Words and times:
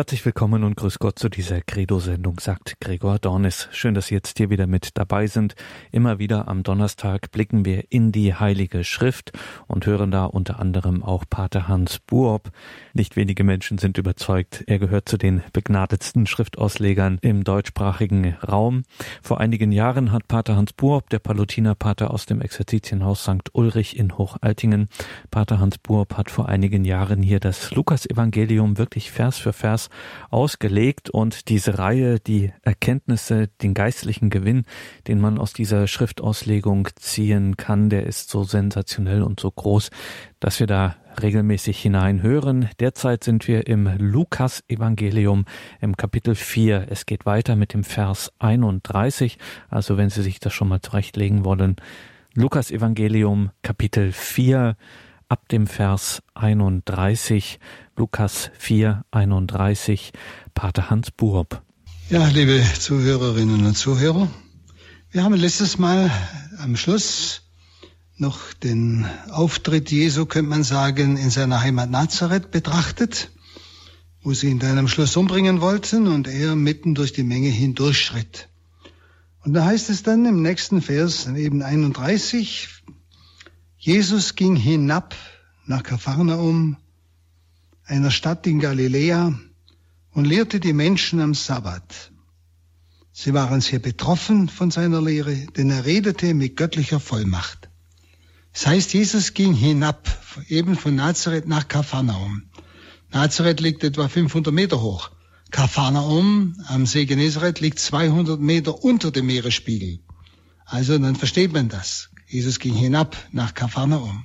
Herzlich 0.00 0.24
willkommen 0.24 0.64
und 0.64 0.78
grüß 0.78 0.98
Gott 0.98 1.18
zu 1.18 1.28
dieser 1.28 1.60
Credo-Sendung, 1.60 2.40
sagt 2.40 2.80
Gregor 2.80 3.18
Dornis. 3.18 3.68
Schön, 3.70 3.92
dass 3.92 4.06
Sie 4.06 4.14
jetzt 4.14 4.38
hier 4.38 4.48
wieder 4.48 4.66
mit 4.66 4.96
dabei 4.96 5.26
sind. 5.26 5.54
Immer 5.92 6.18
wieder 6.18 6.48
am 6.48 6.62
Donnerstag 6.62 7.30
blicken 7.32 7.66
wir 7.66 7.84
in 7.90 8.10
die 8.10 8.34
Heilige 8.34 8.82
Schrift 8.82 9.32
und 9.66 9.84
hören 9.84 10.10
da 10.10 10.24
unter 10.24 10.58
anderem 10.58 11.02
auch 11.02 11.24
Pater 11.28 11.68
Hans 11.68 11.98
Buob. 11.98 12.50
Nicht 12.94 13.16
wenige 13.16 13.44
Menschen 13.44 13.76
sind 13.76 13.98
überzeugt, 13.98 14.64
er 14.66 14.78
gehört 14.78 15.06
zu 15.06 15.18
den 15.18 15.42
begnadetsten 15.52 16.26
Schriftauslegern 16.26 17.18
im 17.20 17.44
deutschsprachigen 17.44 18.36
Raum. 18.36 18.84
Vor 19.20 19.38
einigen 19.38 19.70
Jahren 19.70 20.12
hat 20.12 20.28
Pater 20.28 20.56
Hans 20.56 20.72
Buob, 20.72 21.10
der 21.10 21.18
Palutinerpater 21.18 22.10
aus 22.10 22.24
dem 22.24 22.40
Exerzitienhaus 22.40 23.24
St. 23.24 23.50
Ulrich 23.52 23.98
in 23.98 24.16
Hochaltingen, 24.16 24.88
Pater 25.30 25.60
Hans 25.60 25.76
Buob 25.76 26.16
hat 26.16 26.30
vor 26.30 26.48
einigen 26.48 26.86
Jahren 26.86 27.22
hier 27.22 27.38
das 27.38 27.72
Lukas-Evangelium 27.72 28.78
wirklich 28.78 29.10
Vers 29.10 29.36
für 29.36 29.52
Vers 29.52 29.89
Ausgelegt 30.30 31.10
und 31.10 31.48
diese 31.48 31.78
Reihe, 31.78 32.20
die 32.20 32.52
Erkenntnisse, 32.62 33.48
den 33.62 33.74
geistlichen 33.74 34.30
Gewinn, 34.30 34.64
den 35.06 35.20
man 35.20 35.38
aus 35.38 35.52
dieser 35.52 35.86
Schriftauslegung 35.86 36.88
ziehen 36.96 37.56
kann, 37.56 37.90
der 37.90 38.06
ist 38.06 38.30
so 38.30 38.44
sensationell 38.44 39.22
und 39.22 39.40
so 39.40 39.50
groß, 39.50 39.90
dass 40.40 40.60
wir 40.60 40.66
da 40.66 40.96
regelmäßig 41.20 41.80
hineinhören. 41.80 42.68
Derzeit 42.78 43.24
sind 43.24 43.48
wir 43.48 43.66
im 43.66 43.90
Lukas 43.98 44.62
Evangelium 44.68 45.44
im 45.80 45.96
Kapitel 45.96 46.34
4. 46.34 46.86
Es 46.88 47.06
geht 47.06 47.26
weiter 47.26 47.56
mit 47.56 47.74
dem 47.74 47.84
Vers 47.84 48.32
31. 48.38 49.38
Also 49.68 49.96
wenn 49.96 50.10
Sie 50.10 50.22
sich 50.22 50.40
das 50.40 50.52
schon 50.52 50.68
mal 50.68 50.80
zurechtlegen 50.80 51.44
wollen. 51.44 51.76
Lukas 52.34 52.70
Evangelium 52.70 53.50
Kapitel 53.62 54.12
4 54.12 54.76
ab 55.30 55.48
dem 55.48 55.68
Vers 55.68 56.22
31, 56.34 57.60
Lukas 57.96 58.50
4, 58.58 59.04
31, 59.12 60.12
Pater 60.54 60.90
Hans 60.90 61.12
Buob. 61.12 61.62
Ja, 62.10 62.26
liebe 62.26 62.60
Zuhörerinnen 62.78 63.64
und 63.64 63.76
Zuhörer, 63.76 64.28
wir 65.12 65.22
haben 65.22 65.34
letztes 65.34 65.78
Mal 65.78 66.10
am 66.58 66.76
Schluss 66.76 67.42
noch 68.16 68.52
den 68.52 69.06
Auftritt 69.30 69.92
Jesu, 69.92 70.26
könnte 70.26 70.50
man 70.50 70.64
sagen, 70.64 71.16
in 71.16 71.30
seiner 71.30 71.60
Heimat 71.60 71.90
Nazareth 71.90 72.50
betrachtet, 72.50 73.30
wo 74.22 74.34
sie 74.34 74.48
ihn 74.48 74.58
dann 74.58 74.78
am 74.78 74.88
Schluss 74.88 75.16
umbringen 75.16 75.60
wollten 75.60 76.08
und 76.08 76.26
er 76.26 76.56
mitten 76.56 76.96
durch 76.96 77.12
die 77.12 77.22
Menge 77.22 77.48
hindurchschritt. 77.48 78.48
Und 79.44 79.54
da 79.54 79.64
heißt 79.64 79.90
es 79.90 80.02
dann 80.02 80.26
im 80.26 80.42
nächsten 80.42 80.82
Vers, 80.82 81.28
eben 81.28 81.62
31, 81.62 82.79
Jesus 83.82 84.36
ging 84.36 84.56
hinab 84.56 85.16
nach 85.64 85.82
Kapharnaum, 85.82 86.76
einer 87.86 88.10
Stadt 88.10 88.46
in 88.46 88.60
Galiläa, 88.60 89.32
und 90.10 90.26
lehrte 90.26 90.60
die 90.60 90.74
Menschen 90.74 91.18
am 91.18 91.32
Sabbat. 91.32 92.12
Sie 93.10 93.32
waren 93.32 93.62
sehr 93.62 93.78
betroffen 93.78 94.50
von 94.50 94.70
seiner 94.70 95.00
Lehre, 95.00 95.34
denn 95.56 95.70
er 95.70 95.86
redete 95.86 96.34
mit 96.34 96.58
göttlicher 96.58 97.00
Vollmacht. 97.00 97.70
Das 98.52 98.66
heißt, 98.66 98.92
Jesus 98.92 99.32
ging 99.32 99.54
hinab, 99.54 100.10
eben 100.48 100.76
von 100.76 100.94
Nazareth 100.94 101.48
nach 101.48 101.66
Kapharnaum. 101.66 102.42
Nazareth 103.12 103.60
liegt 103.60 103.82
etwa 103.82 104.08
500 104.08 104.52
Meter 104.52 104.82
hoch. 104.82 105.10
Kapharnaum 105.50 106.54
am 106.66 106.84
See 106.84 107.06
Genezareth 107.06 107.60
liegt 107.60 107.78
200 107.78 108.38
Meter 108.38 108.84
unter 108.84 109.10
dem 109.10 109.24
Meeresspiegel. 109.24 110.00
Also 110.66 110.98
dann 110.98 111.16
versteht 111.16 111.54
man 111.54 111.70
das. 111.70 112.09
Jesus 112.30 112.60
ging 112.60 112.74
hinab 112.74 113.16
nach 113.32 113.54
Kapharnaum. 113.54 114.24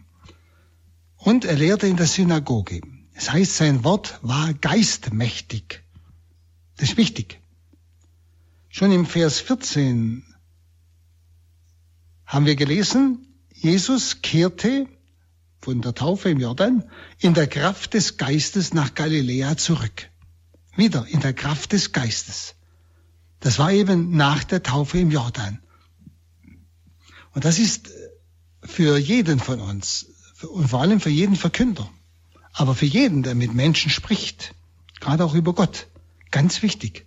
Und 1.18 1.44
er 1.44 1.56
lehrte 1.56 1.88
in 1.88 1.98
der 1.98 2.06
Synagoge. 2.06 2.82
Das 3.16 3.34
heißt, 3.34 3.58
sein 3.58 3.84
Wort 3.84 4.20
war 4.22 4.54
geistmächtig. 4.54 5.82
Das 6.78 6.90
ist 6.90 6.98
wichtig. 6.98 7.42
Schon 8.70 8.92
im 8.92 9.08
Vers 9.08 9.40
14 9.40 10.24
haben 12.28 12.46
wir 12.46 12.56
gelesen, 12.56 13.40
Jesus 13.52 14.22
kehrte 14.22 14.88
von 15.58 15.82
der 15.82 15.96
Taufe 15.96 16.30
im 16.30 16.40
Jordan 16.40 16.84
in 17.18 17.34
der 17.34 17.48
Kraft 17.48 17.96
des 17.96 18.18
Geistes 18.18 18.72
nach 18.72 18.94
Galiläa 18.94 19.58
zurück. 19.58 20.12
Wieder 20.76 21.08
in 21.08 21.22
der 21.22 21.34
Kraft 21.34 21.72
des 21.72 21.92
Geistes. 21.92 22.54
Das 23.40 23.58
war 23.58 23.72
eben 23.72 24.16
nach 24.16 24.44
der 24.44 24.62
Taufe 24.62 25.00
im 25.00 25.10
Jordan. 25.10 25.65
Und 27.36 27.44
das 27.44 27.60
ist 27.60 27.92
für 28.64 28.98
jeden 28.98 29.40
von 29.40 29.60
uns 29.60 30.08
und 30.42 30.70
vor 30.70 30.82
allem 30.82 31.02
für 31.02 31.10
jeden 31.10 31.36
Verkünder, 31.36 31.90
aber 32.54 32.74
für 32.74 32.86
jeden, 32.86 33.24
der 33.24 33.36
mit 33.36 33.54
Menschen 33.54 33.92
spricht, 33.92 34.56
gerade 35.02 35.24
auch 35.26 35.36
über 35.36 35.54
Gott, 35.54 35.88
ganz 36.32 36.62
wichtig, 36.62 37.06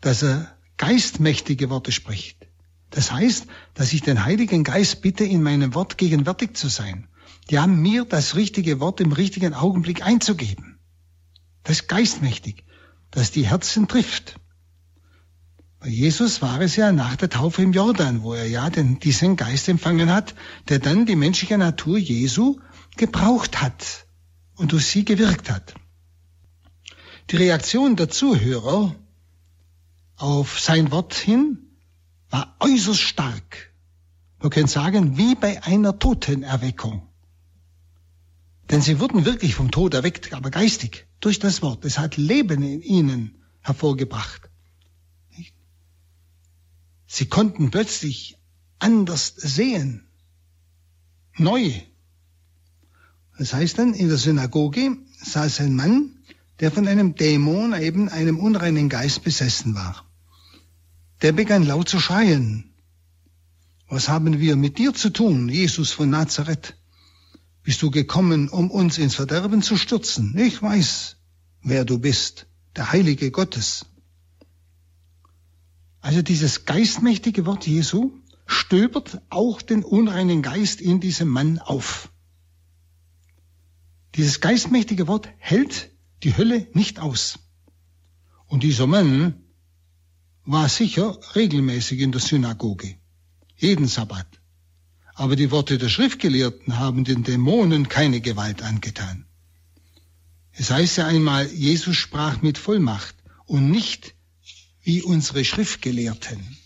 dass 0.00 0.24
er 0.24 0.54
geistmächtige 0.76 1.70
Worte 1.70 1.92
spricht. 1.92 2.48
Das 2.90 3.12
heißt, 3.12 3.46
dass 3.74 3.92
ich 3.92 4.02
den 4.02 4.24
Heiligen 4.24 4.64
Geist 4.64 5.02
bitte, 5.02 5.24
in 5.24 5.42
meinem 5.42 5.74
Wort 5.74 5.98
gegenwärtig 5.98 6.56
zu 6.56 6.68
sein. 6.68 7.06
Ja, 7.48 7.68
mir 7.68 8.04
das 8.04 8.34
richtige 8.34 8.80
Wort 8.80 9.00
im 9.00 9.12
richtigen 9.12 9.54
Augenblick 9.54 10.04
einzugeben. 10.04 10.80
Das 11.62 11.80
ist 11.80 11.88
geistmächtig, 11.88 12.64
dass 13.12 13.30
die 13.30 13.46
Herzen 13.46 13.86
trifft. 13.86 14.34
Bei 15.82 15.88
Jesus 15.88 16.40
war 16.42 16.60
es 16.60 16.76
ja 16.76 16.92
nach 16.92 17.16
der 17.16 17.28
Taufe 17.28 17.60
im 17.60 17.72
Jordan, 17.72 18.22
wo 18.22 18.34
er 18.34 18.46
ja 18.46 18.70
den, 18.70 19.00
diesen 19.00 19.34
Geist 19.34 19.68
empfangen 19.68 20.10
hat, 20.10 20.36
der 20.68 20.78
dann 20.78 21.06
die 21.06 21.16
menschliche 21.16 21.58
Natur 21.58 21.98
Jesu 21.98 22.60
gebraucht 22.96 23.60
hat 23.60 24.06
und 24.54 24.70
durch 24.70 24.86
sie 24.86 25.04
gewirkt 25.04 25.50
hat. 25.50 25.74
Die 27.30 27.36
Reaktion 27.36 27.96
der 27.96 28.08
Zuhörer 28.08 28.94
auf 30.14 30.60
sein 30.60 30.92
Wort 30.92 31.14
hin 31.14 31.58
war 32.30 32.54
äußerst 32.60 33.00
stark. 33.00 33.72
Man 34.38 34.50
könnte 34.50 34.70
sagen, 34.70 35.18
wie 35.18 35.34
bei 35.34 35.64
einer 35.64 35.98
Totenerweckung. 35.98 37.08
Denn 38.70 38.82
sie 38.82 39.00
wurden 39.00 39.24
wirklich 39.24 39.56
vom 39.56 39.72
Tod 39.72 39.94
erweckt, 39.94 40.32
aber 40.32 40.50
geistig, 40.50 41.08
durch 41.18 41.40
das 41.40 41.60
Wort. 41.60 41.84
Es 41.84 41.98
hat 41.98 42.16
Leben 42.16 42.62
in 42.62 42.82
ihnen 42.82 43.42
hervorgebracht. 43.62 44.51
Sie 47.14 47.26
konnten 47.26 47.70
plötzlich 47.70 48.38
anders 48.78 49.34
sehen. 49.36 50.08
Neu. 51.36 51.70
Das 53.36 53.52
heißt 53.52 53.78
dann, 53.78 53.92
in 53.92 54.08
der 54.08 54.16
Synagoge 54.16 54.96
saß 55.22 55.60
ein 55.60 55.76
Mann, 55.76 56.22
der 56.60 56.72
von 56.72 56.88
einem 56.88 57.14
Dämon, 57.14 57.74
eben 57.74 58.08
einem 58.08 58.38
unreinen 58.38 58.88
Geist 58.88 59.24
besessen 59.24 59.74
war. 59.74 60.10
Der 61.20 61.32
begann 61.32 61.66
laut 61.66 61.86
zu 61.86 62.00
schreien. 62.00 62.72
Was 63.90 64.08
haben 64.08 64.40
wir 64.40 64.56
mit 64.56 64.78
dir 64.78 64.94
zu 64.94 65.10
tun, 65.10 65.50
Jesus 65.50 65.90
von 65.90 66.08
Nazareth? 66.08 66.78
Bist 67.62 67.82
du 67.82 67.90
gekommen, 67.90 68.48
um 68.48 68.70
uns 68.70 68.96
ins 68.96 69.16
Verderben 69.16 69.60
zu 69.60 69.76
stürzen? 69.76 70.38
Ich 70.38 70.62
weiß, 70.62 71.16
wer 71.62 71.84
du 71.84 71.98
bist, 71.98 72.46
der 72.74 72.90
Heilige 72.90 73.30
Gottes. 73.30 73.84
Also 76.02 76.20
dieses 76.20 76.64
geistmächtige 76.64 77.46
Wort 77.46 77.66
Jesu 77.66 78.10
stöbert 78.44 79.22
auch 79.30 79.62
den 79.62 79.84
unreinen 79.84 80.42
Geist 80.42 80.80
in 80.80 81.00
diesem 81.00 81.28
Mann 81.28 81.60
auf. 81.60 82.10
Dieses 84.16 84.40
geistmächtige 84.40 85.06
Wort 85.06 85.28
hält 85.38 85.90
die 86.24 86.36
Hölle 86.36 86.66
nicht 86.74 86.98
aus. 86.98 87.38
Und 88.46 88.64
dieser 88.64 88.88
Mann 88.88 89.44
war 90.44 90.68
sicher 90.68 91.18
regelmäßig 91.36 92.00
in 92.00 92.10
der 92.10 92.20
Synagoge, 92.20 92.96
jeden 93.56 93.86
Sabbat. 93.86 94.26
Aber 95.14 95.36
die 95.36 95.52
Worte 95.52 95.78
der 95.78 95.88
Schriftgelehrten 95.88 96.80
haben 96.80 97.04
den 97.04 97.22
Dämonen 97.22 97.88
keine 97.88 98.20
Gewalt 98.20 98.62
angetan. 98.62 99.26
Es 100.50 100.70
heißt 100.72 100.98
ja 100.98 101.06
einmal, 101.06 101.46
Jesus 101.46 101.96
sprach 101.96 102.42
mit 102.42 102.58
Vollmacht 102.58 103.14
und 103.46 103.70
nicht 103.70 104.16
wie 104.82 105.02
unsere 105.02 105.44
Schriftgelehrten. 105.44 106.56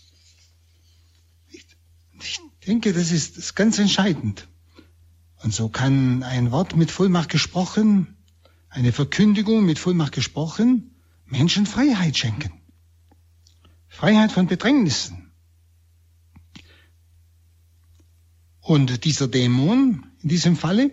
Ich 1.49 2.39
denke, 2.65 2.93
das 2.93 3.11
ist, 3.11 3.55
ganz 3.55 3.77
entscheidend. 3.79 4.47
Und 5.43 5.53
so 5.53 5.69
kann 5.69 6.23
ein 6.23 6.51
Wort 6.51 6.75
mit 6.75 6.89
Vollmacht 6.91 7.29
gesprochen, 7.29 8.17
eine 8.69 8.91
Verkündigung 8.91 9.65
mit 9.65 9.79
Vollmacht 9.79 10.13
gesprochen, 10.13 10.95
Menschen 11.25 11.65
Freiheit 11.65 12.17
schenken. 12.17 12.51
Freiheit 13.87 14.31
von 14.31 14.47
Bedrängnissen. 14.47 15.31
Und 18.61 19.05
dieser 19.05 19.27
Dämon, 19.27 20.05
in 20.21 20.29
diesem 20.29 20.57
Falle, 20.57 20.91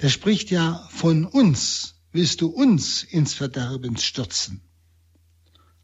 der 0.00 0.08
spricht 0.08 0.50
ja 0.50 0.86
von 0.90 1.24
uns. 1.24 1.96
Willst 2.12 2.40
du 2.42 2.48
uns 2.48 3.02
ins 3.02 3.34
Verderben 3.34 3.96
stürzen? 3.96 4.60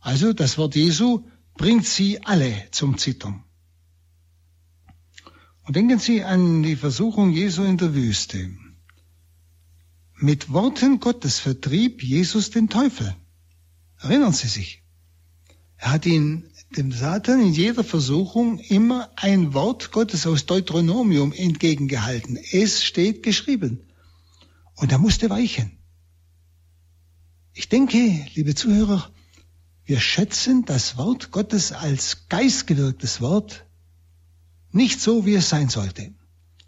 Also 0.08 0.32
das 0.32 0.56
Wort 0.56 0.75
Jesu 0.75 1.26
bringt 1.58 1.84
sie 1.84 2.25
alle 2.25 2.70
zum 2.70 2.96
Zittern. 2.96 3.44
Und 5.64 5.76
denken 5.76 5.99
Sie 5.99 6.25
an 6.25 6.62
die 6.62 6.76
Versuchung 6.76 7.31
Jesu 7.31 7.62
in 7.62 7.76
der 7.76 7.94
Wüste. 7.94 8.56
Mit 10.14 10.50
Worten 10.50 10.99
Gottes 10.99 11.40
vertrieb 11.40 12.02
Jesus 12.02 12.49
den 12.49 12.70
Teufel. 12.70 13.14
Erinnern 13.99 14.32
Sie 14.32 14.49
sich? 14.49 14.82
Er 15.76 15.90
hat 15.93 16.06
ihn, 16.06 16.49
dem 16.75 16.90
Satan, 16.90 17.43
in 17.43 17.52
jeder 17.52 17.84
Versuchung 17.84 18.61
immer 18.61 19.11
ein 19.16 19.52
Wort 19.52 19.93
Gottes 19.93 20.26
aus 20.26 20.46
Deuteronomium 20.46 21.34
entgegengehalten. 21.34 22.38
Es 22.52 22.82
steht 22.82 23.22
geschrieben. 23.22 23.81
Und 24.75 24.90
er 24.90 24.99
musste 24.99 25.28
weichen. 25.28 25.76
Ich 27.52 27.69
denke, 27.69 28.26
liebe 28.32 28.54
Zuhörer, 28.54 29.12
wir 29.88 30.00
schätzen 30.00 30.67
das 30.67 30.99
Wort 30.99 31.31
Gottes 31.31 31.73
als 31.73 32.29
geistgewirktes 32.29 33.23
Wort 33.23 33.64
nicht 34.70 35.00
so, 35.00 35.25
wie 35.25 35.32
es 35.35 35.49
sein 35.49 35.70
sollte. 35.70 36.12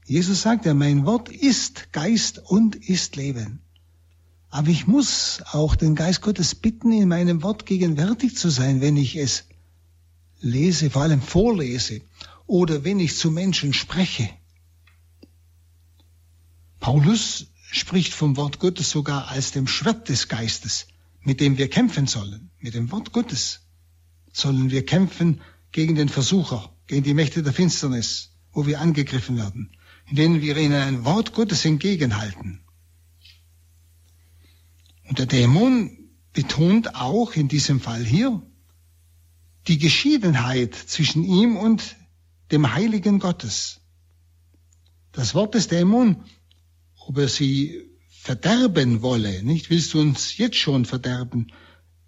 Jesus 0.07 0.41
sagt 0.41 0.65
ja, 0.65 0.73
mein 0.73 1.05
Wort 1.05 1.29
ist 1.29 1.93
Geist 1.93 2.39
und 2.39 2.77
ist 2.77 3.17
Leben. 3.17 3.61
Aber 4.49 4.69
ich 4.69 4.87
muss 4.87 5.43
auch 5.53 5.77
den 5.77 5.97
Geist 5.97 6.23
Gottes 6.23 6.55
bitten, 6.55 6.93
in 6.93 7.09
meinem 7.11 7.43
Wort 7.43 7.67
gegenwärtig 7.67 8.39
zu 8.39 8.49
sein, 8.49 8.81
wenn 8.81 8.97
ich 8.97 9.17
es 9.17 9.45
lese, 10.41 10.89
vor 10.89 11.03
allem 11.03 11.21
vorlese 11.21 12.01
oder 12.47 12.85
wenn 12.85 13.01
ich 13.01 13.19
zu 13.19 13.31
Menschen 13.31 13.75
spreche. 13.75 14.31
Paulus 16.81 17.49
spricht 17.71 18.15
vom 18.15 18.39
Wort 18.39 18.61
Gottes 18.61 18.89
sogar 18.89 19.29
als 19.29 19.53
dem 19.53 19.67
Schwert 19.67 20.09
des 20.09 20.29
Geistes, 20.29 20.87
mit 21.23 21.41
dem 21.41 21.59
wir 21.59 21.69
kämpfen 21.69 22.07
sollen. 22.07 22.51
Mit 22.59 22.75
dem 22.75 22.91
Wort 22.91 23.13
Gottes 23.13 23.61
sollen 24.33 24.71
wir 24.71 24.85
kämpfen 24.87 25.41
gegen 25.73 25.95
den 25.95 26.09
Versucher, 26.09 26.75
gegen 26.87 27.03
die 27.03 27.15
Mächte 27.15 27.43
der 27.43 27.53
Finsternis, 27.53 28.33
wo 28.53 28.67
wir 28.67 28.81
angegriffen 28.81 29.37
werden, 29.37 29.77
in 30.09 30.17
denen 30.17 30.43
wir 30.43 30.57
ihnen 30.57 30.75
ein 30.75 31.05
Wort 31.05 31.33
Gottes 31.35 31.65
entgegenhalten. 31.65 32.61
Und 35.09 35.19
der 35.19 35.27
Dämon 35.27 36.11
betont 36.33 36.95
auch 36.95 37.35
in 37.35 37.49
diesem 37.49 37.81
Fall 37.81 38.05
hier 38.05 38.43
die 39.67 39.79
Geschiedenheit 39.79 40.75
zwischen 40.75 41.25
ihm 41.25 41.57
und 41.57 41.97
dem 42.51 42.73
Heiligen 42.73 43.19
Gottes. 43.19 43.81
Das 45.13 45.35
Wort 45.35 45.55
des 45.55 45.69
Dämon, 45.69 46.25
ob 47.07 47.19
er 47.19 47.29
sie 47.29 47.90
verderben 48.23 49.03
wolle, 49.03 49.43
nicht 49.43 49.71
willst 49.71 49.95
du 49.95 50.01
uns 50.01 50.37
jetzt 50.37 50.57
schon 50.57 50.85
verderben, 50.85 51.53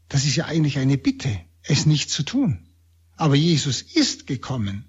das 0.09 0.25
ist 0.25 0.37
ja 0.37 0.47
eigentlich 0.47 0.79
eine 0.79 0.99
Bitte, 0.99 1.41
es 1.63 1.87
nicht 1.87 2.11
zu 2.11 2.23
tun. 2.23 2.69
Aber 3.17 3.35
Jesus 3.35 3.83
ist 3.83 4.27
gekommen, 4.27 4.87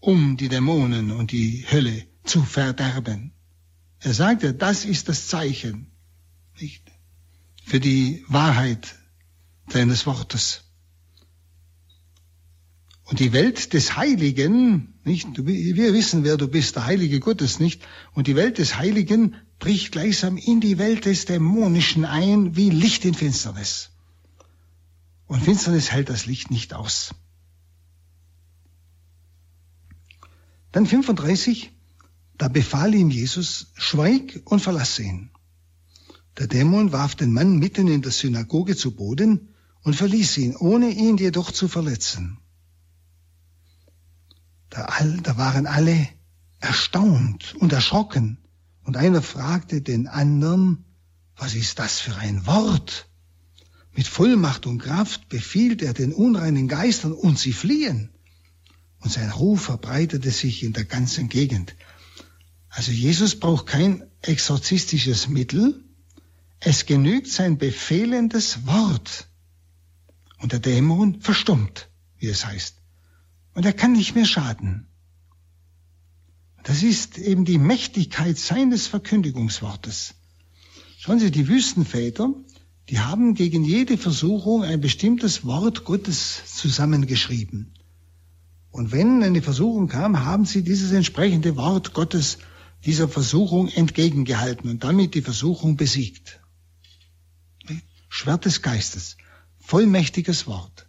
um 0.00 0.36
die 0.36 0.48
Dämonen 0.48 1.12
und 1.12 1.32
die 1.32 1.64
Hölle 1.70 2.06
zu 2.24 2.42
verderben. 2.42 3.32
Er 4.00 4.14
sagte, 4.14 4.54
das 4.54 4.84
ist 4.84 5.08
das 5.08 5.28
Zeichen. 5.28 5.92
Nicht? 6.60 6.92
für 7.64 7.80
die 7.80 8.24
Wahrheit 8.28 8.96
deines 9.68 10.06
Wortes. 10.06 10.64
Und 13.04 13.20
die 13.20 13.32
Welt 13.32 13.72
des 13.72 13.96
Heiligen, 13.96 14.94
nicht? 15.04 15.28
Wir 15.44 15.92
wissen, 15.92 16.24
wer 16.24 16.36
du 16.36 16.48
bist, 16.48 16.76
der 16.76 16.86
Heilige 16.86 17.20
Gottes, 17.20 17.60
nicht? 17.60 17.82
Und 18.14 18.26
die 18.26 18.36
Welt 18.36 18.58
des 18.58 18.78
Heiligen 18.78 19.36
bricht 19.62 19.92
gleichsam 19.92 20.38
in 20.38 20.60
die 20.60 20.76
Welt 20.76 21.04
des 21.04 21.24
Dämonischen 21.24 22.04
ein, 22.04 22.56
wie 22.56 22.68
Licht 22.68 23.04
in 23.04 23.14
Finsternis. 23.14 23.90
Und 25.28 25.44
Finsternis 25.44 25.92
hält 25.92 26.08
das 26.08 26.26
Licht 26.26 26.50
nicht 26.50 26.74
aus. 26.74 27.14
Dann 30.72 30.84
35, 30.84 31.70
da 32.38 32.48
befahl 32.48 32.92
ihm 32.92 33.10
Jesus, 33.10 33.68
schweig 33.74 34.42
und 34.46 34.58
verlasse 34.58 35.04
ihn. 35.04 35.30
Der 36.38 36.48
Dämon 36.48 36.90
warf 36.90 37.14
den 37.14 37.32
Mann 37.32 37.60
mitten 37.60 37.86
in 37.86 38.02
der 38.02 38.10
Synagoge 38.10 38.74
zu 38.74 38.96
Boden 38.96 39.54
und 39.84 39.94
verließ 39.94 40.38
ihn, 40.38 40.56
ohne 40.56 40.90
ihn 40.90 41.18
jedoch 41.18 41.52
zu 41.52 41.68
verletzen. 41.68 42.38
Da, 44.70 44.86
all, 44.86 45.18
da 45.18 45.36
waren 45.36 45.68
alle 45.68 46.08
erstaunt 46.58 47.54
und 47.54 47.72
erschrocken, 47.72 48.41
und 48.84 48.96
einer 48.96 49.22
fragte 49.22 49.80
den 49.80 50.08
anderen, 50.08 50.84
was 51.36 51.54
ist 51.54 51.78
das 51.78 52.00
für 52.00 52.16
ein 52.16 52.46
Wort? 52.46 53.08
Mit 53.94 54.06
Vollmacht 54.06 54.66
und 54.66 54.78
Kraft 54.78 55.28
befiehlt 55.28 55.82
er 55.82 55.92
den 55.92 56.12
unreinen 56.12 56.68
Geistern 56.68 57.12
und 57.12 57.38
sie 57.38 57.52
fliehen. 57.52 58.10
Und 59.00 59.12
sein 59.12 59.30
Ruf 59.30 59.64
verbreitete 59.64 60.30
sich 60.30 60.62
in 60.62 60.72
der 60.72 60.84
ganzen 60.84 61.28
Gegend. 61.28 61.74
Also 62.68 62.90
Jesus 62.90 63.38
braucht 63.38 63.66
kein 63.66 64.04
exorzistisches 64.22 65.28
Mittel, 65.28 65.84
es 66.60 66.86
genügt 66.86 67.28
sein 67.28 67.58
befehlendes 67.58 68.66
Wort. 68.66 69.28
Und 70.38 70.52
der 70.52 70.60
Dämon 70.60 71.20
verstummt, 71.20 71.90
wie 72.18 72.28
es 72.28 72.46
heißt. 72.46 72.76
Und 73.54 73.66
er 73.66 73.72
kann 73.72 73.92
nicht 73.92 74.14
mehr 74.14 74.24
schaden. 74.24 74.86
Das 76.64 76.82
ist 76.82 77.18
eben 77.18 77.44
die 77.44 77.58
Mächtigkeit 77.58 78.38
seines 78.38 78.86
Verkündigungswortes. 78.86 80.14
Schauen 80.98 81.18
Sie, 81.18 81.30
die 81.30 81.48
Wüstenväter, 81.48 82.32
die 82.88 83.00
haben 83.00 83.34
gegen 83.34 83.64
jede 83.64 83.98
Versuchung 83.98 84.62
ein 84.62 84.80
bestimmtes 84.80 85.44
Wort 85.44 85.84
Gottes 85.84 86.42
zusammengeschrieben. 86.54 87.74
Und 88.70 88.92
wenn 88.92 89.22
eine 89.22 89.42
Versuchung 89.42 89.88
kam, 89.88 90.24
haben 90.24 90.44
sie 90.44 90.62
dieses 90.62 90.92
entsprechende 90.92 91.56
Wort 91.56 91.92
Gottes 91.92 92.38
dieser 92.84 93.08
Versuchung 93.08 93.68
entgegengehalten 93.68 94.70
und 94.70 94.82
damit 94.82 95.14
die 95.14 95.22
Versuchung 95.22 95.76
besiegt. 95.76 96.40
Schwert 98.08 98.44
des 98.44 98.62
Geistes, 98.62 99.16
vollmächtiges 99.60 100.46
Wort. 100.46 100.86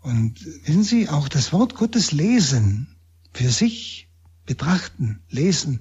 Und 0.00 0.44
wissen 0.66 0.84
Sie, 0.84 1.08
auch 1.08 1.28
das 1.28 1.52
Wort 1.52 1.74
Gottes 1.74 2.12
lesen, 2.12 2.96
für 3.32 3.50
sich 3.50 4.05
betrachten, 4.46 5.20
lesen, 5.28 5.80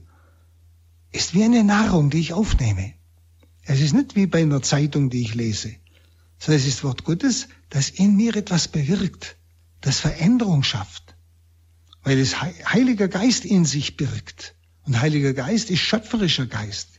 ist 1.12 1.34
wie 1.34 1.44
eine 1.44 1.64
Nahrung, 1.64 2.10
die 2.10 2.20
ich 2.20 2.34
aufnehme. 2.34 2.94
Es 3.64 3.80
ist 3.80 3.94
nicht 3.94 4.16
wie 4.16 4.28
bei 4.28 4.42
einer 4.42 4.62
Zeitung, 4.62 5.10
die 5.10 5.22
ich 5.22 5.34
lese, 5.34 5.76
sondern 6.40 6.62
es 6.62 6.68
ist 6.68 6.84
Wort 6.84 7.04
Gottes, 7.04 7.48
das 7.70 7.90
in 7.90 8.16
mir 8.16 8.36
etwas 8.36 8.68
bewirkt, 8.68 9.38
das 9.82 10.00
Veränderung 10.00 10.64
schafft, 10.64 11.16
weil 12.04 12.20
es 12.20 12.42
Heiliger 12.42 13.08
Geist 13.08 13.46
in 13.46 13.66
sich 13.66 13.98
birgt. 13.98 14.56
Und 14.84 15.00
Heiliger 15.00 15.34
Geist 15.34 15.72
ist 15.72 15.80
schöpferischer 15.80 16.46
Geist, 16.46 16.90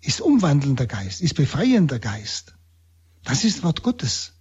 ist 0.00 0.20
umwandelnder 0.20 0.86
Geist, 0.86 1.22
ist 1.22 1.34
befreiender 1.34 1.98
Geist. 1.98 2.54
Das 3.24 3.44
ist 3.44 3.62
Wort 3.62 3.82
Gottes. 3.82 4.35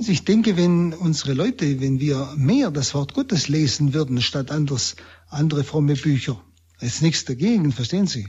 Ich 0.00 0.24
denke, 0.24 0.56
wenn 0.56 0.94
unsere 0.94 1.32
Leute, 1.34 1.80
wenn 1.80 1.98
wir 1.98 2.32
mehr 2.36 2.70
das 2.70 2.94
Wort 2.94 3.14
Gottes 3.14 3.48
lesen 3.48 3.94
würden, 3.94 4.22
statt 4.22 4.52
anders, 4.52 4.94
andere 5.28 5.64
fromme 5.64 5.94
Bücher, 5.94 6.40
ist 6.80 7.02
nichts 7.02 7.24
dagegen, 7.24 7.72
verstehen 7.72 8.06
Sie. 8.06 8.28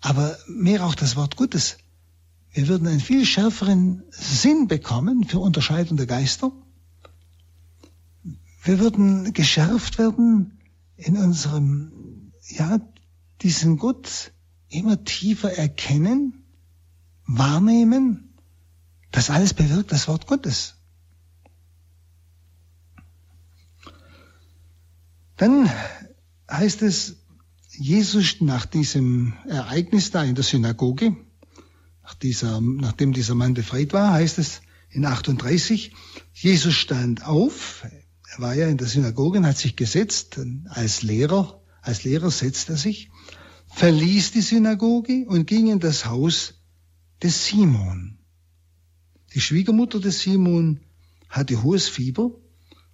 Aber 0.00 0.38
mehr 0.46 0.86
auch 0.86 0.94
das 0.94 1.16
Wort 1.16 1.36
Gottes. 1.36 1.78
Wir 2.52 2.68
würden 2.68 2.86
einen 2.86 3.00
viel 3.00 3.26
schärferen 3.26 4.04
Sinn 4.10 4.68
bekommen 4.68 5.24
für 5.24 5.40
Unterscheidung 5.40 5.96
der 5.96 6.06
Geister. 6.06 6.52
Wir 8.62 8.78
würden 8.78 9.32
geschärft 9.32 9.98
werden 9.98 10.60
in 10.96 11.16
unserem, 11.16 12.32
ja, 12.48 12.78
diesen 13.42 13.78
Gott 13.78 14.32
immer 14.68 15.02
tiefer 15.02 15.52
erkennen 15.52 16.44
wahrnehmen, 17.26 18.34
das 19.10 19.30
alles 19.30 19.54
bewirkt 19.54 19.92
das 19.92 20.08
Wort 20.08 20.26
Gottes. 20.26 20.73
Dann 25.36 25.70
heißt 26.50 26.82
es, 26.82 27.16
Jesus 27.70 28.40
nach 28.40 28.66
diesem 28.66 29.34
Ereignis 29.48 30.10
da 30.10 30.22
in 30.22 30.34
der 30.34 30.44
Synagoge, 30.44 31.16
nach 32.02 32.14
dieser, 32.14 32.60
nachdem 32.60 33.12
dieser 33.12 33.34
Mann 33.34 33.54
befreit 33.54 33.92
war, 33.92 34.12
heißt 34.12 34.38
es 34.38 34.60
in 34.90 35.04
38, 35.04 35.92
Jesus 36.32 36.74
stand 36.74 37.26
auf, 37.26 37.84
er 38.32 38.38
war 38.40 38.54
ja 38.54 38.68
in 38.68 38.76
der 38.76 38.86
Synagoge 38.86 39.38
und 39.38 39.46
hat 39.46 39.58
sich 39.58 39.74
gesetzt, 39.74 40.38
als 40.68 41.02
Lehrer, 41.02 41.60
als 41.82 42.04
Lehrer 42.04 42.30
setzt 42.30 42.70
er 42.70 42.76
sich, 42.76 43.10
verließ 43.68 44.32
die 44.32 44.40
Synagoge 44.40 45.24
und 45.26 45.46
ging 45.46 45.66
in 45.66 45.80
das 45.80 46.06
Haus 46.06 46.54
des 47.22 47.46
Simon. 47.46 48.18
Die 49.34 49.40
Schwiegermutter 49.40 49.98
des 49.98 50.20
Simon 50.20 50.80
hatte 51.28 51.62
hohes 51.64 51.88
Fieber 51.88 52.30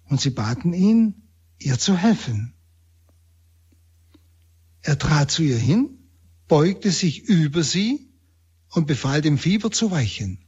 und 0.09 0.19
sie 0.19 0.31
baten 0.31 0.73
ihn, 0.73 1.20
ihr 1.61 1.79
zu 1.79 1.97
helfen. 1.97 2.53
Er 4.81 4.97
trat 4.97 5.31
zu 5.31 5.43
ihr 5.43 5.57
hin, 5.57 5.97
beugte 6.47 6.91
sich 6.91 7.23
über 7.23 7.63
sie 7.63 8.09
und 8.69 8.87
befahl 8.87 9.21
dem 9.21 9.37
Fieber 9.37 9.71
zu 9.71 9.91
weichen. 9.91 10.45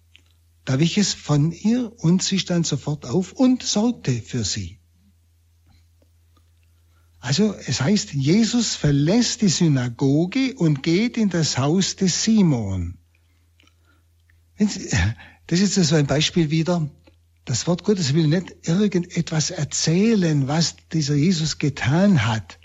Da 0.65 0.79
wich 0.79 0.97
es 0.97 1.13
von 1.13 1.51
ihr 1.51 1.91
und 1.97 2.23
sie 2.23 2.39
stand 2.39 2.65
sofort 2.65 3.05
auf 3.05 3.33
und 3.33 3.63
sorgte 3.63 4.13
für 4.21 4.43
sie. 4.43 4.79
Also 7.19 7.53
es 7.53 7.79
heißt, 7.79 8.13
Jesus 8.13 8.75
verlässt 8.75 9.41
die 9.41 9.49
Synagoge 9.49 10.55
und 10.55 10.83
geht 10.83 11.15
in 11.15 11.29
das 11.29 11.57
Haus 11.57 11.95
des 11.95 12.23
Simon. 12.23 12.97
Das 15.47 15.59
ist 15.59 15.73
so 15.73 15.95
ein 15.95 16.07
Beispiel 16.07 16.51
wieder. 16.51 16.89
Das 17.45 17.67
Wort 17.67 17.83
Gottes 17.83 18.13
will 18.13 18.27
nicht 18.27 18.67
irgendetwas 18.67 19.49
erzählen, 19.49 20.47
was 20.47 20.75
dieser 20.93 21.15
Jesus 21.15 21.57
getan 21.57 22.25
hat, 22.25 22.57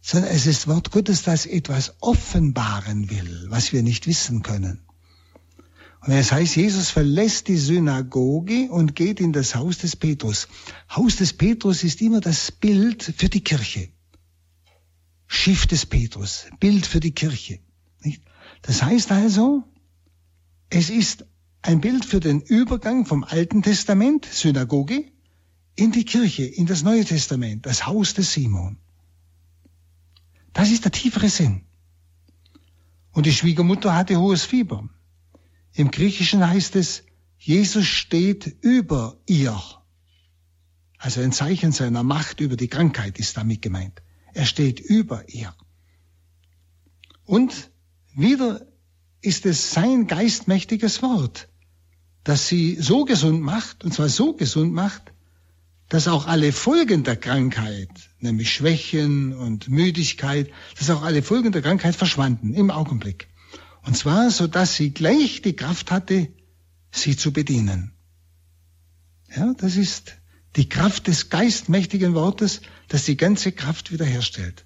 sondern 0.00 0.30
es 0.30 0.46
ist 0.46 0.68
Wort 0.68 0.92
Gottes, 0.92 1.22
das 1.22 1.46
etwas 1.46 1.94
offenbaren 2.00 3.10
will, 3.10 3.46
was 3.48 3.72
wir 3.72 3.82
nicht 3.82 4.06
wissen 4.06 4.42
können. 4.42 4.80
Und 6.00 6.12
es 6.12 6.32
heißt, 6.32 6.56
Jesus 6.56 6.90
verlässt 6.90 7.46
die 7.46 7.56
Synagoge 7.56 8.68
und 8.70 8.96
geht 8.96 9.20
in 9.20 9.32
das 9.32 9.54
Haus 9.54 9.78
des 9.78 9.94
Petrus. 9.94 10.48
Haus 10.90 11.16
des 11.16 11.32
Petrus 11.32 11.84
ist 11.84 12.00
immer 12.00 12.20
das 12.20 12.50
Bild 12.50 13.14
für 13.16 13.28
die 13.28 13.42
Kirche. 13.42 13.88
Schiff 15.28 15.66
des 15.66 15.86
Petrus, 15.86 16.46
Bild 16.58 16.86
für 16.86 16.98
die 16.98 17.12
Kirche. 17.12 17.60
Das 18.62 18.82
heißt 18.82 19.12
also, 19.12 19.62
es 20.70 20.90
ist 20.90 21.24
ein 21.62 21.80
Bild 21.80 22.04
für 22.04 22.20
den 22.20 22.40
Übergang 22.40 23.06
vom 23.06 23.24
Alten 23.24 23.62
Testament, 23.62 24.26
Synagoge, 24.26 25.04
in 25.74 25.92
die 25.92 26.04
Kirche, 26.04 26.44
in 26.44 26.66
das 26.66 26.82
Neue 26.82 27.04
Testament, 27.04 27.64
das 27.66 27.86
Haus 27.86 28.14
des 28.14 28.32
Simon. 28.32 28.78
Das 30.52 30.70
ist 30.70 30.84
der 30.84 30.92
tiefere 30.92 31.28
Sinn. 31.28 31.62
Und 33.12 33.26
die 33.26 33.32
Schwiegermutter 33.32 33.94
hatte 33.94 34.18
hohes 34.18 34.44
Fieber. 34.44 34.88
Im 35.72 35.90
Griechischen 35.90 36.46
heißt 36.46 36.76
es, 36.76 37.04
Jesus 37.38 37.86
steht 37.86 38.56
über 38.60 39.16
ihr. 39.26 39.60
Also 40.98 41.20
ein 41.20 41.32
Zeichen 41.32 41.72
seiner 41.72 42.02
Macht 42.02 42.40
über 42.40 42.56
die 42.56 42.68
Krankheit 42.68 43.18
ist 43.18 43.36
damit 43.36 43.62
gemeint. 43.62 44.02
Er 44.34 44.46
steht 44.46 44.80
über 44.80 45.28
ihr. 45.28 45.54
Und 47.24 47.70
wieder 48.14 48.66
ist 49.20 49.46
es 49.46 49.72
sein 49.72 50.06
geistmächtiges 50.06 51.02
Wort, 51.02 51.48
das 52.24 52.48
sie 52.48 52.76
so 52.80 53.04
gesund 53.04 53.42
macht, 53.42 53.84
und 53.84 53.92
zwar 53.92 54.08
so 54.08 54.34
gesund 54.34 54.72
macht, 54.72 55.12
dass 55.88 56.08
auch 56.08 56.26
alle 56.26 56.52
Folgen 56.52 57.04
der 57.04 57.16
Krankheit, 57.16 57.90
nämlich 58.18 58.52
Schwächen 58.52 59.34
und 59.34 59.68
Müdigkeit, 59.68 60.50
dass 60.78 60.88
auch 60.90 61.02
alle 61.02 61.22
Folgen 61.22 61.52
der 61.52 61.60
Krankheit 61.62 61.94
verschwanden 61.94 62.54
im 62.54 62.70
Augenblick. 62.70 63.28
Und 63.82 63.96
zwar 63.96 64.30
so, 64.30 64.46
dass 64.46 64.76
sie 64.76 64.92
gleich 64.94 65.42
die 65.42 65.54
Kraft 65.54 65.90
hatte, 65.90 66.28
sie 66.92 67.16
zu 67.16 67.32
bedienen. 67.32 67.92
Ja, 69.34 69.52
das 69.54 69.76
ist 69.76 70.16
die 70.56 70.68
Kraft 70.68 71.08
des 71.08 71.30
geistmächtigen 71.30 72.14
Wortes, 72.14 72.60
das 72.88 73.04
die 73.04 73.16
ganze 73.16 73.52
Kraft 73.52 73.92
wiederherstellt. 73.92 74.64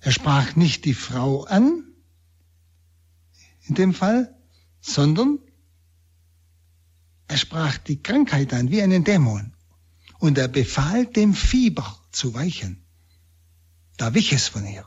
Er 0.00 0.12
sprach 0.12 0.56
nicht 0.56 0.84
die 0.84 0.94
Frau 0.94 1.44
an, 1.44 1.84
in 3.66 3.74
dem 3.74 3.94
Fall, 3.94 4.34
sondern 4.80 5.38
er 7.30 7.36
sprach 7.36 7.78
die 7.78 8.02
Krankheit 8.02 8.52
an, 8.52 8.72
wie 8.72 8.82
einen 8.82 9.04
Dämon 9.04 9.52
und 10.18 10.36
er 10.36 10.48
befahl 10.48 11.06
dem 11.06 11.32
Fieber 11.32 11.96
zu 12.10 12.34
weichen. 12.34 12.82
Da 13.96 14.14
wich 14.14 14.32
es 14.32 14.48
von 14.48 14.66
ihr. 14.66 14.84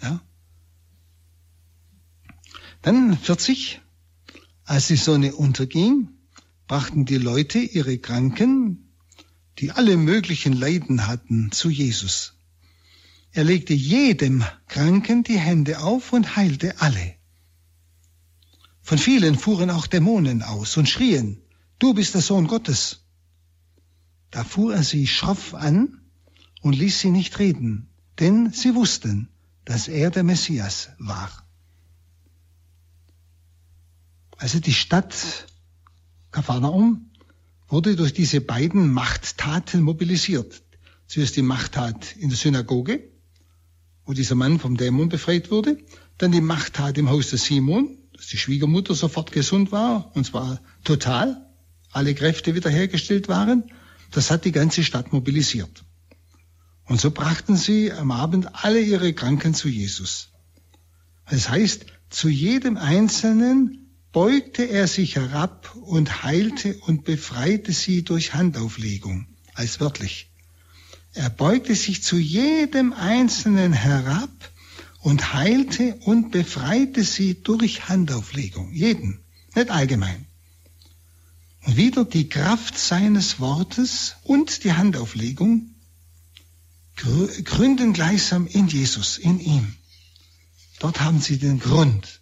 Ja? 0.00 0.22
Dann 2.80 3.18
40, 3.18 3.82
als 4.64 4.86
die 4.86 4.96
Sonne 4.96 5.34
unterging, 5.34 6.08
brachten 6.66 7.04
die 7.04 7.18
Leute 7.18 7.58
ihre 7.58 7.98
Kranken, 7.98 8.94
die 9.58 9.72
alle 9.72 9.98
möglichen 9.98 10.54
Leiden 10.54 11.06
hatten, 11.06 11.52
zu 11.52 11.68
Jesus. 11.68 12.38
Er 13.32 13.44
legte 13.44 13.74
jedem 13.74 14.46
Kranken 14.66 15.24
die 15.24 15.38
Hände 15.38 15.80
auf 15.80 16.14
und 16.14 16.36
heilte 16.36 16.80
alle. 16.80 17.16
Von 18.80 18.96
vielen 18.96 19.38
fuhren 19.38 19.68
auch 19.68 19.86
Dämonen 19.86 20.42
aus 20.42 20.78
und 20.78 20.88
schrien, 20.88 21.41
du 21.82 21.94
bist 21.94 22.14
der 22.14 22.20
Sohn 22.20 22.46
Gottes. 22.46 23.04
Da 24.30 24.44
fuhr 24.44 24.74
er 24.74 24.84
sie 24.84 25.06
schroff 25.06 25.54
an 25.54 26.00
und 26.60 26.74
ließ 26.74 27.00
sie 27.00 27.10
nicht 27.10 27.38
reden, 27.38 27.88
denn 28.20 28.52
sie 28.52 28.74
wussten, 28.74 29.28
dass 29.64 29.88
er 29.88 30.10
der 30.10 30.22
Messias 30.22 30.90
war. 30.98 31.30
Also 34.36 34.60
die 34.60 34.74
Stadt 34.74 35.46
Kapharnaum 36.30 37.10
wurde 37.68 37.96
durch 37.96 38.12
diese 38.12 38.40
beiden 38.40 38.90
Machttaten 38.90 39.82
mobilisiert. 39.82 40.62
Zuerst 41.06 41.36
die 41.36 41.42
Machttat 41.42 42.16
in 42.16 42.28
der 42.28 42.38
Synagoge, 42.38 43.10
wo 44.04 44.12
dieser 44.14 44.34
Mann 44.34 44.58
vom 44.58 44.76
Dämon 44.76 45.08
befreit 45.08 45.50
wurde, 45.50 45.78
dann 46.18 46.32
die 46.32 46.40
Machttat 46.40 46.96
im 46.96 47.10
Haus 47.10 47.30
des 47.30 47.44
Simon, 47.44 47.98
dass 48.16 48.28
die 48.28 48.38
Schwiegermutter 48.38 48.94
sofort 48.94 49.32
gesund 49.32 49.72
war, 49.72 50.14
und 50.16 50.24
zwar 50.24 50.60
total, 50.84 51.51
alle 51.92 52.14
Kräfte 52.14 52.54
wiederhergestellt 52.54 53.28
waren, 53.28 53.70
das 54.10 54.30
hat 54.30 54.44
die 54.44 54.52
ganze 54.52 54.82
Stadt 54.82 55.12
mobilisiert. 55.12 55.84
Und 56.86 57.00
so 57.00 57.10
brachten 57.10 57.56
sie 57.56 57.92
am 57.92 58.10
Abend 58.10 58.64
alle 58.64 58.80
ihre 58.80 59.12
Kranken 59.12 59.54
zu 59.54 59.68
Jesus. 59.68 60.28
Das 61.30 61.48
heißt, 61.48 61.86
zu 62.10 62.28
jedem 62.28 62.76
Einzelnen 62.76 63.90
beugte 64.12 64.64
er 64.64 64.86
sich 64.86 65.16
herab 65.16 65.74
und 65.76 66.22
heilte 66.22 66.76
und 66.86 67.04
befreite 67.04 67.72
sie 67.72 68.02
durch 68.02 68.34
Handauflegung, 68.34 69.26
als 69.54 69.80
wörtlich. 69.80 70.28
Er 71.14 71.30
beugte 71.30 71.74
sich 71.74 72.02
zu 72.02 72.16
jedem 72.18 72.92
Einzelnen 72.92 73.72
herab 73.72 74.30
und 75.00 75.34
heilte 75.34 75.94
und 76.04 76.30
befreite 76.30 77.04
sie 77.04 77.42
durch 77.42 77.88
Handauflegung. 77.88 78.72
Jeden, 78.72 79.20
nicht 79.54 79.70
allgemein. 79.70 80.26
Wieder 81.64 82.04
die 82.04 82.28
Kraft 82.28 82.76
seines 82.76 83.38
Wortes 83.38 84.16
und 84.24 84.64
die 84.64 84.72
Handauflegung 84.72 85.74
gründen 86.96 87.92
gleichsam 87.92 88.46
in 88.46 88.68
Jesus, 88.68 89.18
in 89.18 89.40
ihm. 89.40 89.74
Dort 90.80 91.00
haben 91.00 91.20
sie 91.20 91.38
den 91.38 91.58
Grund, 91.58 92.20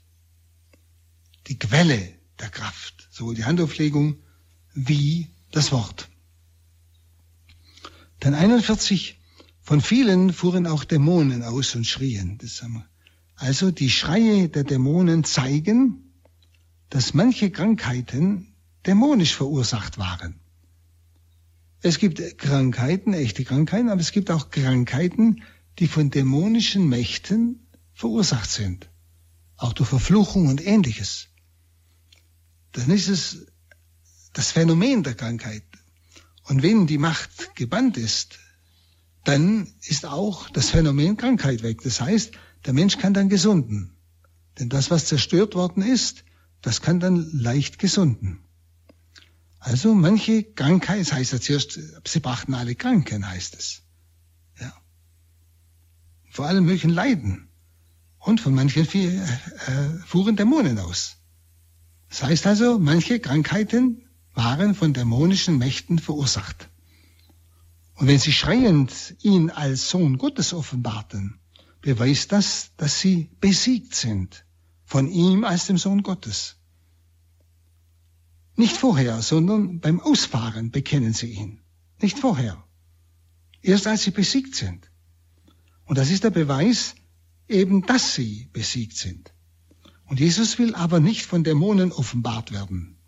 die 1.46 1.58
Quelle 1.58 2.14
der 2.38 2.50
Kraft, 2.50 3.08
sowohl 3.10 3.34
die 3.34 3.44
Handauflegung 3.44 4.16
wie 4.74 5.28
das 5.50 5.72
Wort. 5.72 6.08
Dann 8.20 8.34
41, 8.34 9.18
von 9.62 9.80
vielen 9.80 10.32
fuhren 10.32 10.66
auch 10.66 10.84
Dämonen 10.84 11.42
aus 11.42 11.74
und 11.74 11.86
schrien. 11.86 12.38
Also 13.36 13.70
die 13.70 13.90
Schreie 13.90 14.48
der 14.48 14.64
Dämonen 14.64 15.24
zeigen, 15.24 16.12
dass 16.90 17.14
manche 17.14 17.50
Krankheiten 17.50 18.49
dämonisch 18.86 19.34
verursacht 19.34 19.98
waren. 19.98 20.40
Es 21.82 21.98
gibt 21.98 22.38
Krankheiten, 22.38 23.14
echte 23.14 23.44
Krankheiten, 23.44 23.88
aber 23.88 24.00
es 24.00 24.12
gibt 24.12 24.30
auch 24.30 24.50
Krankheiten, 24.50 25.42
die 25.78 25.86
von 25.86 26.10
dämonischen 26.10 26.88
Mächten 26.88 27.66
verursacht 27.94 28.50
sind. 28.50 28.90
Auch 29.56 29.72
durch 29.72 29.88
Verfluchung 29.88 30.48
und 30.48 30.64
ähnliches. 30.64 31.28
Dann 32.72 32.90
ist 32.90 33.08
es 33.08 33.46
das 34.32 34.52
Phänomen 34.52 35.02
der 35.02 35.14
Krankheit. 35.14 35.64
Und 36.44 36.62
wenn 36.62 36.86
die 36.86 36.98
Macht 36.98 37.54
gebannt 37.56 37.96
ist, 37.96 38.38
dann 39.24 39.72
ist 39.82 40.06
auch 40.06 40.48
das 40.50 40.70
Phänomen 40.70 41.16
Krankheit 41.16 41.62
weg. 41.62 41.80
Das 41.82 42.00
heißt, 42.00 42.32
der 42.66 42.72
Mensch 42.72 42.98
kann 42.98 43.14
dann 43.14 43.28
gesunden. 43.28 43.96
Denn 44.58 44.68
das, 44.68 44.90
was 44.90 45.06
zerstört 45.06 45.54
worden 45.54 45.82
ist, 45.82 46.24
das 46.60 46.82
kann 46.82 47.00
dann 47.00 47.30
leicht 47.32 47.78
gesunden. 47.78 48.40
Also 49.60 49.94
manche 49.94 50.42
Krankheit, 50.42 51.12
heißt 51.12 51.32
ja 51.32 51.40
zuerst, 51.40 51.78
sie 52.06 52.20
brachten 52.20 52.54
alle 52.54 52.74
Kranken, 52.74 53.28
heißt 53.28 53.54
es. 53.56 53.82
Ja. 54.58 54.72
Vor 56.30 56.46
allem 56.46 56.64
möglichen 56.64 56.90
Leiden. 56.90 57.48
Und 58.18 58.40
von 58.40 58.54
manchen 58.54 58.86
äh, 58.86 59.98
fuhren 60.06 60.36
Dämonen 60.36 60.78
aus. 60.78 61.16
Das 62.08 62.22
heißt 62.22 62.46
also, 62.46 62.78
manche 62.78 63.20
Krankheiten 63.20 64.08
waren 64.34 64.74
von 64.74 64.92
dämonischen 64.92 65.58
Mächten 65.58 65.98
verursacht. 65.98 66.68
Und 67.94 68.06
wenn 68.06 68.18
sie 68.18 68.32
schreiend 68.32 69.16
ihn 69.20 69.50
als 69.50 69.90
Sohn 69.90 70.16
Gottes 70.16 70.54
offenbarten, 70.54 71.38
beweist 71.82 72.32
das, 72.32 72.70
dass 72.76 73.00
sie 73.00 73.30
besiegt 73.40 73.94
sind 73.94 74.44
von 74.84 75.06
ihm 75.06 75.44
als 75.44 75.66
dem 75.66 75.78
Sohn 75.78 76.02
Gottes. 76.02 76.56
Nicht 78.60 78.76
vorher, 78.76 79.22
sondern 79.22 79.80
beim 79.80 80.00
Ausfahren 80.00 80.70
bekennen 80.70 81.14
sie 81.14 81.30
ihn. 81.32 81.62
Nicht 82.02 82.18
vorher. 82.18 82.62
Erst 83.62 83.86
als 83.86 84.02
sie 84.02 84.10
besiegt 84.10 84.54
sind. 84.54 84.90
Und 85.86 85.96
das 85.96 86.10
ist 86.10 86.24
der 86.24 86.30
Beweis 86.30 86.94
eben, 87.48 87.86
dass 87.86 88.14
sie 88.14 88.50
besiegt 88.52 88.98
sind. 88.98 89.32
Und 90.04 90.20
Jesus 90.20 90.58
will 90.58 90.74
aber 90.74 91.00
nicht 91.00 91.24
von 91.24 91.42
Dämonen 91.42 91.90
offenbart 91.90 92.52
werden. 92.52 92.98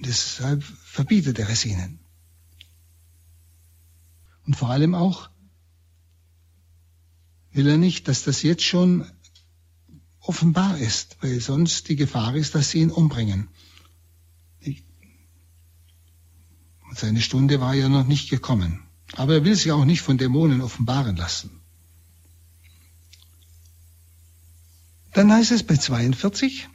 Deshalb 0.00 0.62
verbietet 0.62 1.38
er 1.38 1.50
es 1.50 1.66
ihnen. 1.66 2.00
Und 4.46 4.56
vor 4.56 4.70
allem 4.70 4.94
auch 4.94 5.28
will 7.52 7.68
er 7.68 7.76
nicht, 7.76 8.08
dass 8.08 8.24
das 8.24 8.40
jetzt 8.40 8.64
schon 8.64 9.04
offenbar 10.20 10.78
ist, 10.78 11.18
weil 11.20 11.40
sonst 11.42 11.90
die 11.90 11.96
Gefahr 11.96 12.34
ist, 12.36 12.54
dass 12.54 12.70
sie 12.70 12.78
ihn 12.80 12.90
umbringen. 12.90 13.50
Seine 16.96 17.20
Stunde 17.20 17.60
war 17.60 17.74
ja 17.74 17.90
noch 17.90 18.06
nicht 18.06 18.30
gekommen. 18.30 18.82
Aber 19.12 19.34
er 19.34 19.44
will 19.44 19.54
sich 19.54 19.70
auch 19.70 19.84
nicht 19.84 20.00
von 20.00 20.16
Dämonen 20.16 20.62
offenbaren 20.62 21.14
lassen. 21.16 21.60
Dann 25.12 25.30
heißt 25.30 25.50
es 25.52 25.62
bei 25.62 25.76
42, 25.76 26.68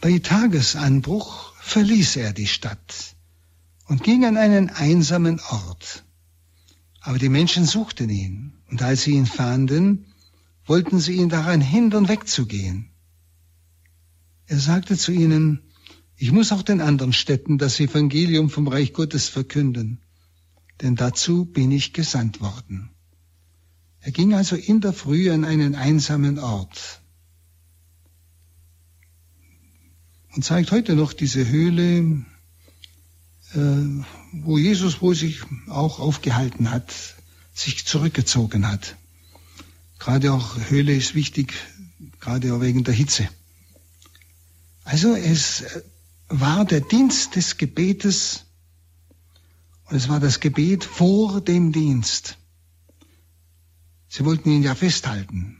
bei 0.00 0.18
Tagesanbruch 0.18 1.54
verließ 1.60 2.16
er 2.16 2.32
die 2.32 2.46
Stadt 2.46 3.16
und 3.86 4.02
ging 4.02 4.24
an 4.24 4.36
einen 4.36 4.70
einsamen 4.70 5.40
Ort. 5.40 6.04
Aber 7.00 7.18
die 7.18 7.28
Menschen 7.28 7.64
suchten 7.66 8.10
ihn, 8.10 8.54
und 8.70 8.82
als 8.82 9.02
sie 9.02 9.12
ihn 9.12 9.26
fanden, 9.26 10.06
wollten 10.64 11.00
sie 11.00 11.14
ihn 11.14 11.28
daran 11.28 11.60
hindern, 11.60 12.08
wegzugehen. 12.08 12.90
Er 14.46 14.58
sagte 14.58 14.96
zu 14.96 15.12
ihnen, 15.12 15.69
ich 16.22 16.32
muss 16.32 16.52
auch 16.52 16.60
den 16.60 16.82
anderen 16.82 17.14
Städten 17.14 17.56
das 17.56 17.80
Evangelium 17.80 18.50
vom 18.50 18.68
Reich 18.68 18.92
Gottes 18.92 19.30
verkünden, 19.30 20.02
denn 20.82 20.94
dazu 20.94 21.46
bin 21.46 21.70
ich 21.70 21.94
gesandt 21.94 22.42
worden. 22.42 22.90
Er 24.02 24.12
ging 24.12 24.34
also 24.34 24.54
in 24.54 24.82
der 24.82 24.92
Früh 24.92 25.30
an 25.30 25.46
einen 25.46 25.74
einsamen 25.74 26.38
Ort 26.38 27.00
und 30.34 30.44
zeigt 30.44 30.72
heute 30.72 30.94
noch 30.94 31.14
diese 31.14 31.48
Höhle, 31.48 32.22
äh, 33.54 34.04
wo 34.32 34.58
Jesus 34.58 35.00
wohl 35.00 35.14
sich 35.14 35.40
auch 35.68 36.00
aufgehalten 36.00 36.70
hat, 36.70 36.92
sich 37.54 37.86
zurückgezogen 37.86 38.68
hat. 38.68 38.96
Gerade 39.98 40.34
auch 40.34 40.58
Höhle 40.68 40.94
ist 40.94 41.14
wichtig, 41.14 41.54
gerade 42.20 42.54
auch 42.54 42.60
wegen 42.60 42.84
der 42.84 42.92
Hitze. 42.92 43.26
Also 44.84 45.14
es 45.14 45.64
war 46.30 46.64
der 46.64 46.80
Dienst 46.80 47.36
des 47.36 47.56
Gebetes 47.58 48.46
und 49.86 49.96
es 49.96 50.08
war 50.08 50.20
das 50.20 50.38
Gebet 50.38 50.84
vor 50.84 51.40
dem 51.40 51.72
Dienst. 51.72 52.38
Sie 54.08 54.24
wollten 54.24 54.50
ihn 54.50 54.62
ja 54.62 54.74
festhalten. 54.76 55.56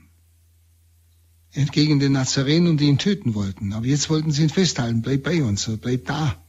Entgegen 1.51 1.99
den 1.99 2.13
Nazarenen, 2.13 2.77
die 2.77 2.85
ihn 2.85 2.97
töten 2.97 3.33
wollten. 3.33 3.73
Aber 3.73 3.85
jetzt 3.85 4.09
wollten 4.09 4.31
sie 4.31 4.43
ihn 4.43 4.49
festhalten. 4.49 5.01
Bleib 5.01 5.23
bei 5.23 5.43
uns, 5.43 5.69
bleib 5.81 6.05
da. 6.05 6.41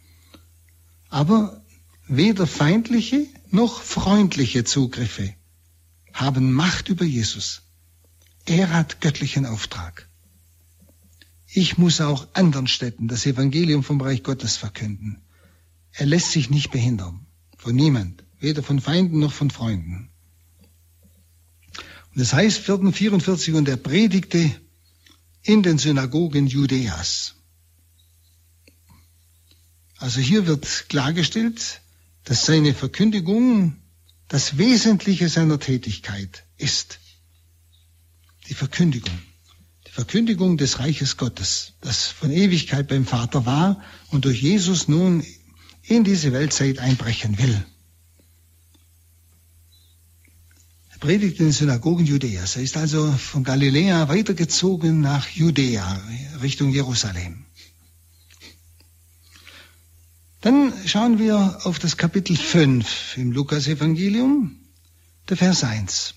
Aber 1.09 1.65
weder 2.07 2.47
feindliche 2.47 3.27
noch 3.51 3.83
freundliche 3.83 4.63
Zugriffe 4.63 5.35
haben 6.13 6.53
Macht 6.53 6.89
über 6.89 7.05
Jesus. 7.05 7.63
Er 8.47 8.71
hat 8.71 9.01
göttlichen 9.01 9.47
Auftrag. 9.47 10.09
Ich 11.55 11.77
muss 11.77 12.01
auch 12.01 12.29
anderen 12.33 12.67
Städten 12.67 13.09
das 13.09 13.27
Evangelium 13.27 13.85
vom 13.85 14.01
Reich 14.01 14.23
Gottes 14.23 14.57
verkünden. 14.57 15.21
Er 15.93 16.07
lässt 16.07 16.33
sich 16.33 16.49
nicht 16.49 16.71
behindern. 16.71 17.27
Von 17.59 17.75
niemand. 17.75 18.25
Weder 18.41 18.63
von 18.63 18.81
Feinden 18.81 19.19
noch 19.19 19.35
von 19.35 19.51
Freunden. 19.51 20.09
Und 22.15 22.21
das 22.21 22.33
heißt 22.33 22.61
44 22.61 23.55
und 23.55 23.69
er 23.69 23.77
predigte 23.77 24.51
in 25.43 25.63
den 25.63 25.77
Synagogen 25.77 26.47
Judäas. 26.47 27.35
Also 29.99 30.21
hier 30.21 30.47
wird 30.47 30.87
klargestellt, 30.89 31.83
dass 32.25 32.47
seine 32.47 32.73
Verkündigung 32.73 33.77
das 34.29 34.57
Wesentliche 34.57 35.29
seiner 35.29 35.61
Tätigkeit 35.61 36.45
ist. 36.57 36.99
Die 38.49 38.55
Verkündigung 38.55 39.19
Verkündigung 39.93 40.57
des 40.57 40.79
Reiches 40.79 41.19
Gottes, 41.19 41.75
das 41.83 42.07
von 42.07 42.31
Ewigkeit 42.31 42.89
beim 42.89 43.05
Vater 43.05 43.45
war 43.45 43.83
und 44.09 44.25
durch 44.25 44.41
Jesus 44.41 44.89
nun 44.89 45.23
in 45.83 46.03
diese 46.03 46.33
Weltzeit 46.33 46.79
einbrechen 46.79 47.37
will. 47.37 47.63
Er 50.93 50.99
predigt 50.99 51.41
in 51.41 51.47
den 51.49 51.53
Synagogen 51.53 52.07
Judäas. 52.07 52.57
Er 52.57 52.63
ist 52.63 52.79
also 52.79 53.13
von 53.13 53.45
Galiläa 53.45 54.09
weitergezogen 54.09 55.03
nach 55.03 55.29
Judäa, 55.29 56.01
Richtung 56.41 56.71
Jerusalem. 56.71 57.45
Dann 60.41 60.73
schauen 60.87 61.19
wir 61.19 61.59
auf 61.65 61.79
das 61.79 61.99
Kapitel 61.99 62.35
5 62.35 63.19
im 63.19 63.33
Lukas-Evangelium, 63.33 64.59
der 65.29 65.37
Vers 65.37 65.65
1. 65.65 66.15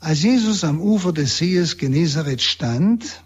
Als 0.00 0.22
Jesus 0.22 0.64
am 0.64 0.80
Ufer 0.80 1.12
des 1.12 1.36
Sees 1.36 1.76
Genezareth 1.76 2.40
stand, 2.40 3.22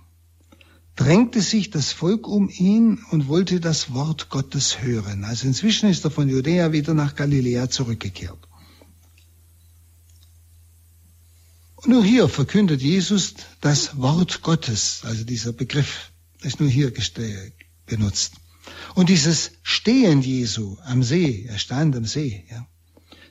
drängte 0.97 1.41
sich 1.41 1.71
das 1.71 1.93
Volk 1.93 2.27
um 2.27 2.49
ihn 2.51 2.99
und 3.11 3.29
wollte 3.29 3.61
das 3.61 3.95
Wort 3.95 4.29
Gottes 4.29 4.83
hören. 4.83 5.25
Also 5.25 5.47
inzwischen 5.47 5.89
ist 5.89 6.05
er 6.05 6.11
von 6.11 6.29
Judäa 6.29 6.73
wieder 6.73 6.93
nach 6.93 7.15
Galiläa 7.15 7.71
zurückgekehrt. 7.71 8.49
Und 11.77 11.91
nur 11.91 12.05
hier 12.05 12.29
verkündet 12.29 12.83
Jesus 12.83 13.35
das 13.61 13.99
Wort 13.99 14.43
Gottes, 14.43 15.03
also 15.05 15.23
dieser 15.23 15.53
Begriff 15.53 16.11
ist 16.43 16.59
nur 16.59 16.69
hier 16.69 16.93
benutzt. 17.87 18.35
Und 18.97 19.11
dieses 19.11 19.53
Stehen 19.63 20.23
Jesu 20.23 20.77
am 20.85 21.05
See, 21.05 21.47
er 21.49 21.59
stand 21.59 21.95
am 21.95 22.05
See, 22.05 22.45
ja. 22.51 22.67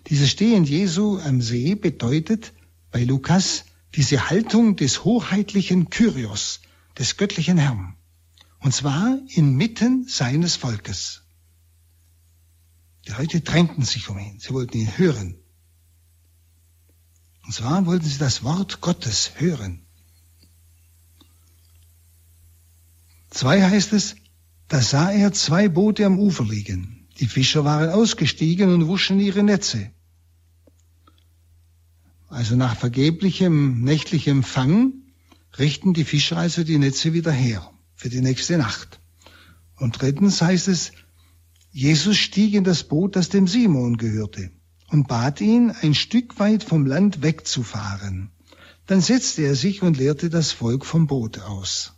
Dieses 0.07 0.29
Stehen 0.29 0.63
Jesu 0.65 1.17
am 1.19 1.41
See 1.41 1.75
bedeutet, 1.75 2.53
bei 2.93 3.03
Lukas 3.03 3.65
diese 3.95 4.29
Haltung 4.29 4.75
des 4.75 5.03
hoheitlichen 5.03 5.89
Kyrios, 5.89 6.61
des 6.97 7.17
göttlichen 7.17 7.57
Herrn. 7.57 7.95
Und 8.59 8.73
zwar 8.73 9.17
inmitten 9.29 10.07
seines 10.07 10.55
Volkes. 10.55 11.23
Die 13.05 13.11
Leute 13.11 13.41
drängten 13.41 13.83
sich 13.83 14.09
um 14.09 14.19
ihn. 14.19 14.39
Sie 14.39 14.53
wollten 14.53 14.77
ihn 14.77 14.97
hören. 14.97 15.35
Und 17.45 17.53
zwar 17.53 17.85
wollten 17.87 18.05
sie 18.05 18.19
das 18.19 18.43
Wort 18.43 18.79
Gottes 18.79 19.33
hören. 19.35 19.85
Zwei 23.31 23.61
heißt 23.61 23.91
es, 23.93 24.15
da 24.67 24.81
sah 24.81 25.11
er 25.11 25.33
zwei 25.33 25.67
Boote 25.67 26.05
am 26.05 26.19
Ufer 26.19 26.45
liegen. 26.45 27.07
Die 27.19 27.27
Fischer 27.27 27.65
waren 27.65 27.89
ausgestiegen 27.89 28.71
und 28.71 28.87
wuschen 28.87 29.19
ihre 29.19 29.41
Netze. 29.41 29.91
Also 32.33 32.55
nach 32.55 32.75
vergeblichem 32.75 33.83
nächtlichem 33.83 34.41
Fang 34.41 34.93
richten 35.59 35.93
die 35.93 36.03
Fischer 36.03 36.37
also 36.37 36.63
die 36.63 36.79
Netze 36.79 37.13
wieder 37.13 37.31
her 37.31 37.71
für 37.93 38.09
die 38.09 38.21
nächste 38.21 38.57
Nacht. 38.57 38.99
Und 39.75 40.01
drittens 40.01 40.41
heißt 40.41 40.67
es, 40.67 40.93
Jesus 41.71 42.17
stieg 42.17 42.55
in 42.55 42.63
das 42.63 42.85
Boot, 42.85 43.15
das 43.15 43.29
dem 43.29 43.47
Simon 43.47 43.97
gehörte, 43.97 44.49
und 44.89 45.07
bat 45.07 45.41
ihn, 45.41 45.69
ein 45.69 45.93
Stück 45.93 46.39
weit 46.39 46.63
vom 46.63 46.87
Land 46.87 47.21
wegzufahren. 47.21 48.31
Dann 48.87 49.01
setzte 49.01 49.43
er 49.43 49.53
sich 49.53 49.83
und 49.83 49.97
leerte 49.97 50.31
das 50.31 50.51
Volk 50.51 50.87
vom 50.87 51.05
Boot 51.05 51.37
aus. 51.37 51.93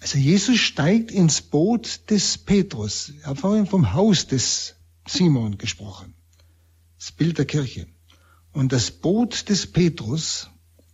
Also 0.00 0.18
Jesus 0.18 0.58
steigt 0.58 1.12
ins 1.12 1.42
Boot 1.42 2.10
des 2.10 2.38
Petrus. 2.38 3.12
Ich 3.16 3.24
habe 3.24 3.38
vorhin 3.38 3.66
vom 3.66 3.92
Haus 3.92 4.26
des 4.26 4.74
Simon 5.06 5.58
gesprochen. 5.58 6.14
Das 6.98 7.12
Bild 7.12 7.38
der 7.38 7.44
Kirche. 7.44 7.86
Und 8.56 8.72
das 8.72 8.90
Boot 8.90 9.50
des 9.50 9.66
Petrus 9.66 10.48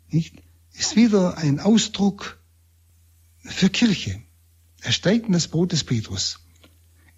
nicht, 0.08 0.34
ist 0.72 0.96
wieder 0.96 1.38
ein 1.38 1.60
Ausdruck 1.60 2.42
für 3.44 3.70
Kirche. 3.70 4.20
Er 4.80 4.90
steigt 4.90 5.26
in 5.26 5.32
das 5.32 5.46
Boot 5.46 5.70
des 5.70 5.84
Petrus. 5.84 6.40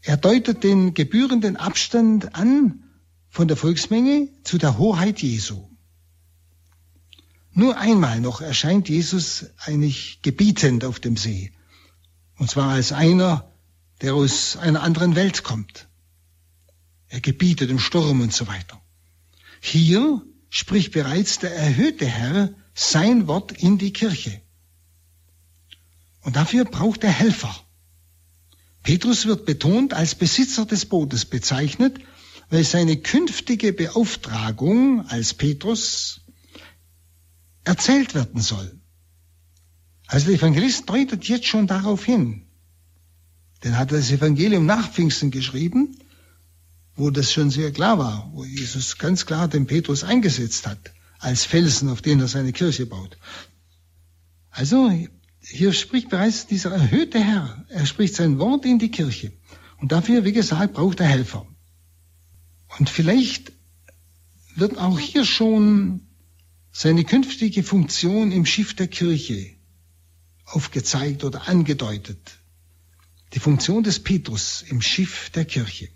Er 0.02 0.18
deutet 0.18 0.62
den 0.62 0.92
gebührenden 0.92 1.56
Abstand 1.56 2.34
an 2.34 2.84
von 3.30 3.48
der 3.48 3.56
Volksmenge 3.56 4.28
zu 4.42 4.58
der 4.58 4.76
Hoheit 4.76 5.22
Jesu. 5.22 5.66
Nur 7.52 7.78
einmal 7.78 8.20
noch 8.20 8.42
erscheint 8.42 8.90
Jesus 8.90 9.46
eigentlich 9.56 10.20
gebietend 10.20 10.84
auf 10.84 11.00
dem 11.00 11.16
See. 11.16 11.52
Und 12.36 12.50
zwar 12.50 12.68
als 12.68 12.92
einer, 12.92 13.50
der 14.02 14.14
aus 14.14 14.58
einer 14.58 14.82
anderen 14.82 15.16
Welt 15.16 15.42
kommt. 15.42 15.88
Er 17.08 17.22
gebietet 17.22 17.70
im 17.70 17.78
Sturm 17.78 18.20
und 18.20 18.34
so 18.34 18.46
weiter. 18.46 18.78
Hier 19.62 20.20
spricht 20.54 20.92
bereits 20.92 21.40
der 21.40 21.52
erhöhte 21.52 22.06
Herr 22.06 22.54
sein 22.74 23.26
Wort 23.26 23.50
in 23.50 23.76
die 23.76 23.92
Kirche. 23.92 24.40
Und 26.20 26.36
dafür 26.36 26.64
braucht 26.64 27.02
er 27.02 27.10
Helfer. 27.10 27.52
Petrus 28.84 29.26
wird 29.26 29.46
betont 29.46 29.94
als 29.94 30.14
Besitzer 30.14 30.64
des 30.64 30.86
Bootes 30.86 31.24
bezeichnet, 31.24 31.98
weil 32.50 32.62
seine 32.62 32.96
künftige 32.96 33.72
Beauftragung 33.72 35.04
als 35.08 35.34
Petrus 35.34 36.20
erzählt 37.64 38.14
werden 38.14 38.40
soll. 38.40 38.78
Also 40.06 40.26
der 40.26 40.36
Evangelist 40.36 40.88
deutet 40.88 41.24
jetzt 41.24 41.46
schon 41.46 41.66
darauf 41.66 42.04
hin. 42.04 42.46
Denn 43.64 43.76
hat 43.76 43.90
er 43.90 43.98
das 43.98 44.12
Evangelium 44.12 44.66
nach 44.66 44.92
Pfingsten 44.92 45.32
geschrieben 45.32 45.98
wo 46.96 47.10
das 47.10 47.32
schon 47.32 47.50
sehr 47.50 47.72
klar 47.72 47.98
war, 47.98 48.30
wo 48.32 48.44
Jesus 48.44 48.98
ganz 48.98 49.26
klar 49.26 49.48
den 49.48 49.66
Petrus 49.66 50.04
eingesetzt 50.04 50.66
hat, 50.66 50.92
als 51.18 51.44
Felsen, 51.44 51.88
auf 51.88 52.02
den 52.02 52.20
er 52.20 52.28
seine 52.28 52.52
Kirche 52.52 52.86
baut. 52.86 53.16
Also 54.50 54.90
hier 55.40 55.72
spricht 55.72 56.08
bereits 56.08 56.46
dieser 56.46 56.70
erhöhte 56.70 57.18
Herr, 57.22 57.64
er 57.68 57.86
spricht 57.86 58.14
sein 58.14 58.38
Wort 58.38 58.64
in 58.64 58.78
die 58.78 58.90
Kirche. 58.90 59.32
Und 59.78 59.92
dafür, 59.92 60.24
wie 60.24 60.32
gesagt, 60.32 60.74
braucht 60.74 61.00
er 61.00 61.06
Helfer. 61.06 61.46
Und 62.78 62.88
vielleicht 62.88 63.52
wird 64.54 64.78
auch 64.78 64.98
hier 64.98 65.24
schon 65.24 66.06
seine 66.72 67.04
künftige 67.04 67.62
Funktion 67.62 68.32
im 68.32 68.46
Schiff 68.46 68.74
der 68.74 68.88
Kirche 68.88 69.54
aufgezeigt 70.44 71.24
oder 71.24 71.48
angedeutet. 71.48 72.38
Die 73.32 73.40
Funktion 73.40 73.82
des 73.82 74.00
Petrus 74.00 74.62
im 74.62 74.80
Schiff 74.80 75.30
der 75.30 75.44
Kirche. 75.44 75.88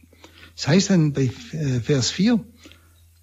Das 0.59 0.67
heißt 0.67 0.91
dann 0.91 1.13
bei 1.13 1.31
äh, 1.53 1.81
Vers 1.81 2.11
4, 2.11 2.45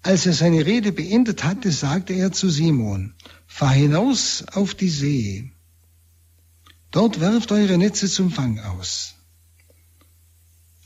als 0.00 0.24
er 0.24 0.32
seine 0.32 0.64
Rede 0.64 0.90
beendet 0.90 1.44
hatte, 1.44 1.70
sagte 1.70 2.14
er 2.14 2.32
zu 2.32 2.48
Simon, 2.48 3.14
fahr 3.46 3.72
hinaus 3.72 4.42
auf 4.54 4.74
die 4.74 4.88
See. 4.88 5.52
Dort 6.90 7.20
werft 7.20 7.52
eure 7.52 7.76
Netze 7.76 8.08
zum 8.08 8.30
Fang 8.30 8.58
aus. 8.60 9.16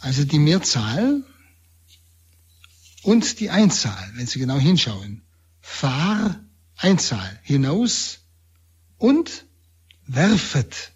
Also 0.00 0.24
die 0.24 0.40
Mehrzahl 0.40 1.22
und 3.02 3.38
die 3.38 3.50
Einzahl, 3.50 4.10
wenn 4.14 4.26
Sie 4.26 4.40
genau 4.40 4.58
hinschauen. 4.58 5.22
Fahr, 5.60 6.40
Einzahl, 6.76 7.38
hinaus 7.44 8.18
und 8.98 9.46
werfet, 10.04 10.90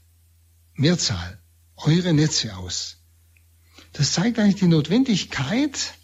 Mehrzahl, 0.74 1.38
eure 1.76 2.12
Netze 2.12 2.56
aus. 2.56 3.03
Das 3.94 4.12
zeigt 4.12 4.40
eigentlich 4.40 4.56
die 4.56 4.66
Notwendigkeit 4.66 5.94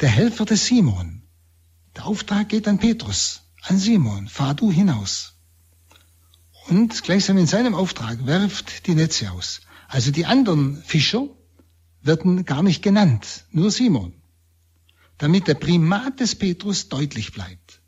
der 0.00 0.08
Helfer 0.08 0.46
des 0.46 0.66
Simon. 0.66 1.22
Der 1.96 2.06
Auftrag 2.06 2.48
geht 2.48 2.66
an 2.66 2.78
Petrus, 2.78 3.42
an 3.60 3.78
Simon, 3.78 4.26
fahr 4.26 4.54
du 4.54 4.72
hinaus. 4.72 5.34
Und 6.68 7.02
gleichsam 7.02 7.36
in 7.36 7.46
seinem 7.46 7.74
Auftrag 7.74 8.24
werft 8.24 8.86
die 8.86 8.94
Netze 8.94 9.30
aus. 9.32 9.60
Also 9.86 10.12
die 10.12 10.24
anderen 10.24 10.82
Fischer 10.82 11.28
werden 12.00 12.46
gar 12.46 12.62
nicht 12.62 12.82
genannt, 12.82 13.44
nur 13.50 13.70
Simon. 13.70 14.14
Damit 15.18 15.46
der 15.46 15.54
Primat 15.54 16.20
des 16.20 16.34
Petrus 16.34 16.88
deutlich 16.88 17.32
bleibt. 17.32 17.82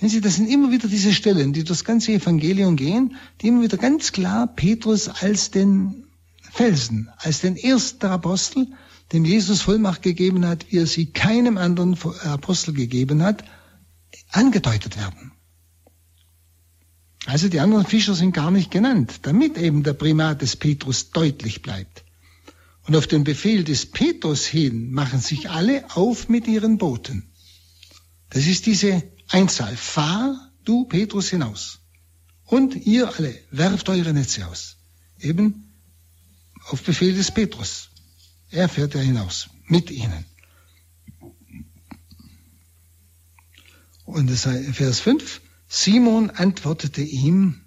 Wenn 0.00 0.08
Sie, 0.08 0.20
das 0.20 0.34
sind 0.34 0.48
immer 0.48 0.72
wieder 0.72 0.88
diese 0.88 1.14
Stellen, 1.14 1.52
die 1.52 1.62
durchs 1.62 1.84
ganze 1.84 2.12
Evangelium 2.12 2.74
gehen, 2.74 3.16
die 3.40 3.48
immer 3.48 3.62
wieder 3.62 3.76
ganz 3.76 4.10
klar 4.10 4.48
Petrus 4.48 5.08
als 5.08 5.52
den 5.52 6.09
Felsen, 6.52 7.10
als 7.18 7.40
den 7.40 7.56
ersten 7.56 8.06
Apostel, 8.06 8.68
dem 9.12 9.24
Jesus 9.24 9.62
Vollmacht 9.62 10.02
gegeben 10.02 10.46
hat, 10.46 10.66
wie 10.70 10.78
er 10.78 10.86
sie 10.86 11.06
keinem 11.06 11.58
anderen 11.58 11.96
Apostel 12.24 12.74
gegeben 12.74 13.22
hat, 13.22 13.44
angedeutet 14.30 14.96
werden. 14.96 15.32
Also 17.26 17.48
die 17.48 17.60
anderen 17.60 17.86
Fischer 17.86 18.14
sind 18.14 18.32
gar 18.32 18.50
nicht 18.50 18.70
genannt, 18.70 19.20
damit 19.22 19.58
eben 19.58 19.82
der 19.82 19.92
Primat 19.92 20.42
des 20.42 20.56
Petrus 20.56 21.10
deutlich 21.10 21.62
bleibt. 21.62 22.04
Und 22.86 22.96
auf 22.96 23.06
den 23.06 23.24
Befehl 23.24 23.62
des 23.62 23.86
Petrus 23.86 24.46
hin 24.46 24.90
machen 24.90 25.20
sich 25.20 25.50
alle 25.50 25.84
auf 25.94 26.28
mit 26.28 26.48
ihren 26.48 26.78
Booten. 26.78 27.30
Das 28.30 28.46
ist 28.46 28.66
diese 28.66 29.02
Einzahl. 29.28 29.76
Fahr 29.76 30.50
du, 30.64 30.86
Petrus, 30.86 31.28
hinaus. 31.28 31.80
Und 32.46 32.74
ihr 32.86 33.14
alle, 33.16 33.38
werft 33.50 33.88
eure 33.88 34.12
Netze 34.12 34.46
aus. 34.46 34.76
Eben 35.18 35.69
auf 36.66 36.82
Befehl 36.82 37.14
des 37.14 37.30
Petrus. 37.30 37.90
Er 38.50 38.68
fährt 38.68 38.94
ja 38.94 39.00
hinaus, 39.00 39.48
mit 39.66 39.90
ihnen. 39.90 40.24
Und 44.04 44.28
das 44.28 44.42
Vers 44.42 45.00
5. 45.00 45.40
Simon 45.68 46.30
antwortete 46.30 47.02
ihm, 47.02 47.60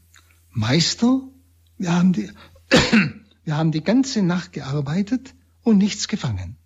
Meister, 0.51 1.21
wir 1.77 1.93
haben 1.93 2.11
die, 2.11 2.29
wir 3.45 3.55
haben 3.55 3.71
die 3.71 3.83
ganze 3.83 4.21
Nacht 4.21 4.51
gearbeitet 4.51 5.33
und 5.61 5.77
nichts 5.77 6.07
gefangen. 6.09 6.57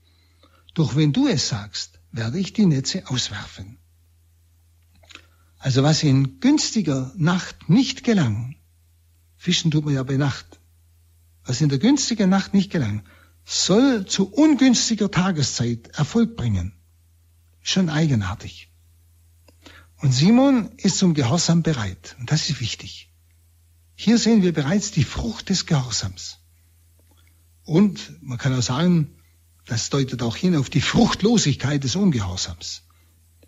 Doch 0.74 0.96
wenn 0.96 1.14
du 1.14 1.28
es 1.28 1.48
sagst, 1.48 2.00
werde 2.12 2.40
ich 2.40 2.54
die 2.54 2.66
Netze 2.66 3.08
auswerfen. 3.08 3.78
Also 5.60 5.84
was 5.84 6.04
in 6.04 6.40
günstiger 6.40 7.14
Nacht 7.16 7.70
nicht 7.70 8.04
gelang, 8.04 8.56
Fischen 9.38 9.72
tut 9.72 9.86
man 9.86 9.94
ja 9.94 10.04
bei 10.04 10.18
Nacht, 10.18 10.60
was 11.48 11.62
in 11.62 11.70
der 11.70 11.80
günstigen 11.80 12.30
Nacht 12.30 12.54
nicht 12.54 12.70
gelang, 12.72 13.04
soll 13.46 14.06
zu 14.06 14.30
ungünstiger 14.32 15.10
Tageszeit 15.10 15.88
Erfolg 15.98 16.36
bringen. 16.36 16.74
Schon 17.62 17.90
eigenartig. 17.90 18.70
Und 20.00 20.12
Simon 20.12 20.72
ist 20.78 20.98
zum 20.98 21.14
Gehorsam 21.14 21.64
bereit. 21.64 22.16
Und 22.20 22.32
das 22.32 22.50
ist 22.50 22.60
wichtig. 22.60 23.14
Hier 23.96 24.18
sehen 24.18 24.44
wir 24.44 24.54
bereits 24.54 24.92
die 24.92 25.06
Frucht 25.06 25.50
des 25.50 25.66
Gehorsams. 25.66 26.38
Und 27.64 28.22
man 28.22 28.38
kann 28.38 28.54
auch 28.54 28.62
sagen, 28.62 29.16
das 29.66 29.90
deutet 29.90 30.22
auch 30.22 30.36
hin 30.36 30.56
auf 30.56 30.70
die 30.70 30.82
Fruchtlosigkeit 30.82 31.84
des 31.84 31.96
Ungehorsams, 31.96 32.84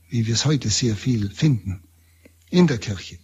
wie 0.09 0.25
wir 0.25 0.33
es 0.33 0.45
heute 0.45 0.69
sehr 0.69 0.95
viel 0.95 1.29
finden 1.29 1.83
in 2.49 2.67
der 2.67 2.77
Kirche. 2.77 3.19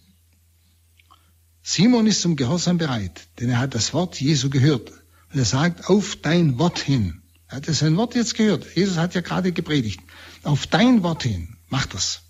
Simon 1.68 2.06
ist 2.06 2.20
zum 2.22 2.36
Gehorsam 2.36 2.78
bereit, 2.78 3.26
denn 3.40 3.50
er 3.50 3.58
hat 3.58 3.74
das 3.74 3.92
Wort 3.92 4.20
Jesu 4.20 4.50
gehört. 4.50 4.92
Und 5.32 5.38
er 5.40 5.44
sagt, 5.44 5.90
auf 5.90 6.14
dein 6.14 6.60
Wort 6.60 6.78
hin. 6.78 7.22
Er 7.48 7.56
hat 7.56 7.66
sein 7.66 7.96
Wort 7.96 8.14
jetzt 8.14 8.36
gehört. 8.36 8.76
Jesus 8.76 8.98
hat 8.98 9.16
ja 9.16 9.20
gerade 9.20 9.50
gepredigt. 9.50 9.98
Auf 10.44 10.68
dein 10.68 11.02
Wort 11.02 11.24
hin. 11.24 11.56
Macht 11.68 11.92
das. 11.94 12.22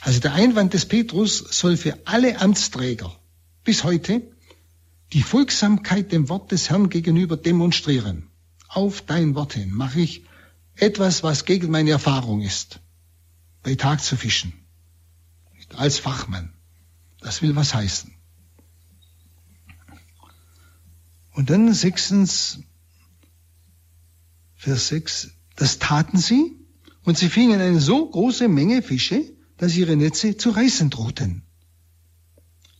Also 0.00 0.20
der 0.20 0.32
Einwand 0.32 0.72
des 0.72 0.86
Petrus 0.86 1.36
soll 1.36 1.76
für 1.76 1.98
alle 2.06 2.40
Amtsträger 2.40 3.14
bis 3.62 3.84
heute 3.84 4.22
die 5.12 5.22
Folgsamkeit 5.22 6.10
dem 6.10 6.30
Wort 6.30 6.50
des 6.50 6.70
Herrn 6.70 6.88
gegenüber 6.88 7.36
demonstrieren. 7.36 8.30
Auf 8.68 9.02
dein 9.02 9.34
Wort 9.34 9.52
hin 9.52 9.70
mache 9.70 10.00
ich 10.00 10.24
etwas, 10.76 11.22
was 11.22 11.44
gegen 11.44 11.70
meine 11.70 11.90
Erfahrung 11.90 12.40
ist. 12.40 12.80
Bei 13.62 13.74
Tag 13.74 14.02
zu 14.02 14.16
fischen 14.16 14.54
als 15.74 15.98
Fachmann. 15.98 16.54
Das 17.20 17.42
will 17.42 17.54
was 17.54 17.74
heißen. 17.74 18.15
Und 21.36 21.50
dann 21.50 21.72
sechstens, 21.72 22.58
Vers 24.56 24.88
6, 24.88 25.28
das 25.54 25.78
taten 25.78 26.18
sie 26.18 26.56
und 27.04 27.16
sie 27.16 27.28
fingen 27.28 27.60
eine 27.60 27.80
so 27.80 28.10
große 28.10 28.48
Menge 28.48 28.82
Fische, 28.82 29.22
dass 29.56 29.76
ihre 29.76 29.96
Netze 29.96 30.36
zu 30.36 30.50
reißen 30.50 30.90
drohten. 30.90 31.42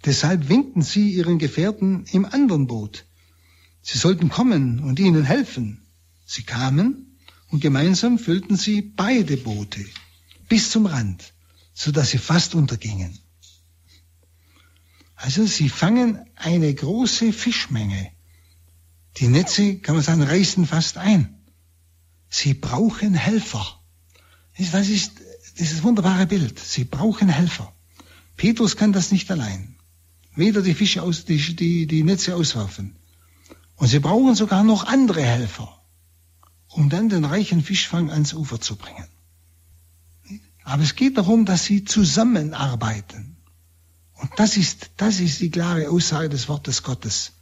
Deshalb 0.05 0.49
winkten 0.49 0.83
sie 0.83 1.11
ihren 1.11 1.39
Gefährten 1.39 2.05
im 2.11 2.25
anderen 2.25 2.67
Boot. 2.67 3.07
Sie 3.83 3.99
sollten 3.99 4.29
kommen 4.29 4.81
und 4.81 4.99
ihnen 4.99 5.25
helfen. 5.25 5.87
Sie 6.25 6.43
kamen 6.43 7.19
und 7.51 7.61
gemeinsam 7.61 8.19
füllten 8.19 8.57
sie 8.57 8.83
beide 8.83 9.37
Boote 9.37 9.85
bis 10.49 10.71
zum 10.71 10.87
Rand 10.87 11.33
so 11.77 11.93
dass 11.93 12.11
sie 12.11 12.19
fast 12.19 12.55
untergingen. 12.55 13.19
Also 15.15 15.45
sie 15.47 15.69
fangen 15.69 16.25
eine 16.35 16.75
große 16.75 17.33
Fischmenge. 17.35 18.13
Die 19.19 19.29
Netze, 19.29 19.79
kann 19.79 19.95
man 19.95 20.05
sagen, 20.05 20.23
reißen 20.23 20.67
fast 20.67 20.99
ein. 20.99 21.35
Sie 22.29 22.55
brauchen 22.55 23.15
Helfer. 23.15 23.81
Das 24.59 24.89
ist 24.89 25.13
dieses 25.59 25.83
wunderbare 25.83 26.27
Bild. 26.27 26.59
Sie 26.59 26.85
brauchen 26.85 27.29
Helfer. 27.29 27.73
Petrus 28.37 28.77
kann 28.77 28.93
das 28.93 29.13
nicht 29.13 29.31
allein. 29.31 29.77
Weder 30.35 30.61
die 30.61 30.75
Fische 30.75 31.03
aus, 31.03 31.25
die, 31.25 31.39
die, 31.57 31.87
die 31.87 32.03
Netze 32.03 32.37
auswerfen. 32.37 32.97
Und 33.77 33.89
sie 33.89 34.01
brauchen 34.01 34.35
sogar 34.35 34.65
noch 34.65 34.85
andere 34.85 35.23
Helfer, 35.23 35.83
um 36.69 36.91
dann 36.91 37.09
den 37.09 37.25
reichen 37.25 37.63
Fischfang 37.63 38.11
ans 38.11 38.35
Ufer 38.35 38.61
zu 38.61 38.77
bringen. 38.77 39.09
Aber 40.65 40.83
es 40.83 40.95
geht 40.95 41.17
darum, 41.17 41.45
dass 41.45 41.65
sie 41.65 41.85
zusammenarbeiten. 41.85 43.37
Und 44.15 44.31
das 44.37 44.57
ist, 44.57 44.91
das 44.97 45.21
ist 45.21 45.41
die 45.41 45.51
klare 45.51 45.91
Aussage 45.91 46.29
des 46.29 46.49
Wortes 46.49 46.83
Gottes. 46.83 47.33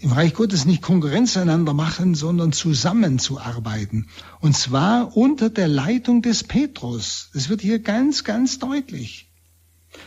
Im 0.00 0.12
Reich 0.12 0.34
Gottes 0.34 0.64
nicht 0.64 0.80
Konkurrenz 0.80 1.36
einander 1.36 1.74
machen, 1.74 2.14
sondern 2.14 2.52
zusammenzuarbeiten. 2.52 4.08
Und 4.40 4.56
zwar 4.56 5.16
unter 5.16 5.50
der 5.50 5.66
Leitung 5.66 6.22
des 6.22 6.44
Petrus. 6.44 7.30
Das 7.34 7.48
wird 7.48 7.62
hier 7.62 7.80
ganz, 7.80 8.22
ganz 8.22 8.60
deutlich. 8.60 9.28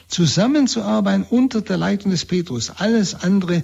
Zusammenzuarbeiten 0.07 1.25
unter 1.29 1.61
der 1.61 1.77
Leitung 1.77 2.11
des 2.11 2.25
Petrus. 2.25 2.69
Alles 2.69 3.15
andere 3.15 3.63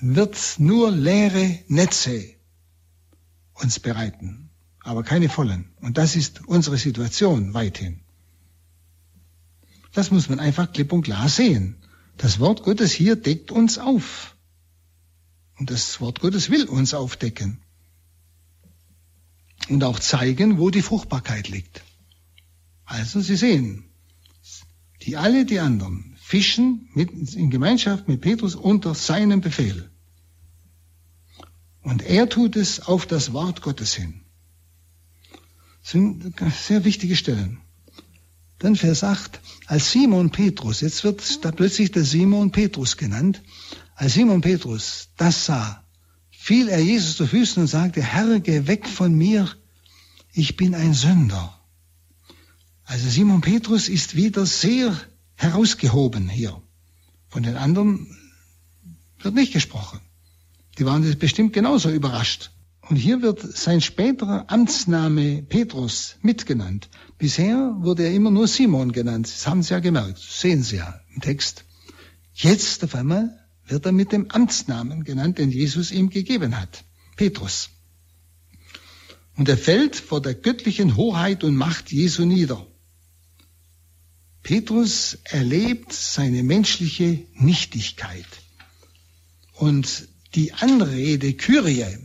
wird 0.00 0.36
nur 0.58 0.90
leere 0.90 1.60
Netze 1.68 2.24
uns 3.54 3.80
bereiten, 3.80 4.50
aber 4.82 5.02
keine 5.02 5.28
vollen. 5.28 5.70
Und 5.80 5.98
das 5.98 6.14
ist 6.14 6.46
unsere 6.46 6.76
Situation 6.76 7.54
weithin. 7.54 8.00
Das 9.92 10.10
muss 10.10 10.28
man 10.28 10.40
einfach 10.40 10.72
klipp 10.72 10.92
und 10.92 11.02
klar 11.02 11.28
sehen. 11.28 11.76
Das 12.18 12.38
Wort 12.38 12.62
Gottes 12.62 12.92
hier 12.92 13.16
deckt 13.16 13.50
uns 13.50 13.78
auf. 13.78 14.36
Und 15.58 15.70
das 15.70 16.00
Wort 16.00 16.20
Gottes 16.20 16.50
will 16.50 16.64
uns 16.64 16.94
aufdecken. 16.94 17.60
Und 19.68 19.84
auch 19.84 19.98
zeigen, 19.98 20.58
wo 20.58 20.70
die 20.70 20.82
Fruchtbarkeit 20.82 21.48
liegt. 21.48 21.82
Also 22.84 23.20
Sie 23.20 23.36
sehen, 23.36 23.84
die 25.02 25.16
alle 25.16 25.44
die 25.44 25.58
anderen 25.58 26.16
fischen 26.20 26.88
mit, 26.94 27.10
in 27.34 27.50
Gemeinschaft 27.50 28.08
mit 28.08 28.20
Petrus 28.20 28.54
unter 28.54 28.94
seinem 28.94 29.40
Befehl. 29.40 29.90
Und 31.82 32.02
er 32.02 32.28
tut 32.28 32.56
es 32.56 32.80
auf 32.80 33.06
das 33.06 33.32
Wort 33.32 33.62
Gottes 33.62 33.94
hin. 33.94 34.22
Das 35.82 35.92
sind 35.92 36.34
sehr 36.52 36.84
wichtige 36.84 37.16
Stellen. 37.16 37.60
Dann 38.58 38.76
Vers 38.76 39.04
8, 39.04 39.40
als 39.66 39.92
Simon 39.92 40.30
Petrus, 40.30 40.80
jetzt 40.80 41.04
wird 41.04 41.44
da 41.44 41.52
plötzlich 41.52 41.92
der 41.92 42.04
Simon 42.04 42.50
Petrus 42.50 42.96
genannt, 42.96 43.42
als 43.98 44.14
Simon 44.14 44.40
Petrus 44.40 45.08
das 45.16 45.46
sah, 45.46 45.84
fiel 46.30 46.68
er 46.68 46.78
Jesus 46.78 47.16
zu 47.16 47.26
Füßen 47.26 47.60
und 47.60 47.66
sagte, 47.66 48.00
Herr, 48.00 48.38
geh 48.38 48.68
weg 48.68 48.86
von 48.86 49.12
mir, 49.12 49.50
ich 50.32 50.56
bin 50.56 50.76
ein 50.76 50.94
Sünder. 50.94 51.60
Also 52.84 53.08
Simon 53.08 53.40
Petrus 53.40 53.88
ist 53.88 54.14
wieder 54.14 54.46
sehr 54.46 54.96
herausgehoben 55.34 56.28
hier. 56.28 56.62
Von 57.28 57.42
den 57.42 57.56
anderen 57.56 58.16
wird 59.18 59.34
nicht 59.34 59.52
gesprochen. 59.52 60.00
Die 60.78 60.86
waren 60.86 61.18
bestimmt 61.18 61.52
genauso 61.52 61.90
überrascht. 61.90 62.52
Und 62.88 62.96
hier 62.96 63.20
wird 63.20 63.40
sein 63.40 63.80
späterer 63.80 64.44
Amtsname 64.46 65.42
Petrus 65.42 66.16
mitgenannt. 66.22 66.88
Bisher 67.18 67.74
wurde 67.80 68.04
er 68.04 68.14
immer 68.14 68.30
nur 68.30 68.46
Simon 68.46 68.92
genannt. 68.92 69.26
Das 69.26 69.48
haben 69.48 69.64
Sie 69.64 69.74
ja 69.74 69.80
gemerkt. 69.80 70.18
Das 70.18 70.40
sehen 70.40 70.62
Sie 70.62 70.76
ja 70.76 71.00
im 71.12 71.20
Text. 71.20 71.64
Jetzt 72.32 72.84
auf 72.84 72.94
einmal 72.94 73.47
wird 73.70 73.86
er 73.86 73.92
mit 73.92 74.12
dem 74.12 74.30
Amtsnamen 74.30 75.04
genannt, 75.04 75.38
den 75.38 75.50
Jesus 75.50 75.90
ihm 75.90 76.10
gegeben 76.10 76.58
hat. 76.58 76.84
Petrus. 77.16 77.70
Und 79.36 79.48
er 79.48 79.58
fällt 79.58 79.96
vor 79.96 80.20
der 80.20 80.34
göttlichen 80.34 80.96
Hoheit 80.96 81.44
und 81.44 81.54
Macht 81.54 81.92
Jesu 81.92 82.24
nieder. 82.24 82.66
Petrus 84.42 85.18
erlebt 85.24 85.92
seine 85.92 86.42
menschliche 86.42 87.24
Nichtigkeit. 87.34 88.26
Und 89.52 90.08
die 90.34 90.52
Anrede 90.54 91.34
Kyrie, 91.34 91.98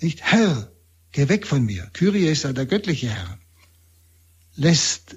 nicht 0.00 0.22
Herr, 0.22 0.72
geh 1.12 1.28
weg 1.28 1.46
von 1.46 1.64
mir. 1.64 1.90
Kyrie 1.92 2.26
ist 2.26 2.44
ja 2.44 2.52
der 2.52 2.66
göttliche 2.66 3.10
Herr. 3.10 3.38
Lässt 4.54 5.16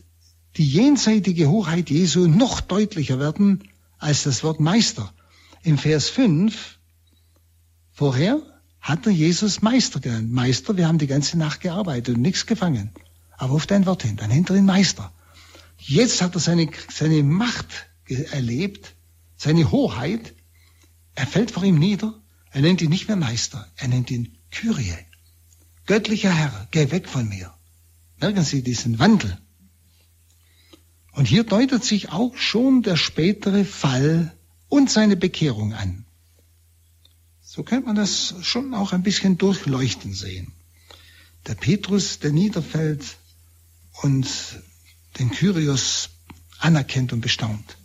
die 0.58 0.68
jenseitige 0.68 1.50
Hoheit 1.50 1.90
Jesu 1.90 2.28
noch 2.28 2.62
deutlicher 2.62 3.20
werden 3.20 3.70
als 3.98 4.24
das 4.24 4.44
Wort 4.44 4.60
Meister. 4.60 5.14
Im 5.66 5.80
Vers 5.80 6.10
5 6.10 6.78
vorher 7.92 8.40
hat 8.80 9.08
er 9.08 9.12
Jesus 9.12 9.64
Meister 9.64 10.00
genannt. 10.00 10.32
Meister, 10.32 10.78
wir 10.78 10.88
haben 10.88 11.00
die 11.00 11.08
ganze 11.08 11.40
Nacht 11.40 11.62
gearbeitet 11.62 12.16
und 12.16 12.22
nichts 12.22 12.46
gefangen. 12.46 12.92
Aber 13.36 13.54
auf 13.56 13.66
dein 13.66 13.88
Wort 13.88 14.04
hin, 14.04 14.16
dann 14.16 14.30
hinter 14.30 14.56
ihn 14.56 14.66
Meister. 14.66 15.12
Jetzt 15.80 16.22
hat 16.22 16.36
er 16.36 16.40
seine, 16.40 16.70
seine 16.94 17.24
Macht 17.24 17.88
erlebt, 18.08 18.94
seine 19.38 19.72
Hoheit. 19.72 20.36
Er 21.16 21.26
fällt 21.26 21.50
vor 21.50 21.64
ihm 21.64 21.80
nieder. 21.80 22.14
Er 22.52 22.62
nennt 22.62 22.84
ihn 22.84 22.92
nicht 22.92 23.08
mehr 23.08 23.18
Meister, 23.18 23.68
er 23.76 23.88
nennt 23.88 24.12
ihn 24.12 24.38
Kyrie. 24.52 24.94
Göttlicher 25.88 26.32
Herr, 26.32 26.68
geh 26.70 26.92
weg 26.92 27.10
von 27.10 27.28
mir. 27.28 27.52
Merken 28.18 28.44
Sie 28.44 28.62
diesen 28.62 29.00
Wandel. 29.00 29.36
Und 31.12 31.28
hier 31.28 31.44
deutet 31.44 31.84
sich 31.84 32.12
auch 32.12 32.38
schon 32.38 32.84
der 32.84 32.98
spätere 32.98 33.66
Fall 33.66 34.32
und 34.70 34.90
seine 34.90 35.16
Bekehrung 35.16 35.74
an. 35.74 36.06
So 37.42 37.64
könnte 37.64 37.88
man 37.88 37.96
das 37.96 38.36
schon 38.42 38.74
auch 38.74 38.92
ein 38.92 39.04
bisschen 39.04 39.38
durchleuchten 39.38 40.14
sehen. 40.14 40.52
Der 41.48 41.56
Petrus, 41.56 42.20
der 42.20 42.32
niederfällt 42.32 43.18
und 44.02 44.28
den 45.20 45.32
Kyrios 45.32 46.10
anerkennt 46.60 47.14
und 47.14 47.22
bestaunt. 47.22 47.78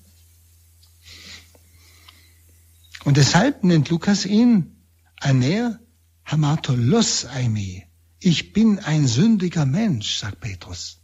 Und 3.05 3.17
deshalb 3.17 3.65
nennt 3.65 3.89
Lukas 3.91 4.27
ihn 4.27 4.77
Aner 5.21 5.79
Hamatolos 6.25 7.27
Aimi. 7.27 7.87
Ich 8.19 8.53
bin 8.53 8.79
ein 8.79 9.07
sündiger 9.07 9.67
Mensch, 9.67 10.19
sagt 10.19 10.41
Petrus. 10.41 10.99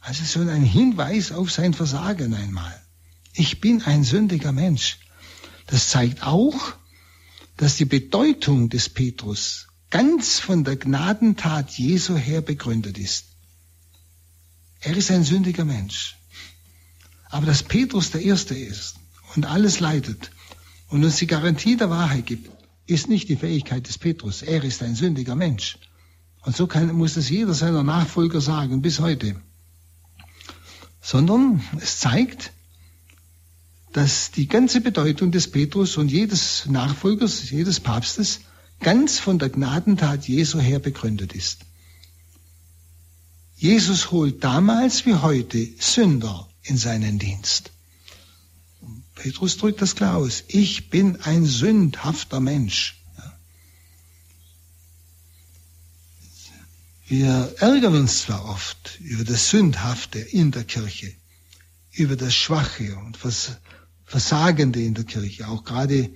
Also 0.00 0.24
so 0.24 0.48
ein 0.48 0.62
Hinweis 0.62 1.32
auf 1.32 1.50
sein 1.50 1.74
Versagen 1.74 2.34
einmal. 2.34 2.87
Ich 3.32 3.60
bin 3.60 3.82
ein 3.82 4.04
sündiger 4.04 4.52
Mensch. 4.52 4.98
Das 5.66 5.90
zeigt 5.90 6.22
auch, 6.22 6.74
dass 7.56 7.76
die 7.76 7.84
Bedeutung 7.84 8.68
des 8.68 8.88
Petrus 8.88 9.66
ganz 9.90 10.38
von 10.38 10.64
der 10.64 10.76
Gnadentat 10.76 11.70
Jesu 11.72 12.16
her 12.16 12.40
begründet 12.40 12.98
ist. 12.98 13.26
Er 14.80 14.96
ist 14.96 15.10
ein 15.10 15.24
sündiger 15.24 15.64
Mensch. 15.64 16.16
Aber 17.30 17.46
dass 17.46 17.62
Petrus 17.62 18.10
der 18.10 18.22
Erste 18.22 18.54
ist 18.54 18.96
und 19.34 19.46
alles 19.46 19.80
leidet 19.80 20.30
und 20.88 21.04
uns 21.04 21.16
die 21.16 21.26
Garantie 21.26 21.76
der 21.76 21.90
Wahrheit 21.90 22.26
gibt, 22.26 22.50
ist 22.86 23.08
nicht 23.08 23.28
die 23.28 23.36
Fähigkeit 23.36 23.86
des 23.86 23.98
Petrus. 23.98 24.42
Er 24.42 24.64
ist 24.64 24.82
ein 24.82 24.94
sündiger 24.94 25.34
Mensch. 25.34 25.78
Und 26.42 26.56
so 26.56 26.66
kann, 26.66 26.94
muss 26.94 27.16
es 27.16 27.28
jeder 27.28 27.52
seiner 27.52 27.82
Nachfolger 27.82 28.40
sagen, 28.40 28.80
bis 28.80 29.00
heute. 29.00 29.36
Sondern 31.02 31.62
es 31.80 31.98
zeigt, 31.98 32.52
dass 33.92 34.30
die 34.30 34.46
ganze 34.46 34.80
Bedeutung 34.80 35.32
des 35.32 35.50
Petrus 35.50 35.96
und 35.96 36.10
jedes 36.10 36.66
Nachfolgers, 36.66 37.50
jedes 37.50 37.80
Papstes 37.80 38.40
ganz 38.80 39.18
von 39.18 39.38
der 39.38 39.48
Gnadentat 39.48 40.28
Jesu 40.28 40.60
her 40.60 40.78
begründet 40.78 41.32
ist. 41.32 41.60
Jesus 43.56 44.12
holt 44.12 44.44
damals 44.44 45.04
wie 45.04 45.14
heute 45.14 45.68
Sünder 45.80 46.48
in 46.62 46.76
seinen 46.76 47.18
Dienst. 47.18 47.72
Petrus 49.16 49.56
drückt 49.56 49.82
das 49.82 49.96
klar 49.96 50.16
aus. 50.16 50.44
Ich 50.46 50.90
bin 50.90 51.20
ein 51.22 51.44
sündhafter 51.44 52.38
Mensch. 52.38 53.02
Wir 57.08 57.54
ärgern 57.58 57.94
uns 57.94 58.22
zwar 58.22 58.44
oft 58.44 59.00
über 59.00 59.24
das 59.24 59.50
Sündhafte 59.50 60.18
in 60.18 60.52
der 60.52 60.64
Kirche, 60.64 61.12
über 61.90 62.16
das 62.16 62.34
Schwache 62.34 62.96
und 62.96 63.16
Versagende 64.08 64.82
in 64.82 64.94
der 64.94 65.04
Kirche, 65.04 65.46
auch 65.48 65.64
gerade 65.64 66.10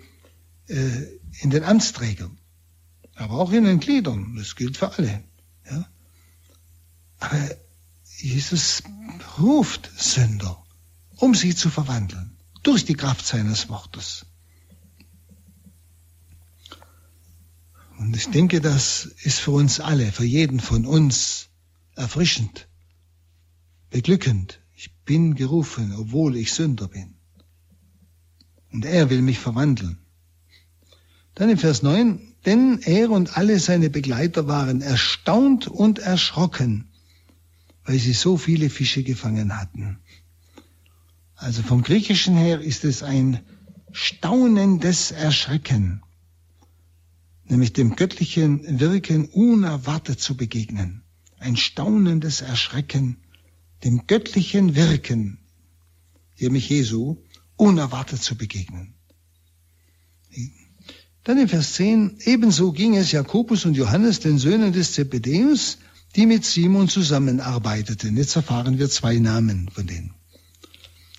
äh, 0.66 1.02
in 1.42 1.50
den 1.50 1.62
Amtsträgern, 1.62 2.38
aber 3.16 3.34
auch 3.34 3.52
in 3.52 3.64
den 3.64 3.80
Gliedern. 3.80 4.34
Das 4.34 4.56
gilt 4.56 4.78
für 4.78 4.96
alle. 4.96 5.22
Ja? 5.70 5.86
Aber 7.18 7.50
Jesus 8.16 8.82
ruft 9.38 9.90
Sünder, 9.94 10.64
um 11.16 11.34
sie 11.34 11.54
zu 11.54 11.68
verwandeln 11.68 12.38
durch 12.62 12.86
die 12.86 12.94
Kraft 12.94 13.26
seines 13.26 13.68
Wortes. 13.68 14.24
Und 17.98 18.16
ich 18.16 18.28
denke, 18.30 18.62
das 18.62 19.04
ist 19.04 19.38
für 19.38 19.50
uns 19.50 19.80
alle, 19.80 20.12
für 20.12 20.24
jeden 20.24 20.60
von 20.60 20.86
uns 20.86 21.50
erfrischend, 21.94 22.68
beglückend. 23.90 24.60
Ich 24.74 24.90
bin 25.04 25.34
gerufen, 25.34 25.94
obwohl 25.94 26.36
ich 26.36 26.54
Sünder 26.54 26.88
bin. 26.88 27.16
Und 28.72 28.84
er 28.84 29.10
will 29.10 29.22
mich 29.22 29.38
verwandeln. 29.38 29.98
Dann 31.34 31.50
im 31.50 31.58
Vers 31.58 31.82
9, 31.82 32.20
denn 32.44 32.80
er 32.82 33.10
und 33.10 33.36
alle 33.36 33.58
seine 33.58 33.90
Begleiter 33.90 34.48
waren 34.48 34.80
erstaunt 34.80 35.68
und 35.68 35.98
erschrocken, 35.98 36.90
weil 37.84 37.98
sie 37.98 38.12
so 38.12 38.36
viele 38.36 38.70
Fische 38.70 39.02
gefangen 39.02 39.58
hatten. 39.58 39.98
Also 41.36 41.62
vom 41.62 41.82
Griechischen 41.82 42.36
her 42.36 42.60
ist 42.60 42.84
es 42.84 43.02
ein 43.02 43.40
staunendes 43.92 45.10
Erschrecken, 45.10 46.02
nämlich 47.44 47.72
dem 47.72 47.96
göttlichen 47.96 48.80
Wirken 48.80 49.26
unerwartet 49.26 50.20
zu 50.20 50.36
begegnen. 50.36 51.02
Ein 51.38 51.56
staunendes 51.56 52.40
Erschrecken, 52.40 53.16
dem 53.84 54.06
göttlichen 54.06 54.76
Wirken, 54.76 55.38
nämlich 56.38 56.68
Jesu, 56.68 57.16
unerwartet 57.62 58.20
zu 58.20 58.36
begegnen. 58.36 58.94
Dann 61.22 61.38
in 61.38 61.48
Vers 61.48 61.74
10, 61.74 62.18
ebenso 62.24 62.72
ging 62.72 62.96
es 62.96 63.12
Jakobus 63.12 63.64
und 63.64 63.74
Johannes, 63.74 64.18
den 64.18 64.38
Söhnen 64.38 64.72
des 64.72 64.92
Zebedeus, 64.94 65.78
die 66.16 66.26
mit 66.26 66.44
Simon 66.44 66.88
zusammenarbeiteten. 66.88 68.16
Jetzt 68.16 68.34
erfahren 68.34 68.78
wir 68.78 68.90
zwei 68.90 69.18
Namen 69.18 69.68
von 69.70 69.86
denen. 69.86 70.14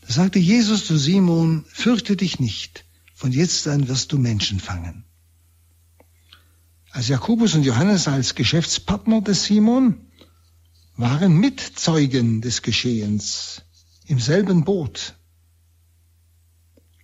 Da 0.01 0.13
sagte 0.13 0.39
Jesus 0.39 0.85
zu 0.85 0.97
Simon, 0.97 1.63
fürchte 1.69 2.17
dich 2.17 2.41
nicht, 2.41 2.83
von 3.15 3.31
jetzt 3.31 3.65
an 3.69 3.87
wirst 3.87 4.11
du 4.11 4.17
Menschen 4.17 4.59
fangen. 4.59 5.05
Als 6.91 7.07
Jakobus 7.07 7.55
und 7.55 7.63
Johannes 7.63 8.09
als 8.09 8.35
Geschäftspartner 8.35 9.21
des 9.21 9.45
Simon 9.45 10.01
waren 10.97 11.37
Mitzeugen 11.37 12.41
des 12.41 12.61
Geschehens 12.61 13.61
im 14.05 14.19
selben 14.19 14.65
Boot. 14.65 15.15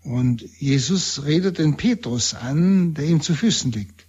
Und 0.10 0.42
Jesus 0.58 1.24
redet 1.26 1.60
den 1.60 1.78
Petrus 1.78 2.34
an, 2.34 2.96
der 2.96 3.06
ihm 3.06 3.22
zu 3.22 3.36
Füßen 3.36 3.72
liegt. 3.72 4.08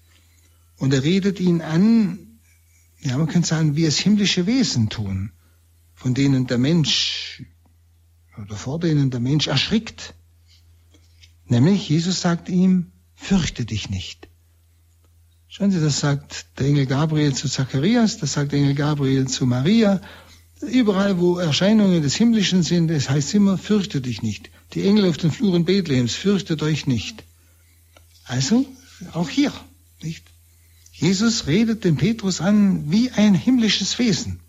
Und 0.79 0.95
er 0.95 1.03
redet 1.03 1.41
ihn 1.41 1.61
an, 1.61 2.41
ja, 3.01 3.19
man 3.19 3.27
könnte 3.27 3.47
sagen, 3.47 3.77
wie 3.77 3.85
es 3.85 3.99
himmlische 3.99 4.47
Wesen 4.47 4.89
tun, 4.89 5.33
von 5.93 6.15
denen 6.15 6.47
der 6.47 6.57
Mensch 6.57 7.43
oder 8.39 8.57
vor 8.57 8.81
denen 8.81 9.11
der 9.11 9.21
Mensch 9.21 9.47
erschrickt. 9.47 10.15
Nämlich, 11.45 11.87
Jesus 11.91 12.23
sagt 12.23 12.49
ihm, 12.49 12.93
fürchte 13.15 13.67
dich 13.67 13.91
nicht. 13.91 14.31
Schauen 15.49 15.71
Sie, 15.71 15.83
das 15.83 16.01
sagt 16.01 16.59
der 16.59 16.69
Engel 16.69 16.87
Gabriel 16.87 17.35
zu 17.35 17.47
Zacharias, 17.47 18.17
das 18.17 18.33
sagt 18.33 18.53
der 18.53 18.61
Engel 18.61 18.75
Gabriel 18.75 19.29
zu 19.29 19.45
Maria. 19.45 20.01
Überall, 20.61 21.19
wo 21.19 21.39
Erscheinungen 21.39 22.03
des 22.03 22.15
Himmlischen 22.15 22.63
sind, 22.63 22.91
es 22.91 23.09
heißt 23.09 23.35
immer, 23.35 23.57
fürchte 23.57 24.01
dich 24.01 24.23
nicht. 24.23 24.51
Die 24.75 24.83
Engel 24.87 25.09
auf 25.09 25.17
den 25.17 25.31
Fluren 25.31 25.65
Bethlehems, 25.65 26.15
fürchtet 26.15 26.63
euch 26.63 26.87
nicht. 26.87 27.25
Also, 28.25 28.67
auch 29.13 29.29
hier, 29.29 29.53
nicht? 30.03 30.25
Jesus 30.93 31.47
redet 31.47 31.85
den 31.85 31.97
Petrus 31.97 32.43
an 32.43 32.91
wie 32.91 33.11
ein 33.11 33.35
himmlisches 33.35 33.99
Wesen, 33.99 34.41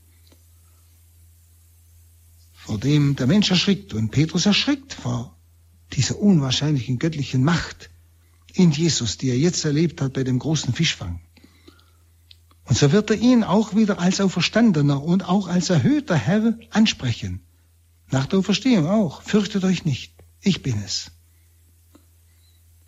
vor 2.54 2.78
dem 2.78 3.15
der 3.15 3.28
Mensch 3.28 3.50
erschrickt. 3.50 3.93
Und 3.93 4.12
Petrus 4.12 4.45
erschrickt 4.45 4.93
vor 4.93 5.38
dieser 5.93 6.19
unwahrscheinlichen 6.19 7.00
göttlichen 7.00 7.43
Macht 7.43 7.89
in 8.54 8.71
Jesus, 8.71 9.17
die 9.17 9.30
er 9.30 9.38
jetzt 9.38 9.63
erlebt 9.63 10.02
hat 10.02 10.12
bei 10.12 10.26
dem 10.26 10.39
großen 10.39 10.74
Fischfang. 10.74 11.21
Und 12.65 12.78
so 12.78 12.91
wird 12.91 13.10
er 13.10 13.17
ihn 13.17 13.43
auch 13.43 13.76
wieder 13.76 14.00
als 14.00 14.21
Auferstandener 14.21 15.04
und 15.04 15.28
auch 15.28 15.47
als 15.47 15.69
erhöhter 15.69 16.15
Herr 16.15 16.58
ansprechen. 16.69 17.41
Nach 18.12 18.26
der 18.26 18.39
Auferstehung 18.39 18.88
auch. 18.88 19.21
Fürchtet 19.21 19.63
euch 19.63 19.86
nicht. 19.86 20.13
Ich 20.41 20.62
bin 20.62 20.82
es. 20.84 21.12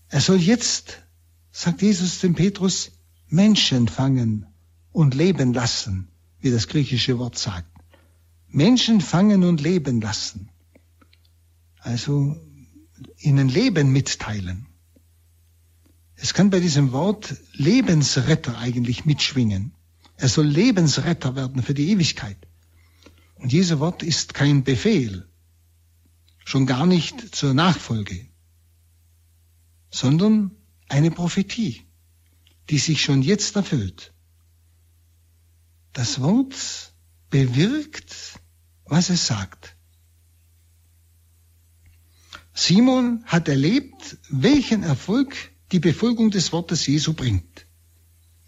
Er 0.10 0.22
soll 0.22 0.40
jetzt, 0.40 1.02
sagt 1.52 1.82
Jesus 1.82 2.20
dem 2.20 2.36
Petrus, 2.36 2.92
Menschen 3.28 3.88
fangen 3.88 4.46
und 4.92 5.16
leben 5.16 5.54
lassen, 5.54 6.10
wie 6.40 6.52
das 6.52 6.68
griechische 6.68 7.18
Wort 7.18 7.38
sagt. 7.38 7.68
Menschen 8.48 9.02
fangen 9.02 9.44
und 9.44 9.60
leben 9.62 10.02
lassen. 10.02 10.50
Also 11.80 12.38
ihnen 13.18 13.50
Leben 13.50 13.92
mitteilen. 13.92 14.68
Es 16.16 16.34
kann 16.34 16.50
bei 16.50 16.60
diesem 16.60 16.92
Wort 16.92 17.36
Lebensretter 17.54 18.58
eigentlich 18.58 19.06
mitschwingen. 19.06 19.74
Er 20.18 20.30
soll 20.30 20.46
Lebensretter 20.46 21.36
werden 21.36 21.64
für 21.64 21.74
die 21.74 21.90
Ewigkeit. 21.90 22.38
Und 23.36 23.52
dieses 23.52 23.80
Wort 23.80 24.04
ist 24.04 24.34
kein 24.34 24.64
Befehl, 24.64 25.28
schon 26.46 26.66
gar 26.66 26.86
nicht 26.86 27.36
zur 27.36 27.54
Nachfolge, 27.54 28.28
sondern 29.90 30.52
eine 30.88 31.12
Prophetie 31.12 31.86
die 32.70 32.78
sich 32.78 33.04
schon 33.04 33.22
jetzt 33.22 33.56
erfüllt. 33.56 34.14
Das 35.92 36.22
Wort 36.22 36.94
bewirkt, 37.30 38.40
was 38.86 39.10
es 39.10 39.28
sagt. 39.28 39.76
Simon 42.54 43.24
hat 43.26 43.48
erlebt, 43.48 44.18
welchen 44.30 44.84
Erfolg 44.84 45.36
die 45.74 45.80
Befolgung 45.80 46.30
des 46.30 46.54
Wortes 46.54 46.86
Jesu 46.86 47.14
bringt. 47.14 47.66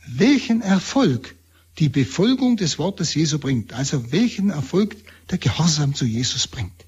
Welchen 0.08 0.62
Erfolg 0.62 1.36
die 1.80 1.90
Befolgung 1.90 2.56
des 2.56 2.78
Wortes 2.78 3.16
Jesu 3.16 3.40
bringt. 3.40 3.74
Also 3.74 4.12
welchen 4.12 4.52
Erfolg 4.52 4.96
der 5.30 5.40
Gehorsam 5.40 5.96
zu 5.96 6.06
Jesus 6.06 6.48
bringt. 6.48 6.86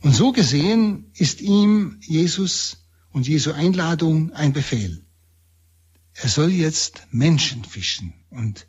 Und 0.00 0.14
so 0.14 0.32
gesehen 0.32 1.10
ist 1.14 1.40
ihm 1.40 1.98
Jesus 2.00 2.78
und 3.12 3.28
Jesu 3.28 3.52
Einladung 3.52 4.32
ein 4.32 4.52
Befehl. 4.52 5.04
Er 6.14 6.28
soll 6.28 6.50
jetzt 6.50 7.02
Menschen 7.10 7.64
fischen 7.64 8.14
und 8.30 8.66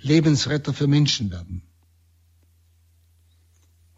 Lebensretter 0.00 0.72
für 0.72 0.86
Menschen 0.86 1.30
werden. 1.30 1.62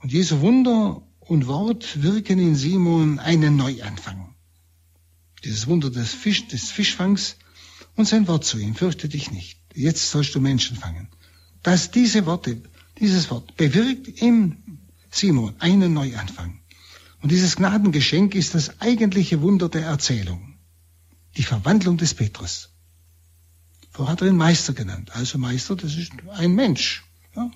Und 0.00 0.12
Jesu 0.12 0.40
Wunder 0.40 1.06
und 1.20 1.46
Wort 1.46 2.02
wirken 2.02 2.40
in 2.40 2.56
Simon 2.56 3.20
einen 3.20 3.56
Neuanfang. 3.56 4.31
Dieses 5.44 5.66
Wunder 5.66 5.90
des, 5.90 6.14
Fisch, 6.14 6.46
des 6.48 6.70
Fischfangs 6.70 7.36
und 7.96 8.06
sein 8.06 8.28
Wort 8.28 8.44
zu 8.44 8.58
ihm, 8.58 8.74
fürchte 8.74 9.08
dich 9.08 9.30
nicht. 9.30 9.58
Jetzt 9.74 10.10
sollst 10.10 10.34
du 10.34 10.40
Menschen 10.40 10.76
fangen. 10.76 11.08
Dass 11.62 11.90
diese 11.90 12.26
Worte, 12.26 12.62
dieses 12.98 13.30
Wort 13.30 13.56
bewirkt 13.56 14.08
im 14.20 14.80
Simon 15.10 15.54
einen 15.58 15.92
Neuanfang. 15.92 16.60
Und 17.20 17.30
dieses 17.30 17.56
Gnadengeschenk 17.56 18.34
ist 18.34 18.54
das 18.54 18.80
eigentliche 18.80 19.42
Wunder 19.42 19.68
der 19.68 19.82
Erzählung. 19.82 20.58
Die 21.36 21.44
Verwandlung 21.44 21.96
des 21.96 22.14
Petrus. 22.14 22.70
Vorher 23.90 24.12
hat 24.12 24.22
er 24.22 24.28
ihn 24.28 24.36
Meister 24.36 24.72
genannt. 24.72 25.14
Also 25.14 25.38
Meister, 25.38 25.76
das 25.76 25.96
ist 25.96 26.12
ein 26.30 26.54
Mensch. 26.54 27.04
Ja? 27.36 27.50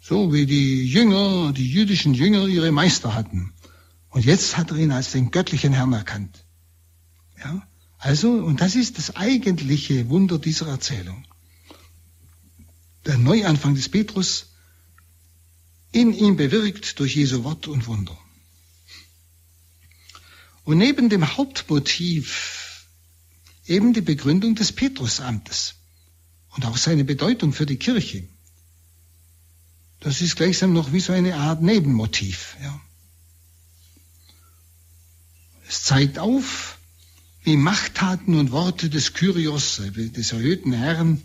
So 0.00 0.32
wie 0.32 0.46
die 0.46 0.86
Jünger, 0.86 1.52
die 1.52 1.68
jüdischen 1.68 2.14
Jünger 2.14 2.46
ihre 2.46 2.70
Meister 2.70 3.14
hatten. 3.14 3.52
Und 4.16 4.24
jetzt 4.24 4.56
hat 4.56 4.70
er 4.70 4.78
ihn 4.78 4.92
als 4.92 5.12
den 5.12 5.30
göttlichen 5.30 5.74
Herrn 5.74 5.92
erkannt. 5.92 6.42
Ja? 7.38 7.68
Also, 7.98 8.32
und 8.32 8.62
das 8.62 8.74
ist 8.74 8.96
das 8.96 9.14
eigentliche 9.14 10.08
Wunder 10.08 10.38
dieser 10.38 10.68
Erzählung. 10.68 11.26
Der 13.04 13.18
Neuanfang 13.18 13.74
des 13.74 13.90
Petrus 13.90 14.54
in 15.92 16.14
ihm 16.14 16.38
bewirkt 16.38 16.98
durch 16.98 17.14
Jesu 17.14 17.44
Wort 17.44 17.68
und 17.68 17.86
Wunder. 17.88 18.18
Und 20.64 20.78
neben 20.78 21.10
dem 21.10 21.36
Hauptmotiv 21.36 22.86
eben 23.66 23.92
die 23.92 24.00
Begründung 24.00 24.54
des 24.54 24.72
Petrusamtes 24.72 25.74
und 26.54 26.64
auch 26.64 26.78
seine 26.78 27.04
Bedeutung 27.04 27.52
für 27.52 27.66
die 27.66 27.76
Kirche. 27.76 28.26
Das 30.00 30.22
ist 30.22 30.36
gleichsam 30.36 30.72
noch 30.72 30.94
wie 30.94 31.00
so 31.00 31.12
eine 31.12 31.36
Art 31.36 31.60
Nebenmotiv. 31.60 32.56
Ja. 32.62 32.80
Es 35.68 35.82
zeigt 35.82 36.18
auf, 36.18 36.78
wie 37.42 37.56
Machttaten 37.56 38.34
und 38.34 38.52
Worte 38.52 38.90
des 38.90 39.14
Kyrios, 39.14 39.80
des 39.94 40.32
erhöhten 40.32 40.72
Herrn, 40.72 41.22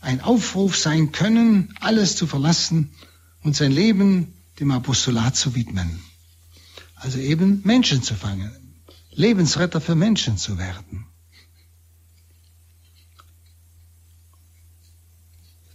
ein 0.00 0.20
Aufruf 0.20 0.76
sein 0.76 1.12
können, 1.12 1.74
alles 1.80 2.16
zu 2.16 2.26
verlassen 2.26 2.90
und 3.42 3.56
sein 3.56 3.72
Leben 3.72 4.34
dem 4.58 4.70
Apostolat 4.70 5.36
zu 5.36 5.54
widmen. 5.54 6.00
Also 6.94 7.18
eben 7.18 7.62
Menschen 7.64 8.02
zu 8.02 8.14
fangen, 8.14 8.52
Lebensretter 9.10 9.80
für 9.80 9.94
Menschen 9.94 10.36
zu 10.36 10.58
werden. 10.58 11.06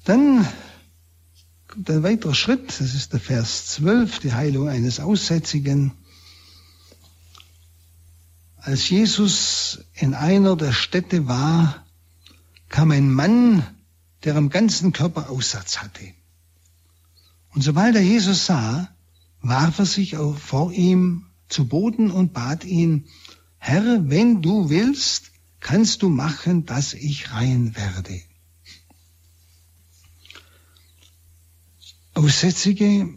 Dann 0.03 0.47
kommt 1.67 1.89
ein 1.89 2.03
weiterer 2.03 2.35
Schritt, 2.35 2.69
das 2.79 2.93
ist 2.93 3.13
der 3.13 3.19
Vers 3.19 3.67
12, 3.67 4.19
die 4.19 4.33
Heilung 4.33 4.69
eines 4.69 4.99
Aussätzigen. 4.99 5.93
Als 8.65 8.89
Jesus 8.89 9.85
in 9.93 10.15
einer 10.15 10.55
der 10.55 10.73
Städte 10.73 11.27
war, 11.27 11.85
kam 12.67 12.89
ein 12.89 13.13
Mann, 13.13 13.63
der 14.23 14.35
am 14.37 14.49
ganzen 14.49 14.91
Körper 14.91 15.29
Aussatz 15.29 15.77
hatte. 15.77 16.15
Und 17.53 17.61
sobald 17.61 17.95
er 17.95 18.01
Jesus 18.01 18.47
sah, 18.47 18.89
warf 19.41 19.77
er 19.77 19.85
sich 19.85 20.15
vor 20.15 20.71
ihm 20.71 21.27
zu 21.47 21.67
Boden 21.67 22.09
und 22.09 22.33
bat 22.33 22.65
ihn, 22.65 23.05
Herr, 23.59 24.09
wenn 24.09 24.41
du 24.41 24.67
willst, 24.71 25.31
kannst 25.59 26.01
du 26.01 26.09
machen, 26.09 26.65
dass 26.65 26.95
ich 26.95 27.31
rein 27.33 27.75
werde. 27.75 28.19
Aussätzige, 32.15 33.15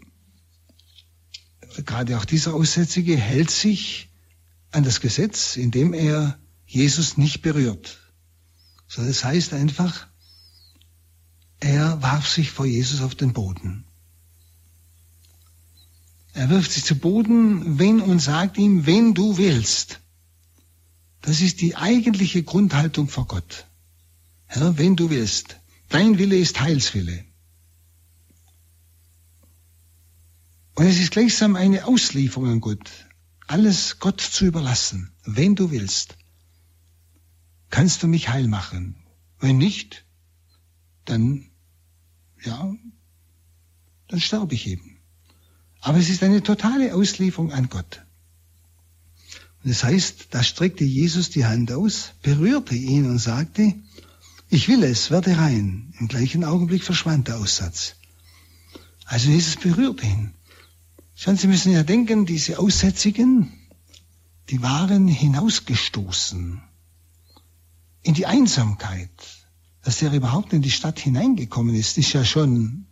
gerade 1.87 2.19
auch 2.19 2.25
dieser 2.25 2.53
Aussätzige, 2.53 3.17
hält 3.17 3.49
sich 3.49 4.08
an 4.71 4.83
das 4.83 5.01
Gesetz, 5.01 5.55
indem 5.55 5.93
er 5.93 6.39
Jesus 6.65 7.17
nicht 7.17 7.41
berührt. 7.41 7.99
So, 8.87 9.03
das 9.03 9.23
heißt 9.23 9.53
einfach, 9.53 10.07
er 11.59 12.01
warf 12.01 12.27
sich 12.27 12.51
vor 12.51 12.65
Jesus 12.65 13.01
auf 13.01 13.15
den 13.15 13.33
Boden. 13.33 13.85
Er 16.33 16.49
wirft 16.49 16.71
sich 16.71 16.85
zu 16.85 16.95
Boden, 16.95 17.79
wenn 17.79 18.01
und 18.01 18.19
sagt 18.19 18.57
ihm, 18.57 18.85
wenn 18.85 19.13
du 19.13 19.37
willst. 19.37 19.99
Das 21.21 21.41
ist 21.41 21.61
die 21.61 21.75
eigentliche 21.75 22.43
Grundhaltung 22.43 23.09
vor 23.09 23.27
Gott. 23.27 23.65
Herr, 24.45 24.77
wenn 24.77 24.95
du 24.95 25.09
willst. 25.09 25.59
Dein 25.89 26.17
Wille 26.17 26.37
ist 26.37 26.59
Heilswille. 26.59 27.25
Und 30.75 30.85
es 30.85 30.99
ist 30.99 31.11
gleichsam 31.11 31.55
eine 31.55 31.85
Auslieferung 31.85 32.49
an 32.49 32.61
Gott. 32.61 33.08
Alles 33.49 33.97
Gott 33.97 34.21
zu 34.21 34.45
überlassen, 34.45 35.11
wenn 35.25 35.55
du 35.55 35.71
willst. 35.71 36.17
Kannst 37.71 38.03
du 38.03 38.07
mich 38.07 38.29
heil 38.29 38.47
machen? 38.47 38.95
Wenn 39.39 39.57
nicht, 39.57 40.05
dann, 41.05 41.49
ja, 42.43 42.75
dann 44.07 44.19
sterbe 44.19 44.53
ich 44.53 44.67
eben. 44.67 44.99
Aber 45.81 45.97
es 45.97 46.09
ist 46.09 46.21
eine 46.21 46.43
totale 46.43 46.93
Auslieferung 46.93 47.51
an 47.51 47.69
Gott. 47.69 48.05
Und 49.63 49.71
das 49.71 49.83
heißt, 49.83 50.27
da 50.29 50.43
streckte 50.43 50.83
Jesus 50.83 51.31
die 51.31 51.45
Hand 51.45 51.71
aus, 51.71 52.11
berührte 52.21 52.75
ihn 52.75 53.09
und 53.09 53.17
sagte, 53.17 53.73
ich 54.49 54.67
will 54.67 54.83
es, 54.83 55.09
werde 55.09 55.35
rein. 55.35 55.91
Im 55.99 56.07
gleichen 56.07 56.43
Augenblick 56.43 56.83
verschwand 56.83 57.29
der 57.29 57.39
Aussatz. 57.39 57.95
Also 59.05 59.31
Jesus 59.31 59.55
berührt 59.55 60.03
ihn. 60.03 60.35
Schauen 61.21 61.35
Sie 61.35 61.47
müssen 61.47 61.73
ja 61.73 61.83
denken, 61.83 62.25
diese 62.25 62.59
Aussätzigen, 62.59 63.51
die 64.49 64.61
waren 64.61 65.05
hinausgestoßen 65.09 66.61
in 68.03 68.13
die 68.13 68.25
Einsamkeit. 68.25 69.11
Dass 69.81 70.01
er 70.01 70.13
überhaupt 70.13 70.53
in 70.53 70.61
die 70.61 70.71
Stadt 70.71 70.97
hineingekommen 70.97 71.75
ist, 71.75 71.97
ist 71.97 72.13
ja 72.13 72.23
schon 72.23 72.85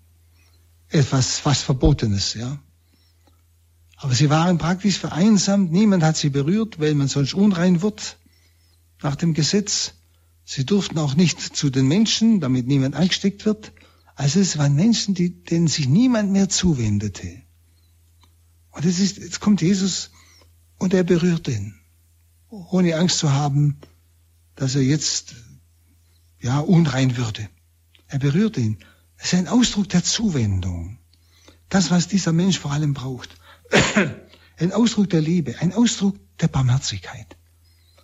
etwas 0.89 1.39
fast 1.39 1.63
Verbotenes, 1.63 2.33
ja. 2.33 2.59
Aber 3.95 4.13
sie 4.13 4.29
waren 4.29 4.57
praktisch 4.57 4.97
vereinsamt, 4.97 5.71
niemand 5.71 6.03
hat 6.03 6.17
sie 6.17 6.29
berührt, 6.29 6.81
weil 6.81 6.95
man 6.95 7.07
sonst 7.07 7.33
unrein 7.33 7.81
wird 7.81 8.17
nach 9.01 9.15
dem 9.15 9.35
Gesetz. 9.35 9.93
Sie 10.43 10.65
durften 10.65 10.99
auch 10.99 11.15
nicht 11.15 11.39
zu 11.39 11.69
den 11.69 11.87
Menschen, 11.87 12.41
damit 12.41 12.67
niemand 12.67 12.93
eingesteckt 12.93 13.45
wird. 13.45 13.71
Also 14.15 14.41
es 14.41 14.57
waren 14.57 14.75
Menschen, 14.75 15.15
die, 15.15 15.29
denen 15.45 15.69
sich 15.69 15.87
niemand 15.87 16.29
mehr 16.33 16.49
zuwendete. 16.49 17.46
Und 18.77 18.85
jetzt, 18.85 18.99
ist, 18.99 19.17
jetzt 19.17 19.39
kommt 19.39 19.63
Jesus 19.63 20.11
und 20.77 20.93
er 20.93 21.03
berührt 21.03 21.47
ihn, 21.47 21.73
ohne 22.47 22.95
Angst 22.95 23.17
zu 23.17 23.31
haben, 23.33 23.79
dass 24.53 24.75
er 24.75 24.83
jetzt 24.83 25.33
ja 26.39 26.59
unrein 26.59 27.17
würde. 27.17 27.49
Er 28.07 28.19
berührt 28.19 28.55
ihn. 28.55 28.77
Das 29.17 29.33
ist 29.33 29.39
ein 29.39 29.47
Ausdruck 29.47 29.89
der 29.89 30.03
Zuwendung. 30.03 30.99
Das, 31.69 31.89
was 31.89 32.07
dieser 32.07 32.33
Mensch 32.33 32.59
vor 32.59 32.71
allem 32.71 32.93
braucht. 32.93 33.35
ein 34.59 34.71
Ausdruck 34.71 35.09
der 35.09 35.21
Liebe, 35.21 35.55
ein 35.59 35.73
Ausdruck 35.73 36.15
der 36.37 36.47
Barmherzigkeit. 36.47 37.35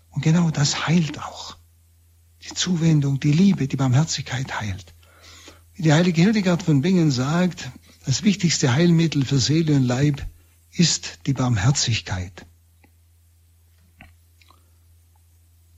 Und 0.10 0.24
genau 0.24 0.50
das 0.50 0.88
heilt 0.88 1.20
auch. 1.20 1.56
Die 2.42 2.56
Zuwendung, 2.56 3.20
die 3.20 3.32
Liebe, 3.32 3.68
die 3.68 3.78
Barmherzigkeit 3.78 4.60
heilt. 4.60 4.96
Wie 5.76 5.84
die 5.84 5.94
heilige 5.94 6.24
Hildegard 6.24 6.64
von 6.64 6.82
Bingen 6.82 7.12
sagt, 7.12 7.70
das 8.08 8.24
wichtigste 8.24 8.74
Heilmittel 8.74 9.24
für 9.24 9.38
Seele 9.38 9.76
und 9.76 9.84
Leib 9.84 10.26
ist 10.76 11.20
die 11.28 11.34
Barmherzigkeit. 11.34 12.46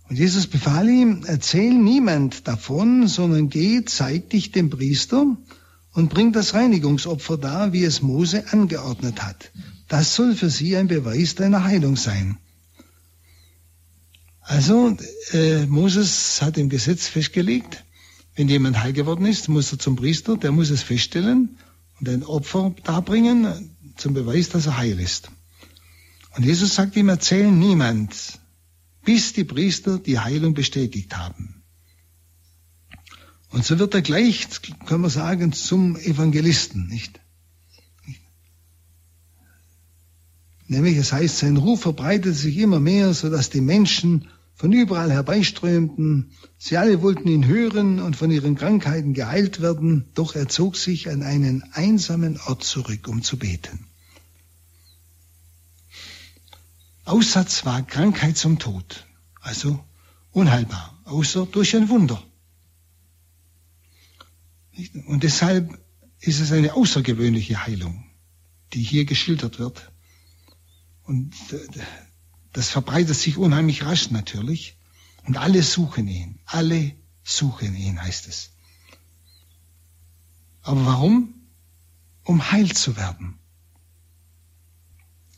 Und 0.07 0.17
Jesus 0.17 0.47
befahl 0.47 0.87
ihm, 0.87 1.23
erzähl 1.25 1.73
niemand 1.73 2.47
davon, 2.47 3.07
sondern 3.07 3.49
geh, 3.49 3.83
zeig 3.85 4.29
dich 4.29 4.51
dem 4.51 4.69
Priester 4.69 5.35
und 5.93 6.09
bring 6.09 6.31
das 6.31 6.53
Reinigungsopfer 6.53 7.37
dar, 7.37 7.73
wie 7.73 7.83
es 7.83 8.01
Mose 8.01 8.51
angeordnet 8.51 9.23
hat. 9.23 9.51
Das 9.87 10.15
soll 10.15 10.35
für 10.35 10.49
sie 10.49 10.77
ein 10.77 10.87
Beweis 10.87 11.35
deiner 11.35 11.63
Heilung 11.63 11.95
sein. 11.95 12.37
Also, 14.41 14.95
äh, 15.31 15.65
Moses 15.65 16.39
hat 16.41 16.57
im 16.57 16.69
Gesetz 16.69 17.07
festgelegt, 17.07 17.83
wenn 18.35 18.47
jemand 18.47 18.83
heil 18.83 18.93
geworden 18.93 19.25
ist, 19.25 19.49
muss 19.49 19.71
er 19.71 19.79
zum 19.79 19.95
Priester, 19.95 20.37
der 20.37 20.51
muss 20.51 20.69
es 20.69 20.83
feststellen 20.83 21.57
und 21.99 22.09
ein 22.09 22.23
Opfer 22.23 22.75
darbringen 22.83 23.74
zum 23.95 24.13
Beweis, 24.13 24.49
dass 24.49 24.65
er 24.65 24.77
heil 24.77 24.99
ist. 24.99 25.31
Und 26.35 26.43
Jesus 26.43 26.75
sagt 26.75 26.95
ihm, 26.95 27.09
erzähl 27.09 27.49
niemand, 27.49 28.39
bis 29.03 29.33
die 29.33 29.43
Priester 29.43 29.99
die 29.99 30.19
Heilung 30.19 30.53
bestätigt 30.53 31.15
haben. 31.15 31.63
Und 33.49 33.63
so 33.63 33.79
wird 33.79 33.93
er 33.93 34.01
gleich, 34.01 34.47
können 34.85 35.03
wir 35.03 35.09
sagen, 35.09 35.53
zum 35.53 35.95
Evangelisten, 35.95 36.87
nicht? 36.87 37.21
Nämlich, 40.67 40.97
es 40.97 41.13
heißt, 41.13 41.37
sein 41.37 41.57
Ruf 41.57 41.81
verbreitete 41.81 42.33
sich 42.33 42.57
immer 42.57 42.79
mehr, 42.79 43.13
so 43.13 43.29
dass 43.29 43.49
die 43.49 43.61
Menschen 43.61 44.27
von 44.55 44.71
überall 44.71 45.11
herbeiströmten. 45.11 46.31
Sie 46.57 46.77
alle 46.77 47.01
wollten 47.01 47.27
ihn 47.27 47.45
hören 47.45 47.99
und 47.99 48.15
von 48.15 48.31
ihren 48.31 48.55
Krankheiten 48.55 49.13
geheilt 49.13 49.61
werden, 49.61 50.09
doch 50.13 50.35
er 50.35 50.47
zog 50.47 50.77
sich 50.77 51.09
an 51.09 51.23
einen 51.23 51.63
einsamen 51.73 52.39
Ort 52.47 52.63
zurück, 52.63 53.07
um 53.07 53.21
zu 53.21 53.37
beten. 53.37 53.87
Aussatz 57.03 57.65
war 57.65 57.85
Krankheit 57.85 58.37
zum 58.37 58.57
Tod, 58.57 59.05
also 59.41 59.83
unheilbar, 60.31 60.99
außer 61.03 61.45
durch 61.45 61.75
ein 61.75 61.89
Wunder. 61.89 62.23
Und 65.05 65.23
deshalb 65.23 65.77
ist 66.19 66.39
es 66.39 66.51
eine 66.51 66.73
außergewöhnliche 66.73 67.65
Heilung, 67.65 68.05
die 68.73 68.81
hier 68.81 69.05
geschildert 69.05 69.59
wird. 69.59 69.91
Und 71.03 71.35
das 72.55 72.69
verbreitet 72.69 73.17
sich 73.17 73.35
unheimlich 73.35 73.83
rasch 73.83 74.11
natürlich. 74.11 74.77
Und 75.25 75.35
alle 75.35 75.61
suchen 75.61 76.07
ihn. 76.07 76.39
Alle 76.45 76.95
suchen 77.21 77.75
ihn, 77.75 78.01
heißt 78.01 78.29
es. 78.29 78.51
Aber 80.61 80.85
warum? 80.85 81.33
Um 82.23 82.53
heil 82.53 82.71
zu 82.71 82.95
werden. 82.95 83.39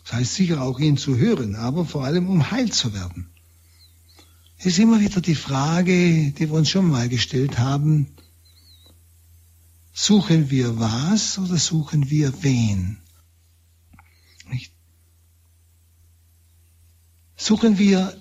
Das 0.03 0.13
heißt 0.13 0.35
sicher 0.35 0.61
auch 0.61 0.79
ihn 0.79 0.97
zu 0.97 1.17
hören, 1.17 1.55
aber 1.55 1.85
vor 1.85 2.05
allem 2.05 2.29
um 2.29 2.51
heil 2.51 2.71
zu 2.71 2.93
werden. 2.93 3.31
Es 4.59 4.67
ist 4.67 4.77
immer 4.77 4.99
wieder 4.99 5.19
die 5.19 5.33
Frage, 5.33 6.31
die 6.33 6.39
wir 6.39 6.53
uns 6.53 6.69
schon 6.69 6.87
mal 6.87 7.09
gestellt 7.09 7.57
haben. 7.57 8.15
Suchen 9.91 10.51
wir 10.51 10.79
was 10.79 11.39
oder 11.39 11.57
suchen 11.57 12.11
wir 12.11 12.43
wen? 12.43 12.99
Nicht? 14.51 14.76
Suchen 17.37 17.77
wir 17.77 18.19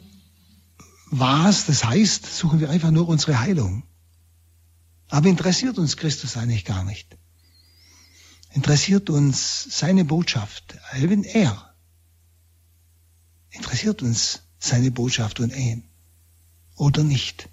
was, 1.11 1.67
das 1.67 1.85
heißt, 1.85 2.27
suchen 2.27 2.61
wir 2.61 2.71
einfach 2.71 2.91
nur 2.91 3.09
unsere 3.09 3.41
Heilung. 3.41 3.83
Aber 5.09 5.29
interessiert 5.29 5.79
uns 5.79 5.97
Christus 5.97 6.37
eigentlich 6.37 6.64
gar 6.64 6.85
nicht. 6.85 7.17
Interessiert 8.53 9.11
uns 9.11 9.67
seine 9.71 10.05
Botschaft, 10.05 10.77
eben 10.95 11.25
er 11.25 11.67
Interessiert 13.57 14.03
uns 14.03 14.43
seine 14.59 14.91
Botschaft 14.91 15.41
und 15.41 15.55
ihn 15.55 15.85
oder 16.77 17.03
nicht? 17.03 17.49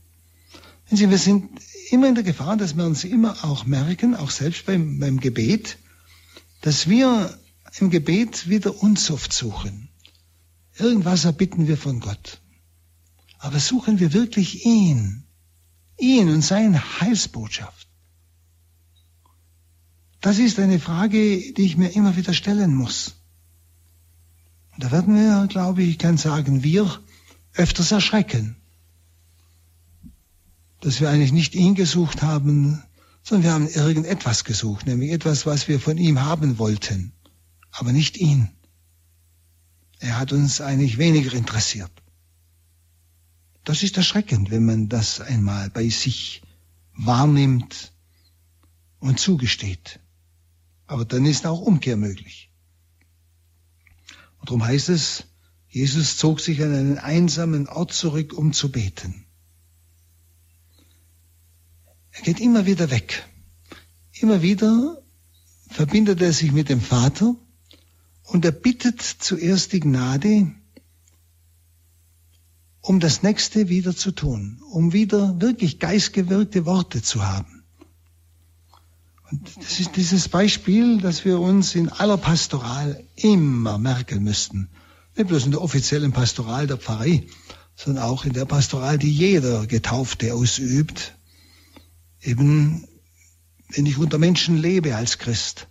Wenn 0.89 0.97
Sie, 0.97 1.09
wir 1.09 1.17
sind 1.17 1.61
immer 1.91 2.09
in 2.09 2.15
der 2.15 2.25
Gefahr, 2.25 2.57
dass 2.57 2.75
wir 2.75 2.85
uns 2.85 3.05
immer 3.05 3.43
auch 3.45 3.65
merken, 3.65 4.15
auch 4.15 4.29
selbst 4.29 4.65
beim, 4.65 4.99
beim 4.99 5.19
Gebet, 5.19 5.77
dass 6.61 6.89
wir 6.89 7.37
im 7.79 7.89
Gebet 7.89 8.49
wieder 8.49 8.83
uns 8.83 9.09
oft 9.09 9.31
suchen. 9.31 9.89
Irgendwas 10.77 11.25
erbitten 11.25 11.67
wir 11.67 11.77
von 11.77 11.99
Gott. 11.99 12.41
Aber 13.39 13.59
suchen 13.59 13.99
wir 13.99 14.13
wirklich 14.13 14.65
ihn, 14.65 15.25
ihn 15.97 16.29
und 16.29 16.41
seine 16.41 17.01
Heilsbotschaft? 17.01 17.87
Das 20.21 20.39
ist 20.39 20.57
eine 20.57 20.79
Frage, 20.79 21.53
die 21.53 21.63
ich 21.63 21.75
mir 21.75 21.89
immer 21.89 22.15
wieder 22.15 22.33
stellen 22.33 22.73
muss. 22.73 23.15
Und 24.71 24.83
da 24.83 24.91
werden 24.91 25.15
wir, 25.15 25.47
glaube 25.47 25.83
ich, 25.83 25.89
ich 25.89 25.97
kann 25.99 26.17
sagen, 26.17 26.63
wir 26.63 26.99
öfters 27.53 27.91
erschrecken. 27.91 28.55
Dass 30.79 31.01
wir 31.01 31.09
eigentlich 31.09 31.33
nicht 31.33 31.55
ihn 31.55 31.75
gesucht 31.75 32.21
haben, 32.21 32.81
sondern 33.21 33.43
wir 33.43 33.53
haben 33.53 33.67
irgendetwas 33.67 34.43
gesucht, 34.43 34.85
nämlich 34.85 35.11
etwas, 35.11 35.45
was 35.45 35.67
wir 35.67 35.79
von 35.79 35.97
ihm 35.97 36.21
haben 36.21 36.57
wollten, 36.57 37.13
aber 37.71 37.91
nicht 37.91 38.17
ihn. 38.17 38.49
Er 40.03 40.19
hat 40.19 40.33
uns 40.33 40.59
eigentlich 40.59 40.97
weniger 40.97 41.31
interessiert. 41.31 41.89
Das 43.63 43.83
ist 43.83 43.95
erschreckend, 43.95 44.51
wenn 44.51 44.65
man 44.65 44.89
das 44.89 45.21
einmal 45.21 45.69
bei 45.69 45.87
sich 45.87 46.41
wahrnimmt 46.93 47.93
und 48.99 49.17
zugesteht. 49.17 50.01
Aber 50.87 51.05
dann 51.05 51.25
ist 51.25 51.45
auch 51.45 51.61
Umkehr 51.61 51.95
möglich. 51.95 52.51
Und 54.39 54.49
darum 54.49 54.65
heißt 54.65 54.89
es, 54.89 55.23
Jesus 55.69 56.17
zog 56.17 56.41
sich 56.41 56.61
an 56.61 56.73
einen 56.73 56.97
einsamen 56.97 57.69
Ort 57.69 57.93
zurück, 57.93 58.33
um 58.33 58.51
zu 58.51 58.73
beten. 58.73 59.23
Er 62.11 62.23
geht 62.23 62.41
immer 62.41 62.65
wieder 62.65 62.91
weg. 62.91 63.25
Immer 64.11 64.41
wieder 64.41 65.01
verbindet 65.69 66.21
er 66.21 66.33
sich 66.33 66.51
mit 66.51 66.67
dem 66.67 66.81
Vater 66.81 67.37
und 68.33 68.43
er 68.45 68.51
bittet 68.51 68.99
zuerst 68.99 69.73
die 69.73 69.79
Gnade, 69.79 70.51
um 72.81 72.99
das 72.99 73.21
Nächste 73.21 73.69
wieder 73.69 73.95
zu 73.95 74.11
tun, 74.11 74.59
um 74.71 74.91
wieder 74.91 75.39
wirklich 75.39 75.79
geistgewirkte 75.79 76.65
Worte 76.65 77.03
zu 77.03 77.23
haben. 77.23 77.63
Das 79.55 79.79
ist 79.79 79.95
dieses 79.95 80.29
Beispiel, 80.29 80.99
das 80.99 81.25
wir 81.25 81.39
uns 81.39 81.75
in 81.75 81.89
aller 81.89 82.17
Pastoral 82.17 83.03
immer 83.15 83.77
merken 83.77 84.23
müssten. 84.23 84.69
Nicht 85.15 85.27
bloß 85.27 85.45
in 85.45 85.51
der 85.51 85.61
offiziellen 85.61 86.11
Pastoral 86.11 86.65
der 86.65 86.77
Pfarrei, 86.77 87.27
sondern 87.75 88.03
auch 88.03 88.25
in 88.25 88.33
der 88.33 88.45
Pastoral, 88.45 88.97
die 88.97 89.11
jeder 89.11 89.67
Getaufte 89.67 90.33
ausübt. 90.33 91.15
Eben, 92.19 92.87
wenn 93.69 93.85
ich 93.85 93.99
unter 93.99 94.17
Menschen 94.17 94.57
lebe 94.57 94.95
als 94.95 95.19
Christ 95.19 95.67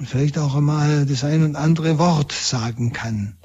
und 0.00 0.06
vielleicht 0.06 0.38
auch 0.38 0.54
einmal 0.54 1.04
das 1.04 1.24
ein 1.24 1.42
und 1.42 1.56
andere 1.56 1.98
Wort 1.98 2.32
sagen 2.32 2.94
kann, 2.94 3.36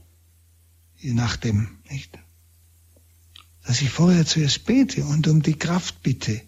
je 0.95 1.13
nachdem, 1.13 1.79
nicht? 1.89 2.17
Dass 3.65 3.81
ich 3.81 3.89
vorher 3.89 4.25
zuerst 4.25 4.63
bete 4.63 5.03
und 5.03 5.27
um 5.27 5.41
die 5.41 5.59
Kraft 5.59 6.01
bitte, 6.01 6.41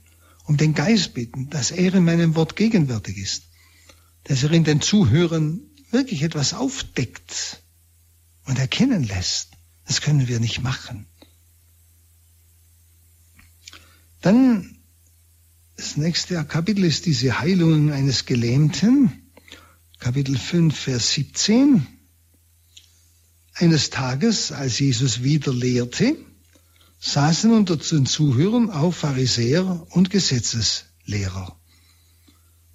um 0.45 0.55
den 0.55 0.73
Geist 0.73 1.13
bitten, 1.13 1.49
dass 1.49 1.71
er 1.71 1.93
in 1.93 2.05
meinem 2.05 2.35
Wort 2.35 2.55
gegenwärtig 2.55 3.17
ist. 3.17 3.43
dass 4.23 4.43
er 4.43 4.51
in 4.51 4.63
den 4.63 4.79
Zuhörern 4.79 5.59
wirklich 5.91 6.23
etwas 6.23 6.53
aufdeckt 6.53 7.61
und 8.45 8.59
erkennen 8.59 9.03
lässt. 9.03 9.49
Das 9.85 9.99
können 9.99 10.29
wir 10.29 10.39
nicht 10.39 10.61
machen. 10.61 11.05
Dann 14.21 14.77
das 15.75 15.97
nächste 15.97 16.43
Kapitel 16.45 16.85
ist 16.85 17.05
diese 17.05 17.39
Heilung 17.39 17.91
eines 17.91 18.25
Gelähmten. 18.25 19.26
Kapitel 19.99 20.37
5, 20.37 20.77
Vers 20.77 21.13
17. 21.13 21.87
Eines 23.55 23.89
Tages, 23.89 24.51
als 24.51 24.77
Jesus 24.77 25.23
wieder 25.23 25.51
lehrte, 25.51 26.15
saßen 26.99 27.51
unter 27.51 27.77
den 27.77 28.05
Zuhörern 28.05 28.69
auch 28.69 28.93
Pharisäer 28.93 29.87
und 29.89 30.11
Gesetzeslehrer. 30.11 31.59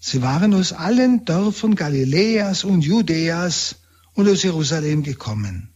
Sie 0.01 0.21
waren 0.21 0.53
aus 0.53 0.73
allen 0.73 1.25
Dörfern 1.25 1.77
Galiläas 1.77 2.65
und 2.65 2.83
Judäas 2.83 3.77
und 4.15 4.29
aus 4.29 4.43
Jerusalem 4.43 5.05
gekommen. 5.05 5.73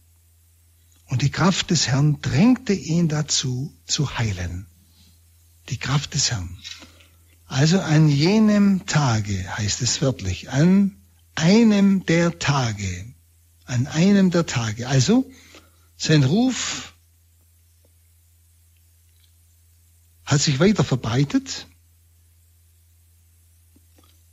Und 1.05 1.21
die 1.21 1.31
Kraft 1.31 1.71
des 1.71 1.87
Herrn 1.87 2.21
drängte 2.21 2.73
ihn 2.73 3.07
dazu, 3.07 3.73
zu 3.85 4.17
heilen. 4.17 4.67
Die 5.69 5.77
Kraft 5.77 6.13
des 6.13 6.29
Herrn. 6.29 6.57
Also 7.45 7.79
an 7.79 8.09
jenem 8.09 8.85
Tage, 8.85 9.57
heißt 9.57 9.81
es 9.81 10.01
wörtlich, 10.01 10.49
an 10.49 10.96
einem 11.37 12.05
der 12.05 12.39
Tage, 12.39 13.13
an 13.65 13.87
einem 13.87 14.31
der 14.31 14.45
Tage. 14.45 14.87
Also 14.87 15.29
sein 15.95 16.23
Ruf 16.23 16.93
hat 20.25 20.41
sich 20.41 20.59
weiter 20.59 20.83
verbreitet 20.83 21.67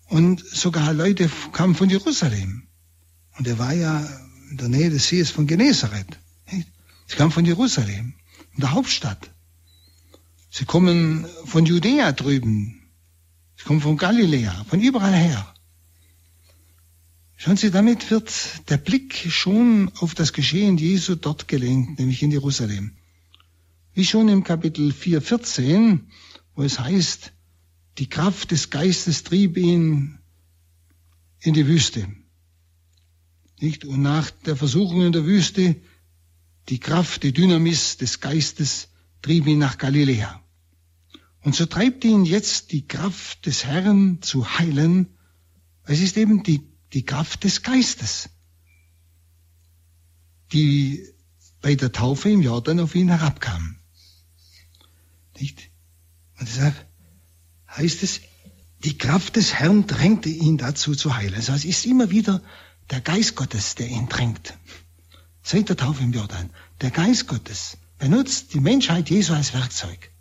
und 0.07 0.41
sogar 0.41 0.93
Leute 0.93 1.31
kamen 1.53 1.75
von 1.75 1.91
Jerusalem. 1.91 2.69
Und 3.37 3.47
er 3.47 3.59
war 3.59 3.73
ja 3.73 4.01
in 4.51 4.57
der 4.57 4.69
Nähe 4.69 4.91
des 4.91 5.09
Sees 5.09 5.31
von 5.31 5.47
Genezareth. 5.47 6.19
Sie 6.47 7.17
kamen 7.17 7.33
von 7.33 7.45
Jerusalem, 7.45 8.15
in 8.55 8.61
der 8.61 8.73
Hauptstadt. 8.73 9.31
Sie 10.51 10.65
kommen 10.65 11.27
von 11.45 11.67
Judäa 11.67 12.13
drüben. 12.13 12.89
Sie 13.57 13.65
kommen 13.65 13.81
von 13.81 13.97
Galiläa, 13.97 14.65
von 14.65 14.81
überall 14.81 15.13
her. 15.13 15.54
Schauen 17.37 17.57
Sie, 17.57 17.71
damit 17.71 18.11
wird 18.11 18.31
der 18.71 18.77
Blick 18.77 19.15
schon 19.15 19.91
auf 19.99 20.15
das 20.15 20.33
Geschehen 20.33 20.79
Jesu 20.79 21.15
dort 21.17 21.49
gelenkt, 21.49 21.99
nämlich 21.99 22.23
in 22.23 22.31
Jerusalem. 22.31 22.93
Wie 23.93 24.05
schon 24.05 24.29
im 24.29 24.45
Kapitel 24.45 24.93
4, 24.93 25.21
14, 25.21 26.09
wo 26.55 26.63
es 26.63 26.79
heißt, 26.79 27.33
die 27.99 28.09
Kraft 28.09 28.51
des 28.51 28.71
Geistes 28.71 29.23
trieb 29.23 29.57
ihn 29.57 30.19
in 31.41 31.55
die 31.55 31.67
Wüste. 31.67 32.09
Nicht? 33.61 33.85
Und 33.85 34.03
nach 34.03 34.31
der 34.31 34.57
Versuchung 34.57 35.03
in 35.03 35.13
der 35.13 35.27
Wüste, 35.27 35.77
die 36.69 36.81
Kraft, 36.81 37.23
die 37.23 37.33
Dynamis 37.33 37.99
des 37.99 38.21
Geistes 38.21 38.89
trieb 39.23 39.47
ihn 39.47 39.59
nach 39.59 39.79
Galiläa. 39.79 40.43
Und 41.43 41.55
so 41.55 41.67
treibt 41.67 42.05
ihn 42.05 42.25
jetzt 42.25 42.73
die 42.73 42.87
Kraft 42.87 43.47
des 43.47 43.65
Herrn 43.65 44.23
zu 44.23 44.59
heilen. 44.59 45.09
Es 45.85 46.01
ist 46.01 46.17
eben 46.17 46.43
die, 46.43 46.63
die 46.95 47.05
Kraft 47.05 47.45
des 47.45 47.63
Geistes, 47.63 48.31
die 50.53 51.05
bei 51.61 51.75
der 51.75 51.91
Taufe 51.91 52.31
im 52.31 52.41
Jordan 52.41 52.79
auf 52.81 52.95
ihn 52.95 53.09
herabkam. 53.09 53.77
Nicht? 55.39 55.71
Und 56.39 56.49
deshalb 56.49 56.75
heißt 57.69 58.03
es, 58.05 58.21
die 58.85 58.97
Kraft 58.97 59.37
des 59.37 59.55
Herrn 59.55 59.87
drängte 59.87 60.29
ihn 60.29 60.57
dazu 60.57 60.95
zu 60.95 61.17
heilen. 61.17 61.35
Also 61.35 61.53
es 61.53 61.65
ist 61.65 61.85
immer 61.87 62.11
wieder 62.11 62.43
der 62.91 63.01
Geist 63.01 63.35
Gottes, 63.35 63.75
der 63.75 63.89
ihn 63.89 64.09
drängt. 64.09 64.57
Seit 65.43 65.69
der 65.69 65.77
Taufe 65.77 66.03
im 66.03 66.13
Jordan. 66.13 66.51
Der 66.81 66.91
Geist 66.91 67.27
Gottes 67.27 67.79
benutzt 67.99 68.55
die 68.55 68.61
Menschheit 68.61 69.11
Jesu 69.11 69.33
als 69.33 69.53
Werkzeug. 69.53 70.13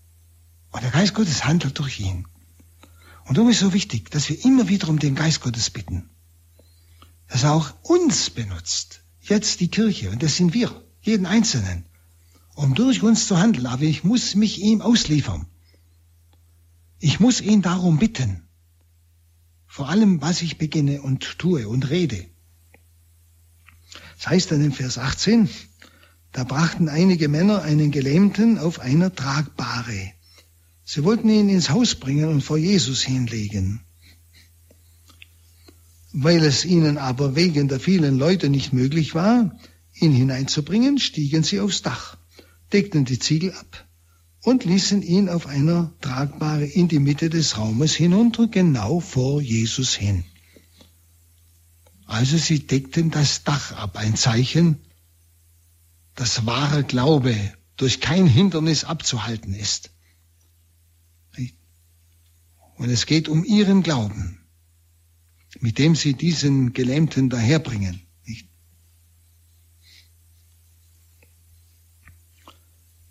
Und 0.72 0.82
der 0.82 0.92
Geist 0.92 1.14
Gottes 1.14 1.46
handelt 1.46 1.78
durch 1.78 2.00
ihn. 2.00 2.26
Und 3.26 3.38
darum 3.38 3.50
ist 3.50 3.58
es 3.58 3.62
so 3.62 3.74
wichtig, 3.74 4.10
dass 4.10 4.30
wir 4.30 4.44
immer 4.44 4.70
wieder 4.70 4.88
um 4.88 4.98
den 4.98 5.14
Geist 5.14 5.42
Gottes 5.42 5.70
bitten. 5.70 6.10
Dass 7.34 7.42
er 7.42 7.54
auch 7.54 7.74
uns 7.82 8.30
benutzt. 8.30 9.02
Jetzt 9.22 9.60
die 9.60 9.68
Kirche. 9.68 10.12
Und 10.12 10.22
das 10.22 10.38
sind 10.38 10.54
wir. 10.54 10.84
Jeden 11.02 11.26
Einzelnen. 11.26 11.84
Um 12.54 12.76
durch 12.76 13.02
uns 13.02 13.26
zu 13.26 13.40
handeln. 13.40 13.66
Aber 13.66 13.82
ich 13.82 14.04
muss 14.04 14.36
mich 14.36 14.62
ihm 14.62 14.84
ausliefern. 14.84 15.48
Ich 17.00 17.20
muss 17.20 17.42
ihn 17.42 17.64
darum 17.64 17.98
bitten. 17.98 18.44
Vor 19.66 19.90
allem, 19.90 20.22
was 20.22 20.44
ich 20.44 20.60
beginne 20.60 21.02
und 21.02 21.40
tue 21.40 21.68
und 21.68 21.90
rede. 21.90 22.24
Das 24.18 24.28
heißt 24.28 24.52
dann 24.52 24.64
in 24.64 24.72
Vers 24.72 25.00
18, 25.00 25.50
da 26.34 26.44
brachten 26.44 26.88
einige 26.88 27.30
Männer 27.30 27.64
einen 27.64 27.90
Gelähmten 27.90 28.60
auf 28.60 28.80
einer 28.80 29.16
Tragbare. 29.16 30.14
Sie 30.84 31.04
wollten 31.04 31.30
ihn 31.30 31.50
ins 31.50 31.72
Haus 31.72 31.96
bringen 31.96 32.30
und 32.30 32.44
vor 32.44 32.58
Jesus 32.58 33.02
hinlegen. 33.02 33.83
Weil 36.14 36.44
es 36.44 36.64
ihnen 36.64 36.98
aber 36.98 37.36
wegen 37.36 37.68
der 37.68 37.80
vielen 37.80 38.18
Leute 38.18 38.50
nicht 38.50 38.72
möglich 38.72 39.16
war, 39.16 39.58
ihn 39.96 40.12
hineinzubringen, 40.12 41.00
stiegen 41.00 41.44
sie 41.44 41.60
aufs 41.60 41.82
Dach, 41.82 42.18
deckten 42.72 43.04
die 43.04 43.20
Ziegel 43.20 43.54
ab 43.54 43.88
und 44.44 44.64
ließen 44.64 45.02
ihn 45.02 45.28
auf 45.28 45.48
einer 45.48 45.94
Tragbare 46.02 46.66
in 46.66 46.88
die 46.88 47.00
Mitte 47.00 47.30
des 47.30 47.58
Raumes 47.58 47.96
hinunter, 47.96 48.48
genau 48.48 49.00
vor 49.00 49.42
Jesus 49.42 49.96
hin. 49.96 50.24
Also 52.06 52.38
sie 52.38 52.60
deckten 52.60 53.10
das 53.10 53.44
Dach 53.44 53.72
ab, 53.72 53.98
ein 53.98 54.16
Zeichen, 54.16 54.78
dass 56.16 56.46
wahre 56.46 56.84
Glaube 56.84 57.36
durch 57.76 58.02
kein 58.02 58.28
Hindernis 58.28 58.84
abzuhalten 58.84 59.54
ist. 59.56 59.90
Und 62.76 62.90
es 62.90 63.06
geht 63.06 63.30
um 63.30 63.44
ihren 63.44 63.82
Glauben, 63.82 64.43
mit 65.64 65.78
dem 65.78 65.96
sie 65.96 66.14
diesen 66.14 66.74
Gelähmten 66.74 67.30
daherbringen. 67.30 68.02
Nicht? 68.26 68.50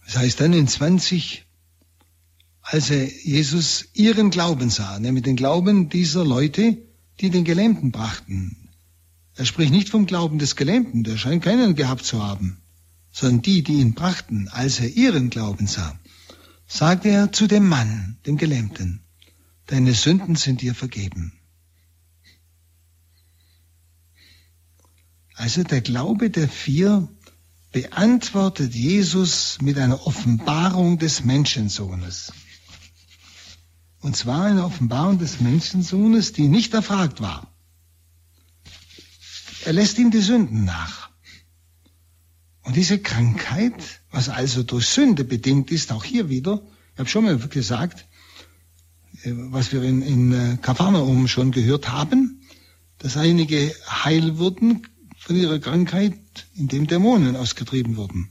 Das 0.05 0.19
heißt 0.19 0.39
dann 0.39 0.53
in 0.53 0.69
20, 0.69 1.47
als 2.61 2.91
er 2.91 3.07
Jesus 3.07 3.87
ihren 3.95 4.29
Glauben 4.29 4.69
sah, 4.69 4.99
nämlich 4.99 5.25
den 5.25 5.37
Glauben 5.37 5.89
dieser 5.89 6.27
Leute, 6.27 6.77
die 7.21 7.31
den 7.31 7.45
Gelähmten 7.45 7.91
brachten. 7.91 8.69
Er 9.35 9.47
spricht 9.47 9.73
nicht 9.73 9.89
vom 9.89 10.05
Glauben 10.05 10.39
des 10.39 10.55
Gelähmten, 10.55 11.05
der 11.05 11.17
scheint 11.17 11.43
keinen 11.43 11.75
gehabt 11.75 12.05
zu 12.05 12.23
haben, 12.23 12.61
sondern 13.11 13.41
die, 13.41 13.63
die 13.63 13.81
ihn 13.81 13.95
brachten, 13.95 14.49
als 14.49 14.79
er 14.79 14.91
ihren 14.91 15.31
Glauben 15.31 15.67
sah, 15.67 15.99
sagte 16.67 17.09
er 17.09 17.33
zu 17.33 17.47
dem 17.47 17.67
Mann, 17.67 18.19
dem 18.27 18.37
Gelähmten, 18.37 19.01
deine 19.69 19.95
Sünden 19.95 20.37
sind 20.37 20.61
dir 20.61 20.75
vergeben. 20.75 21.33
Also 25.43 25.64
der 25.64 25.80
Glaube 25.80 26.30
der 26.30 26.49
vier 26.49 27.09
beantwortet 27.72 28.76
Jesus 28.76 29.59
mit 29.61 29.76
einer 29.76 30.07
Offenbarung 30.07 30.99
des 31.01 31.24
Menschensohnes. 31.24 32.32
Und 33.99 34.16
zwar 34.16 34.45
eine 34.45 34.64
Offenbarung 34.64 35.18
des 35.18 35.40
Menschensohnes, 35.40 36.32
die 36.32 36.47
nicht 36.47 36.74
erfragt 36.74 37.20
war. 37.20 37.53
Er 39.64 39.72
lässt 39.72 39.99
ihm 39.99 40.12
die 40.12 40.20
Sünden 40.20 40.64
nach. 40.64 41.11
Und 42.62 42.76
diese 42.76 43.01
Krankheit, 43.01 44.01
was 44.12 44.28
also 44.28 44.62
durch 44.62 44.86
Sünde 44.86 45.24
bedingt 45.24 45.72
ist, 45.72 45.90
auch 45.90 46.05
hier 46.05 46.28
wieder, 46.28 46.62
ich 46.93 47.01
habe 47.01 47.09
schon 47.09 47.24
mal 47.24 47.36
gesagt, 47.36 48.07
äh, 49.24 49.32
was 49.34 49.72
wir 49.72 49.82
in, 49.82 50.03
in 50.03 50.32
äh, 50.32 50.57
Kapharnaum 50.62 51.26
schon 51.26 51.51
gehört 51.51 51.88
haben, 51.88 52.47
dass 52.99 53.16
einige 53.16 53.74
heil 53.88 54.38
wurden 54.38 54.86
von 55.23 55.37
ihrer 55.37 55.61
Krankheit, 55.61 56.18
indem 56.57 56.89
Dämonen 56.89 57.37
ausgetrieben 57.37 57.97
wurden. 57.97 58.31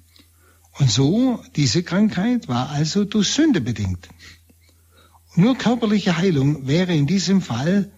Und 0.78 0.92
so, 0.92 1.42
diese 1.56 1.84
Krankheit 1.84 2.50
war 2.50 2.70
also 2.70 3.06
durch 3.06 3.30
Sünde 3.30 3.62
bedingt. 3.62 4.10
Nur 5.36 5.58
körperliche 5.58 6.18
Heilung 6.18 6.68
wäre 6.68 6.94
in 6.94 7.08
diesem 7.08 7.42
Fall 7.42 7.92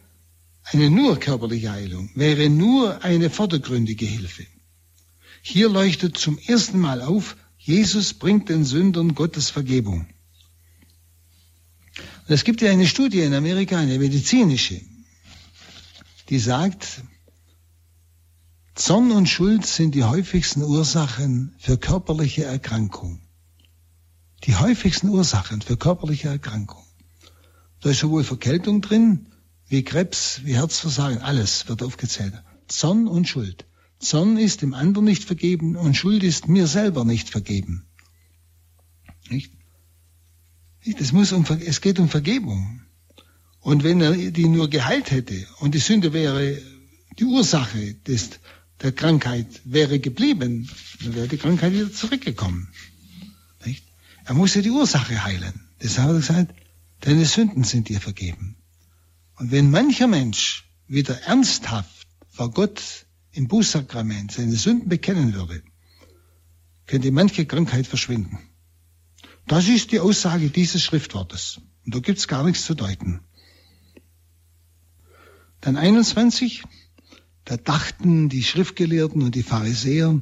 eine 0.63 0.91
nur 0.91 1.19
körperliche 1.19 1.71
Heilung, 1.71 2.11
wäre 2.13 2.49
nur 2.49 3.03
eine 3.03 3.31
vordergründige 3.31 4.05
Hilfe. 4.05 4.45
Hier 5.41 5.69
leuchtet 5.69 6.17
zum 6.17 6.37
ersten 6.37 6.79
Mal 6.79 7.01
auf, 7.01 7.35
Jesus 7.57 8.13
bringt 8.13 8.49
den 8.49 8.63
Sündern 8.63 9.15
Gottes 9.15 9.49
Vergebung. 9.49 10.05
Und 12.27 12.33
es 12.33 12.43
gibt 12.43 12.61
ja 12.61 12.69
eine 12.69 12.87
Studie 12.87 13.21
in 13.21 13.33
Amerika, 13.33 13.79
eine 13.79 13.97
medizinische, 13.97 14.79
die 16.29 16.39
sagt, 16.39 17.01
Zorn 18.75 19.11
und 19.11 19.29
Schuld 19.29 19.67
sind 19.67 19.93
die 19.93 20.03
häufigsten 20.03 20.63
Ursachen 20.63 21.53
für 21.59 21.77
körperliche 21.77 22.43
Erkrankung. 22.43 23.21
Die 24.45 24.55
häufigsten 24.55 25.09
Ursachen 25.09 25.61
für 25.61 25.77
körperliche 25.77 26.29
Erkrankung. 26.29 26.83
Da 27.81 27.91
ist 27.91 27.99
sowohl 27.99 28.23
Verkältung 28.23 28.81
drin, 28.81 29.27
wie 29.67 29.83
Krebs, 29.83 30.41
wie 30.43 30.55
Herzversagen, 30.55 31.19
alles 31.19 31.67
wird 31.67 31.83
aufgezählt. 31.83 32.33
Zorn 32.67 33.07
und 33.07 33.27
Schuld. 33.27 33.65
Zorn 33.99 34.37
ist 34.37 34.63
dem 34.63 34.73
anderen 34.73 35.05
nicht 35.05 35.23
vergeben 35.23 35.75
und 35.75 35.95
Schuld 35.95 36.23
ist 36.23 36.47
mir 36.47 36.65
selber 36.65 37.05
nicht 37.05 37.29
vergeben. 37.29 37.85
Nicht? 39.29 39.51
Es, 40.83 41.11
muss 41.11 41.31
um, 41.31 41.45
es 41.45 41.79
geht 41.79 41.99
um 41.99 42.09
Vergebung. 42.09 42.81
Und 43.59 43.83
wenn 43.83 44.01
er 44.01 44.13
die 44.13 44.47
nur 44.47 44.69
geheilt 44.69 45.11
hätte 45.11 45.45
und 45.59 45.75
die 45.75 45.79
Sünde 45.79 46.11
wäre 46.11 46.57
die 47.19 47.25
Ursache 47.25 47.93
des, 47.93 48.31
der 48.83 48.91
Krankheit 48.91 49.61
wäre 49.63 49.99
geblieben, 49.99 50.69
dann 51.01 51.15
wäre 51.15 51.27
die 51.27 51.37
Krankheit 51.37 51.71
wieder 51.71 51.91
zurückgekommen. 51.91 52.67
Nicht? 53.65 53.85
Er 54.25 54.33
musste 54.33 54.61
die 54.61 54.69
Ursache 54.69 55.23
heilen. 55.23 55.67
Deshalb 55.81 56.09
hat 56.09 56.15
er 56.15 56.19
gesagt, 56.19 56.55
deine 56.99 57.25
Sünden 57.25 57.63
sind 57.63 57.87
dir 57.89 58.01
vergeben. 58.01 58.57
Und 59.37 59.51
wenn 59.51 59.71
mancher 59.71 60.07
Mensch 60.07 60.65
wieder 60.87 61.19
ernsthaft 61.21 62.07
vor 62.29 62.51
Gott 62.51 63.05
im 63.31 63.47
Bußsakrament 63.47 64.33
seine 64.33 64.55
Sünden 64.55 64.89
bekennen 64.89 65.33
würde, 65.33 65.63
könnte 66.85 67.11
manche 67.11 67.45
Krankheit 67.45 67.87
verschwinden. 67.87 68.37
Das 69.47 69.67
ist 69.67 69.91
die 69.91 70.01
Aussage 70.01 70.49
dieses 70.49 70.83
Schriftwortes. 70.83 71.61
Und 71.85 71.95
da 71.95 71.99
gibt's 71.99 72.27
gar 72.27 72.43
nichts 72.43 72.65
zu 72.65 72.75
deuten. 72.75 73.21
Dann 75.61 75.77
21, 75.77 76.63
da 77.45 77.57
dachten 77.57 78.29
die 78.29 78.43
Schriftgelehrten 78.43 79.21
und 79.21 79.35
die 79.35 79.43
Pharisäer, 79.43 80.21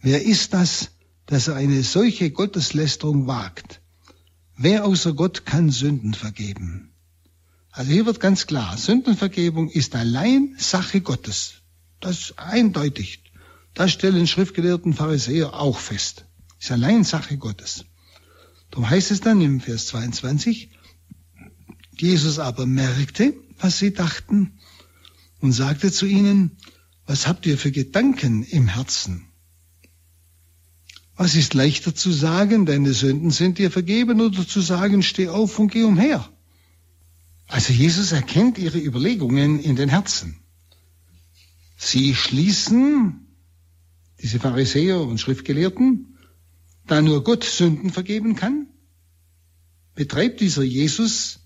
wer 0.00 0.24
ist 0.24 0.52
das, 0.52 0.90
dass 1.26 1.48
er 1.48 1.56
eine 1.56 1.82
solche 1.82 2.30
Gotteslästerung 2.30 3.26
wagt? 3.26 3.80
Wer 4.56 4.84
außer 4.84 5.12
Gott 5.12 5.44
kann 5.44 5.70
Sünden 5.70 6.14
vergeben? 6.14 6.92
Also 7.70 7.92
hier 7.92 8.06
wird 8.06 8.20
ganz 8.20 8.46
klar, 8.46 8.76
Sündenvergebung 8.78 9.68
ist 9.68 9.94
allein 9.94 10.54
Sache 10.58 11.02
Gottes. 11.02 11.56
Das 12.00 12.18
ist 12.18 12.38
eindeutig. 12.38 13.22
Das 13.74 13.92
stellen 13.92 14.26
Schriftgelehrten 14.26 14.94
Pharisäer 14.94 15.54
auch 15.54 15.78
fest. 15.78 16.24
Ist 16.58 16.72
allein 16.72 17.04
Sache 17.04 17.36
Gottes. 17.36 17.84
Darum 18.70 18.88
heißt 18.88 19.10
es 19.10 19.20
dann 19.20 19.42
im 19.42 19.60
Vers 19.60 19.88
22, 19.88 20.70
Jesus 21.98 22.38
aber 22.38 22.66
merkte, 22.66 23.34
was 23.58 23.78
sie 23.78 23.92
dachten 23.92 24.58
und 25.40 25.52
sagte 25.52 25.92
zu 25.92 26.06
ihnen, 26.06 26.56
was 27.06 27.26
habt 27.26 27.46
ihr 27.46 27.58
für 27.58 27.70
Gedanken 27.70 28.42
im 28.42 28.68
Herzen? 28.68 29.26
Was 31.16 31.34
ist 31.34 31.54
leichter 31.54 31.94
zu 31.94 32.12
sagen, 32.12 32.66
deine 32.66 32.92
Sünden 32.92 33.30
sind 33.30 33.58
dir 33.58 33.70
vergeben, 33.70 34.20
oder 34.20 34.46
zu 34.46 34.60
sagen, 34.60 35.02
steh 35.02 35.28
auf 35.28 35.58
und 35.58 35.72
geh 35.72 35.84
umher? 35.84 36.28
Also 37.46 37.72
Jesus 37.72 38.12
erkennt 38.12 38.58
ihre 38.58 38.78
Überlegungen 38.78 39.60
in 39.60 39.76
den 39.76 39.88
Herzen. 39.88 40.40
Sie 41.78 42.14
schließen, 42.14 43.26
diese 44.20 44.40
Pharisäer 44.40 45.00
und 45.00 45.18
Schriftgelehrten, 45.18 46.18
da 46.86 47.00
nur 47.00 47.22
Gott 47.24 47.44
Sünden 47.44 47.90
vergeben 47.90 48.36
kann, 48.36 48.68
betreibt 49.94 50.40
dieser 50.40 50.62
Jesus 50.62 51.40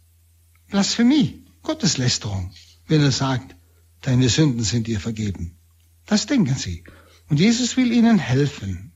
Blasphemie, 0.68 1.45
Gotteslästerung, 1.62 2.53
wenn 2.86 3.03
er 3.03 3.12
sagt, 3.12 3.57
deine 4.01 4.29
Sünden 4.29 4.65
sind 4.65 4.87
dir 4.87 5.01
vergeben. 5.01 5.59
Das 6.07 6.27
denken 6.27 6.55
sie. 6.55 6.85
Und 7.29 7.39
Jesus 7.39 7.77
will 7.77 7.93
ihnen 7.93 8.19
helfen 8.19 8.93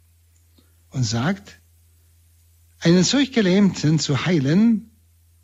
und 0.91 1.05
sagt, 1.05 1.61
einen 2.81 3.05
solch 3.05 3.33
Gelähmten 3.33 3.99
zu 3.99 4.27
heilen, 4.27 4.91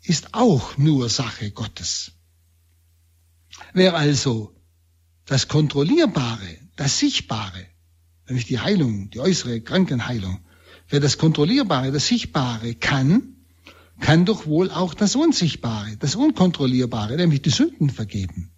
ist 0.03 0.33
auch 0.33 0.77
nur 0.77 1.09
Sache 1.09 1.51
Gottes. 1.51 2.11
Wer 3.73 3.95
also 3.95 4.55
das 5.25 5.47
Kontrollierbare, 5.47 6.57
das 6.75 6.99
Sichtbare, 6.99 7.65
nämlich 8.27 8.45
die 8.45 8.59
Heilung, 8.59 9.09
die 9.09 9.19
äußere 9.19 9.61
Krankenheilung, 9.61 10.39
wer 10.89 10.99
das 10.99 11.17
Kontrollierbare, 11.17 11.91
das 11.91 12.07
Sichtbare 12.07 12.75
kann, 12.75 13.37
kann 13.99 14.25
doch 14.25 14.45
wohl 14.45 14.71
auch 14.71 14.93
das 14.93 15.15
Unsichtbare, 15.15 15.95
das 15.97 16.15
Unkontrollierbare, 16.15 17.15
nämlich 17.15 17.41
die 17.43 17.51
Sünden 17.51 17.89
vergeben. 17.89 18.50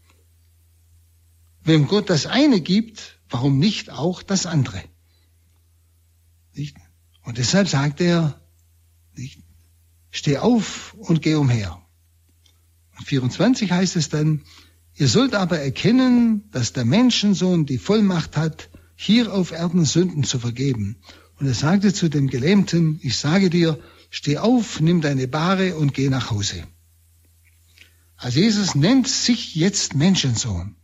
Wenn 1.64 1.88
Gott 1.88 2.10
das 2.10 2.26
eine 2.26 2.62
gibt, 2.62 3.20
warum 3.30 3.58
nicht 3.58 3.90
auch 3.90 4.22
das 4.22 4.46
andere? 4.46 4.84
Nicht? 6.54 6.76
Und 7.24 7.38
deshalb 7.38 7.68
sagt 7.68 8.02
er, 8.02 8.42
nicht? 9.16 9.40
steh 10.12 10.38
auf 10.38 10.94
und 10.94 11.22
geh 11.22 11.36
umher. 11.36 11.82
24 13.06 13.72
heißt 13.72 13.96
es 13.96 14.10
dann, 14.10 14.44
ihr 14.96 15.08
sollt 15.08 15.34
aber 15.34 15.60
erkennen, 15.60 16.50
dass 16.52 16.74
der 16.74 16.86
Menschensohn 16.86 17.66
die 17.66 17.80
Vollmacht 17.80 18.38
hat, 18.38 18.70
hier 18.96 19.34
auf 19.34 19.52
Erden 19.52 19.86
Sünden 19.86 20.24
zu 20.24 20.40
vergeben. 20.40 20.98
Und 21.40 21.48
er 21.48 21.56
sagte 21.56 21.94
zu 21.94 22.10
dem 22.10 22.28
Gelähmten, 22.28 23.00
ich 23.02 23.18
sage 23.18 23.50
dir, 23.50 23.80
steh 24.12 24.38
auf, 24.38 24.80
nimm 24.80 25.02
deine 25.02 25.28
Bahre 25.28 25.76
und 25.76 25.94
geh 25.94 26.10
nach 26.10 26.30
Hause. 26.30 26.64
Also 28.16 28.40
Jesus 28.40 28.76
nennt 28.76 29.08
sich 29.08 29.56
jetzt 29.56 29.96
Menschensohn. 29.96 30.76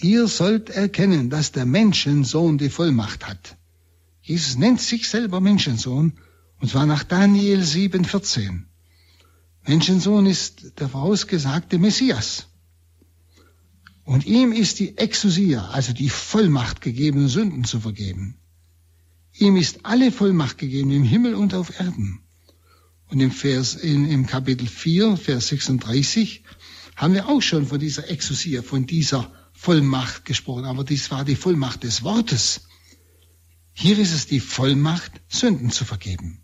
Ihr 0.00 0.28
sollt 0.28 0.68
erkennen, 0.68 1.30
dass 1.30 1.52
der 1.52 1.64
Menschensohn 1.64 2.58
die 2.58 2.68
Vollmacht 2.68 3.26
hat. 3.26 3.56
Jesus 4.20 4.56
nennt 4.56 4.80
sich 4.80 5.08
selber 5.08 5.40
Menschensohn, 5.40 6.18
und 6.60 6.70
zwar 6.70 6.84
nach 6.84 7.04
Daniel 7.04 7.60
7,14. 7.60 8.64
Menschensohn 9.66 10.26
ist 10.26 10.78
der 10.80 10.88
vorausgesagte 10.88 11.78
Messias. 11.78 12.48
Und 14.04 14.26
ihm 14.26 14.52
ist 14.52 14.78
die 14.78 14.98
Exousia, 14.98 15.70
also 15.70 15.92
die 15.92 16.10
Vollmacht 16.10 16.80
gegeben, 16.80 17.28
Sünden 17.28 17.64
zu 17.64 17.80
vergeben. 17.80 18.36
Ihm 19.32 19.56
ist 19.56 19.84
alle 19.84 20.12
Vollmacht 20.12 20.58
gegeben 20.58 20.90
im 20.90 21.04
Himmel 21.04 21.34
und 21.34 21.54
auf 21.54 21.80
Erden. 21.80 22.20
Und 23.08 23.20
im 23.20 23.30
Vers, 23.30 23.74
in, 23.74 24.08
im 24.08 24.26
Kapitel 24.26 24.66
4, 24.66 25.16
Vers 25.16 25.48
36, 25.48 26.42
haben 26.96 27.14
wir 27.14 27.28
auch 27.28 27.42
schon 27.42 27.66
von 27.66 27.78
dieser 27.78 28.08
Exousia, 28.10 28.62
von 28.62 28.86
dieser 28.86 29.32
Vollmacht 29.56 30.24
gesprochen, 30.24 30.66
aber 30.66 30.84
dies 30.84 31.10
war 31.10 31.24
die 31.24 31.34
Vollmacht 31.34 31.82
des 31.82 32.02
Wortes. 32.02 32.68
Hier 33.72 33.98
ist 33.98 34.12
es 34.12 34.26
die 34.26 34.40
Vollmacht, 34.40 35.12
Sünden 35.28 35.70
zu 35.70 35.84
vergeben. 35.84 36.42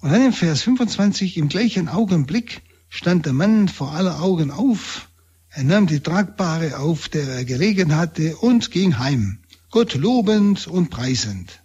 Und 0.00 0.10
dann 0.10 0.26
im 0.26 0.32
Vers 0.32 0.62
25, 0.62 1.36
im 1.36 1.48
gleichen 1.48 1.88
Augenblick 1.88 2.62
stand 2.88 3.26
der 3.26 3.34
Mann 3.34 3.68
vor 3.68 3.92
aller 3.92 4.20
Augen 4.20 4.50
auf, 4.50 5.08
er 5.50 5.64
nahm 5.64 5.86
die 5.86 6.00
Tragbare 6.00 6.78
auf, 6.78 7.10
der 7.10 7.28
er 7.28 7.44
gelegen 7.44 7.94
hatte, 7.94 8.36
und 8.38 8.70
ging 8.70 8.98
heim, 8.98 9.38
Gott 9.70 9.94
lobend 9.94 10.66
und 10.66 10.88
preisend. 10.88 11.62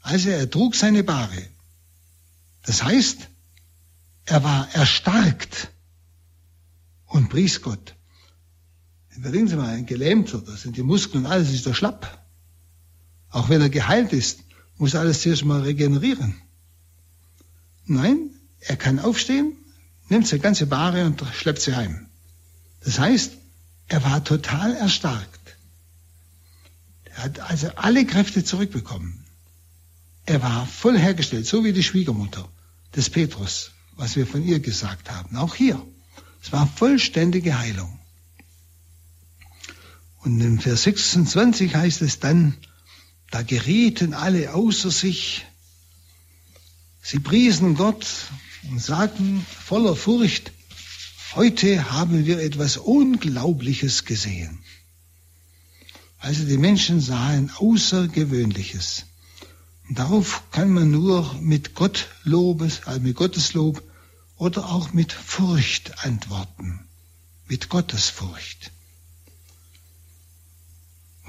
Also 0.00 0.30
er 0.30 0.50
trug 0.50 0.74
seine 0.74 1.04
Bahre. 1.04 1.48
Das 2.62 2.82
heißt, 2.82 3.28
er 4.24 4.42
war 4.42 4.74
erstarkt 4.74 5.70
und 7.14 7.28
pries 7.28 7.62
Gott. 7.62 7.94
Überlegen 9.16 9.46
Sie 9.46 9.54
mal, 9.54 9.68
ein 9.68 9.86
Gelähmter, 9.86 10.38
da 10.38 10.56
sind 10.56 10.76
die 10.76 10.82
Muskeln, 10.82 11.26
alles 11.26 11.52
ist 11.52 11.64
doch 11.64 11.74
schlapp. 11.74 12.26
Auch 13.30 13.48
wenn 13.48 13.60
er 13.60 13.70
geheilt 13.70 14.12
ist, 14.12 14.40
muss 14.78 14.96
alles 14.96 15.22
zuerst 15.22 15.44
mal 15.44 15.60
regenerieren. 15.60 16.34
Nein, 17.86 18.30
er 18.58 18.76
kann 18.76 18.98
aufstehen, 18.98 19.52
nimmt 20.08 20.26
seine 20.26 20.42
ganze 20.42 20.66
Bahre 20.66 21.06
und 21.06 21.22
schleppt 21.34 21.60
sie 21.60 21.76
heim. 21.76 22.08
Das 22.80 22.98
heißt, 22.98 23.32
er 23.86 24.02
war 24.02 24.24
total 24.24 24.74
erstarkt. 24.74 25.56
Er 27.04 27.24
hat 27.24 27.38
also 27.38 27.68
alle 27.76 28.04
Kräfte 28.06 28.42
zurückbekommen. 28.42 29.24
Er 30.26 30.42
war 30.42 30.66
voll 30.66 30.98
hergestellt, 30.98 31.46
so 31.46 31.62
wie 31.64 31.72
die 31.72 31.84
Schwiegermutter 31.84 32.48
des 32.96 33.08
Petrus, 33.08 33.70
was 33.94 34.16
wir 34.16 34.26
von 34.26 34.42
ihr 34.42 34.58
gesagt 34.58 35.12
haben. 35.12 35.36
Auch 35.36 35.54
hier. 35.54 35.80
Es 36.44 36.52
war 36.52 36.66
vollständige 36.66 37.58
Heilung. 37.58 37.98
Und 40.18 40.38
in 40.42 40.60
Vers 40.60 40.82
26 40.82 41.74
heißt 41.74 42.02
es 42.02 42.20
dann, 42.20 42.54
da 43.30 43.40
gerieten 43.40 44.12
alle 44.12 44.52
außer 44.52 44.90
sich. 44.90 45.46
Sie 47.00 47.18
priesen 47.18 47.76
Gott 47.76 48.06
und 48.70 48.78
sagten 48.78 49.44
voller 49.48 49.96
Furcht, 49.96 50.52
heute 51.34 51.90
haben 51.92 52.26
wir 52.26 52.38
etwas 52.40 52.76
Unglaubliches 52.76 54.04
gesehen. 54.04 54.58
Also 56.18 56.44
die 56.44 56.58
Menschen 56.58 57.00
sahen 57.00 57.50
Außergewöhnliches. 57.56 59.06
Und 59.88 59.98
darauf 59.98 60.42
kann 60.50 60.70
man 60.70 60.90
nur 60.90 61.34
mit 61.40 61.74
Gottlobes, 61.74 62.82
also 62.84 63.00
mit 63.00 63.16
Gotteslob 63.16 63.82
oder 64.36 64.66
auch 64.66 64.92
mit 64.92 65.12
Furcht 65.12 66.04
antworten, 66.04 66.80
mit 67.46 67.68
Gottesfurcht. 67.68 68.72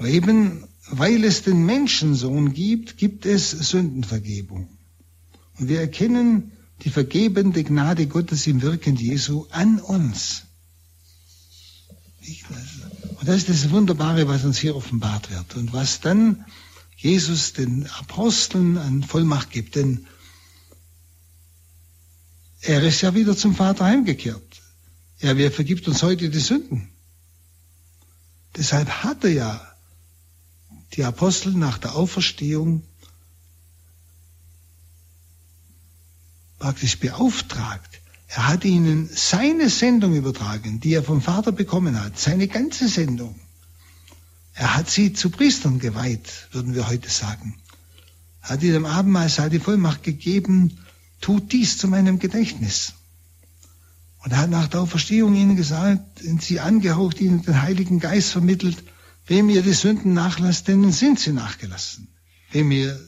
Eben 0.00 0.68
weil 0.88 1.24
es 1.24 1.42
den 1.42 1.64
Menschensohn 1.64 2.52
gibt, 2.52 2.96
gibt 2.96 3.26
es 3.26 3.50
Sündenvergebung. 3.50 4.68
Und 5.58 5.68
wir 5.68 5.80
erkennen 5.80 6.52
die 6.82 6.90
vergebende 6.90 7.64
Gnade 7.64 8.06
Gottes 8.06 8.46
im 8.46 8.62
Wirken 8.62 8.96
Jesu 8.96 9.46
an 9.50 9.80
uns. 9.80 10.42
Und 13.18 13.28
das 13.28 13.36
ist 13.36 13.48
das 13.48 13.70
Wunderbare, 13.70 14.28
was 14.28 14.44
uns 14.44 14.58
hier 14.58 14.76
offenbart 14.76 15.30
wird 15.30 15.56
und 15.56 15.72
was 15.72 16.00
dann 16.00 16.44
Jesus 16.96 17.52
den 17.52 17.86
Aposteln 17.86 18.78
an 18.78 19.02
Vollmacht 19.02 19.50
gibt. 19.50 19.76
Denn 19.76 20.06
er 22.66 22.82
ist 22.82 23.00
ja 23.00 23.14
wieder 23.14 23.36
zum 23.36 23.54
Vater 23.54 23.84
heimgekehrt. 23.84 24.62
Ja, 25.20 25.36
wer 25.36 25.50
vergibt 25.50 25.86
uns 25.88 26.02
heute 26.02 26.28
die 26.28 26.38
Sünden? 26.38 26.88
Deshalb 28.56 28.88
hat 28.88 29.24
er 29.24 29.30
ja 29.30 29.72
die 30.94 31.04
Apostel 31.04 31.52
nach 31.52 31.78
der 31.78 31.94
Auferstehung 31.94 32.82
praktisch 36.58 36.98
beauftragt. 36.98 38.00
Er 38.28 38.48
hat 38.48 38.64
ihnen 38.64 39.08
seine 39.12 39.70
Sendung 39.70 40.14
übertragen, 40.14 40.80
die 40.80 40.94
er 40.94 41.02
vom 41.02 41.22
Vater 41.22 41.52
bekommen 41.52 42.00
hat, 42.02 42.18
seine 42.18 42.48
ganze 42.48 42.88
Sendung. 42.88 43.38
Er 44.54 44.74
hat 44.74 44.90
sie 44.90 45.12
zu 45.12 45.30
Priestern 45.30 45.78
geweiht, 45.78 46.48
würden 46.50 46.74
wir 46.74 46.88
heute 46.88 47.10
sagen. 47.10 47.58
Er 48.42 48.50
hat 48.50 48.62
ihnen 48.62 48.86
Abendmahl 48.86 49.28
die 49.50 49.58
Vollmacht 49.58 50.02
gegeben, 50.02 50.78
tut 51.20 51.52
dies 51.52 51.78
zu 51.78 51.88
meinem 51.88 52.18
Gedächtnis. 52.18 52.94
Und 54.18 54.32
er 54.32 54.38
hat 54.38 54.50
nach 54.50 54.68
der 54.68 54.80
Auferstehung 54.80 55.34
ihnen 55.34 55.56
gesagt, 55.56 56.20
sie 56.40 56.60
angehaucht, 56.60 57.20
ihnen 57.20 57.42
den 57.42 57.62
Heiligen 57.62 58.00
Geist 58.00 58.32
vermittelt, 58.32 58.82
wem 59.26 59.48
ihr 59.48 59.62
die 59.62 59.72
Sünden 59.72 60.14
nachlasst, 60.14 60.68
denen 60.68 60.92
sind 60.92 61.20
sie 61.20 61.32
nachgelassen. 61.32 62.08
Wem 62.50 62.70
ihr 62.72 62.98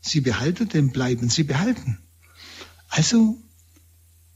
sie 0.00 0.20
behaltet, 0.20 0.74
dem 0.74 0.90
bleiben 0.90 1.30
sie 1.30 1.44
behalten. 1.44 1.98
Also, 2.88 3.40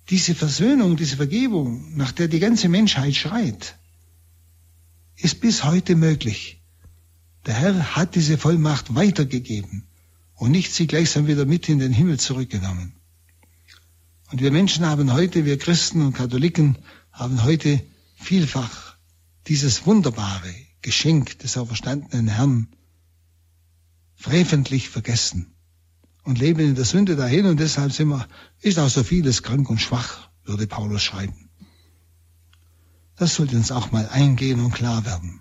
diese 0.09 0.35
Versöhnung, 0.35 0.97
diese 0.97 1.17
Vergebung, 1.17 1.97
nach 1.97 2.13
der 2.13 2.29
die 2.29 2.41
ganze 2.41 2.69
Menschheit 2.69 3.15
schreit, 3.15 3.77
ist 5.17 5.41
bis 5.41 5.65
heute 5.65 5.95
möglich. 5.95 6.61
Der 7.47 7.55
Herr 7.55 7.97
hat 7.97 8.17
diese 8.17 8.37
Vollmacht 8.37 8.95
weitergegeben 8.95 9.87
und 10.35 10.51
nicht 10.51 10.73
sie 10.73 10.89
gleichsam 10.89 11.29
wieder 11.29 11.45
mit 11.45 11.69
in 11.69 11.79
den 11.79 11.93
Himmel 11.93 12.19
zurückgenommen. 12.19 12.96
Und 14.31 14.41
wir 14.41 14.51
Menschen 14.51 14.85
haben 14.87 15.13
heute, 15.13 15.45
wir 15.45 15.59
Christen 15.59 16.03
und 16.03 16.13
Katholiken, 16.13 16.79
haben 17.13 17.45
heute 17.45 17.81
vielfach 18.17 18.97
dieses 19.47 19.87
wunderbare 19.87 20.55
Geschenk 20.83 21.39
des 21.39 21.57
auferstandenen 21.57 22.29
Herrn 22.29 22.69
freventlich 24.17 24.89
vergessen 24.89 25.55
und 26.25 26.39
leben 26.39 26.61
in 26.61 26.75
der 26.75 26.85
Sünde 26.85 27.15
dahin 27.15 27.47
und 27.47 27.61
deshalb 27.61 27.93
sind 27.93 28.09
wir, 28.09 28.27
ist 28.61 28.79
auch 28.79 28.89
so 28.89 29.05
vieles 29.05 29.43
krank 29.43 29.71
und 29.71 29.81
schwach, 29.81 30.29
würde 30.45 30.67
Paulus 30.67 31.03
schreiben. 31.03 31.51
Das 33.17 33.37
sollte 33.37 33.57
uns 33.57 33.71
auch 33.71 33.93
mal 33.93 34.09
eingehen 34.09 34.61
und 34.61 34.73
klar 34.73 35.05
werden. 35.07 35.41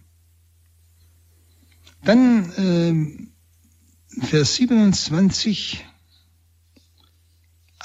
Dann 2.03 2.51
äh, 2.51 4.25
Vers 4.25 4.55
27 4.55 5.83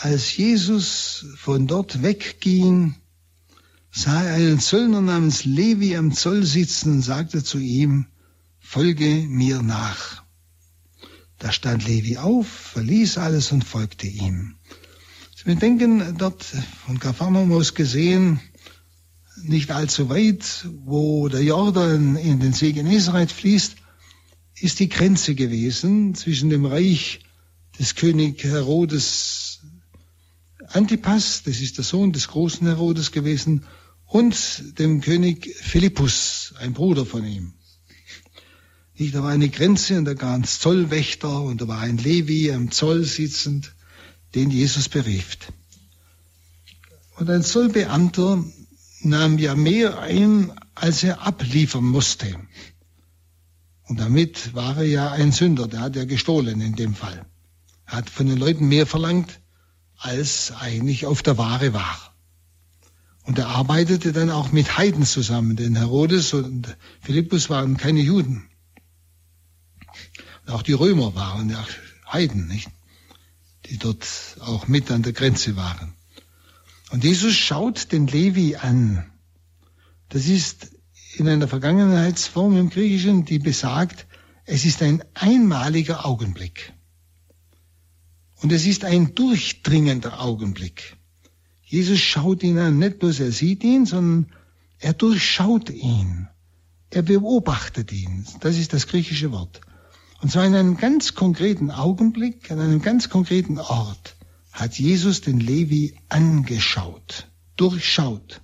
als 0.00 0.34
Jesus 0.34 1.26
von 1.36 1.66
dort 1.66 2.02
wegging, 2.02 2.94
sah 3.90 4.22
er 4.22 4.34
einen 4.34 4.58
Zöllner 4.58 5.02
namens 5.02 5.44
Levi 5.44 5.94
am 5.94 6.12
Zoll 6.12 6.44
sitzen 6.44 6.92
und 6.92 7.02
sagte 7.02 7.44
zu 7.44 7.58
ihm, 7.58 8.06
folge 8.58 9.26
mir 9.28 9.60
nach. 9.60 10.22
Da 11.38 11.52
stand 11.52 11.86
Levi 11.86 12.16
auf, 12.16 12.48
verließ 12.48 13.18
alles 13.18 13.52
und 13.52 13.62
folgte 13.64 14.06
ihm. 14.06 14.56
Wir 15.44 15.56
denken 15.56 16.16
dort 16.16 16.44
von 16.86 16.98
Kapharnaum 16.98 17.52
aus 17.52 17.74
gesehen, 17.74 18.40
nicht 19.42 19.70
allzu 19.70 20.08
weit, 20.08 20.66
wo 20.84 21.28
der 21.28 21.42
Jordan 21.42 22.16
in 22.16 22.40
den 22.40 22.54
See 22.54 22.72
Genezareth 22.72 23.32
fließt, 23.32 23.76
ist 24.60 24.80
die 24.80 24.88
Grenze 24.88 25.34
gewesen 25.34 26.14
zwischen 26.14 26.48
dem 26.48 26.64
Reich 26.64 27.20
des 27.78 27.94
König 27.94 28.44
Herodes 28.44 29.49
Antipas, 30.72 31.42
das 31.42 31.60
ist 31.60 31.78
der 31.78 31.84
Sohn 31.84 32.12
des 32.12 32.28
großen 32.28 32.66
Herodes 32.66 33.12
gewesen, 33.12 33.64
und 34.06 34.78
dem 34.78 35.00
König 35.00 35.54
Philippus, 35.56 36.54
ein 36.58 36.72
Bruder 36.72 37.06
von 37.06 37.24
ihm. 37.24 37.54
Da 38.98 39.22
war 39.22 39.30
eine 39.30 39.48
Grenze 39.48 39.96
und 39.96 40.04
da 40.04 40.14
gab 40.14 40.44
es 40.44 40.58
Zollwächter 40.58 41.40
und 41.42 41.62
da 41.62 41.68
war 41.68 41.80
ein 41.80 41.96
Levi 41.96 42.52
am 42.52 42.70
Zoll 42.70 43.04
sitzend, 43.04 43.72
den 44.34 44.50
Jesus 44.50 44.88
berief. 44.88 45.38
Und 47.16 47.30
ein 47.30 47.42
Zollbeamter 47.42 48.44
nahm 49.02 49.38
ja 49.38 49.54
mehr 49.54 50.00
ein, 50.00 50.52
als 50.74 51.02
er 51.02 51.22
abliefern 51.22 51.84
musste. 51.84 52.36
Und 53.84 53.98
damit 54.00 54.54
war 54.54 54.76
er 54.76 54.84
ja 54.84 55.10
ein 55.12 55.32
Sünder, 55.32 55.66
der 55.66 55.80
hat 55.80 55.96
ja 55.96 56.04
gestohlen 56.04 56.60
in 56.60 56.74
dem 56.76 56.94
Fall. 56.94 57.24
Er 57.86 57.92
hat 57.98 58.10
von 58.10 58.26
den 58.26 58.38
Leuten 58.38 58.68
mehr 58.68 58.86
verlangt, 58.86 59.39
als 60.00 60.52
eigentlich 60.52 61.06
auf 61.06 61.22
der 61.22 61.38
Ware 61.38 61.74
war. 61.74 62.14
Und 63.24 63.38
er 63.38 63.48
arbeitete 63.48 64.12
dann 64.12 64.30
auch 64.30 64.50
mit 64.50 64.78
Heiden 64.78 65.04
zusammen, 65.04 65.56
denn 65.56 65.76
Herodes 65.76 66.32
und 66.32 66.76
Philippus 67.00 67.50
waren 67.50 67.76
keine 67.76 68.00
Juden. 68.00 68.48
Und 70.46 70.52
auch 70.52 70.62
die 70.62 70.72
Römer 70.72 71.14
waren 71.14 71.50
ja 71.50 71.64
Heiden, 72.10 72.48
nicht? 72.48 72.70
Die 73.66 73.76
dort 73.76 74.06
auch 74.40 74.66
mit 74.66 74.90
an 74.90 75.02
der 75.02 75.12
Grenze 75.12 75.54
waren. 75.54 75.94
Und 76.90 77.04
Jesus 77.04 77.34
schaut 77.34 77.92
den 77.92 78.06
Levi 78.06 78.56
an. 78.56 79.04
Das 80.08 80.26
ist 80.26 80.70
in 81.14 81.28
einer 81.28 81.46
Vergangenheitsform 81.46 82.56
im 82.56 82.70
Griechischen, 82.70 83.26
die 83.26 83.38
besagt, 83.38 84.06
es 84.46 84.64
ist 84.64 84.82
ein 84.82 85.04
einmaliger 85.14 86.06
Augenblick. 86.06 86.72
Und 88.42 88.52
es 88.52 88.66
ist 88.66 88.84
ein 88.84 89.14
durchdringender 89.14 90.20
Augenblick. 90.20 90.96
Jesus 91.62 92.00
schaut 92.00 92.42
ihn 92.42 92.58
an, 92.58 92.78
nicht 92.78 92.98
bloß 92.98 93.20
er 93.20 93.32
sieht 93.32 93.62
ihn, 93.62 93.86
sondern 93.86 94.32
er 94.78 94.94
durchschaut 94.94 95.70
ihn. 95.70 96.28
Er 96.90 97.02
beobachtet 97.02 97.92
ihn. 97.92 98.26
Das 98.40 98.56
ist 98.56 98.72
das 98.72 98.86
griechische 98.86 99.30
Wort. 99.30 99.60
Und 100.20 100.32
zwar 100.32 100.44
in 100.44 100.54
einem 100.54 100.76
ganz 100.76 101.14
konkreten 101.14 101.70
Augenblick, 101.70 102.50
an 102.50 102.58
einem 102.58 102.82
ganz 102.82 103.08
konkreten 103.08 103.58
Ort, 103.58 104.16
hat 104.52 104.78
Jesus 104.78 105.20
den 105.20 105.38
Levi 105.38 105.94
angeschaut, 106.08 107.28
durchschaut. 107.56 108.42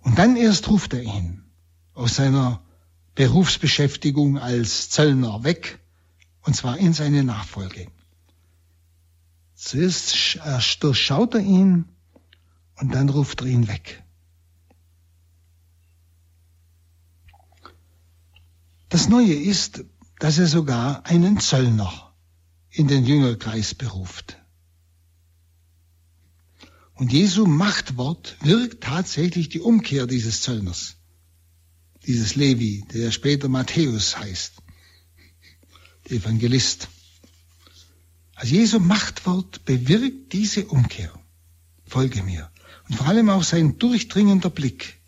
Und 0.00 0.18
dann 0.18 0.36
erst 0.36 0.68
ruft 0.68 0.94
er 0.94 1.02
ihn 1.02 1.44
aus 1.92 2.16
seiner 2.16 2.62
Berufsbeschäftigung 3.14 4.38
als 4.38 4.90
Zöllner 4.90 5.44
weg 5.44 5.78
und 6.44 6.54
zwar 6.54 6.78
in 6.78 6.92
seine 6.92 7.24
Nachfolge. 7.24 7.88
Zuerst 9.54 10.82
durchschaut 10.82 11.34
er 11.34 11.40
ihn 11.40 11.86
und 12.76 12.94
dann 12.94 13.08
ruft 13.08 13.40
er 13.40 13.46
ihn 13.46 13.66
weg. 13.66 14.02
Das 18.90 19.08
Neue 19.08 19.34
ist, 19.34 19.84
dass 20.18 20.38
er 20.38 20.46
sogar 20.46 21.06
einen 21.06 21.40
Zöllner 21.40 22.14
in 22.70 22.88
den 22.88 23.04
Jüngerkreis 23.04 23.74
beruft. 23.74 24.38
Und 26.94 27.12
Jesu 27.12 27.46
Machtwort 27.46 28.36
wirkt 28.40 28.84
tatsächlich 28.84 29.48
die 29.48 29.60
Umkehr 29.60 30.06
dieses 30.06 30.42
Zöllners, 30.42 30.96
dieses 32.06 32.36
Levi, 32.36 32.84
der 32.92 33.10
später 33.10 33.48
Matthäus 33.48 34.16
heißt 34.16 34.63
Evangelist. 36.08 36.88
Also 38.34 38.54
Jesu 38.54 38.78
Machtwort 38.78 39.64
bewirkt 39.64 40.32
diese 40.32 40.66
Umkehr. 40.66 41.12
Folge 41.86 42.22
mir. 42.22 42.50
Und 42.88 42.96
vor 42.96 43.06
allem 43.06 43.30
auch 43.30 43.44
sein 43.44 43.78
durchdringender 43.78 44.50
Blick. 44.50 45.00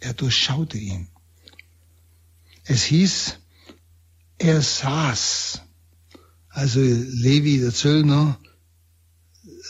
Er 0.00 0.14
durchschaute 0.14 0.78
ihn. 0.78 1.08
Es 2.64 2.82
hieß, 2.84 3.38
er 4.38 4.60
saß, 4.60 5.62
also 6.48 6.80
Levi 6.80 7.58
der 7.58 7.72
Zöllner, 7.72 8.38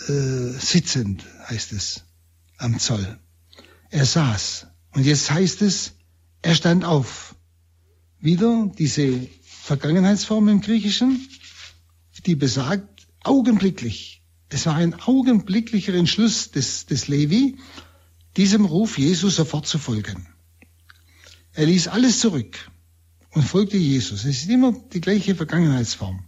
äh, 0.09 0.49
sitzend, 0.59 1.24
heißt 1.49 1.72
es, 1.72 2.05
am 2.59 2.78
Zoll. 2.78 3.18
Er 3.90 4.07
saß. 4.07 4.66
Und 4.93 5.05
jetzt 5.05 5.30
heißt 5.30 5.62
es, 5.62 5.93
er 6.43 6.55
stand 6.55 6.84
auf. 6.84 7.34
Wieder 8.18 8.70
diese 8.78 9.28
Vergangenheitsform 9.62 10.48
im 10.48 10.60
Griechischen, 10.60 11.28
die 12.26 12.34
besagt 12.34 13.06
augenblicklich. 13.22 14.20
Es 14.48 14.66
war 14.66 14.74
ein 14.74 15.00
augenblicklicher 15.00 15.94
Entschluss 15.94 16.50
des, 16.50 16.86
des 16.86 17.06
Levi, 17.06 17.58
diesem 18.36 18.64
Ruf 18.64 18.98
Jesus 18.98 19.36
sofort 19.36 19.68
zu 19.68 19.78
folgen. 19.78 20.26
Er 21.52 21.66
ließ 21.66 21.86
alles 21.86 22.18
zurück 22.18 22.72
und 23.30 23.44
folgte 23.44 23.76
Jesus. 23.76 24.24
Es 24.24 24.42
ist 24.42 24.50
immer 24.50 24.72
die 24.92 25.00
gleiche 25.00 25.36
Vergangenheitsform. 25.36 26.24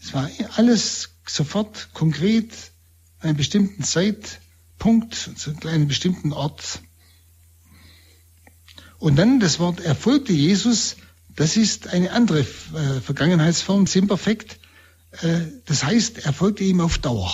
Es 0.00 0.12
war 0.12 0.28
alles 0.56 1.10
sofort 1.24 1.90
konkret 1.94 2.52
einen 3.20 3.36
bestimmten 3.36 3.84
Zeitpunkt, 3.84 5.14
zu 5.14 5.54
einem 5.62 5.86
bestimmten 5.86 6.32
Ort. 6.32 6.82
Und 8.98 9.14
dann 9.14 9.38
das 9.38 9.60
Wort 9.60 9.78
erfolgte 9.78 10.32
Jesus, 10.32 10.96
das 11.36 11.56
ist 11.56 11.88
eine 11.88 12.12
andere 12.12 12.40
äh, 12.40 13.00
Vergangenheitsform, 13.02 13.86
Simperfekt. 13.86 14.58
Äh, 15.20 15.40
das 15.66 15.84
heißt, 15.84 16.24
er 16.24 16.32
folgte 16.32 16.64
ihm 16.64 16.80
auf 16.80 16.98
Dauer. 16.98 17.32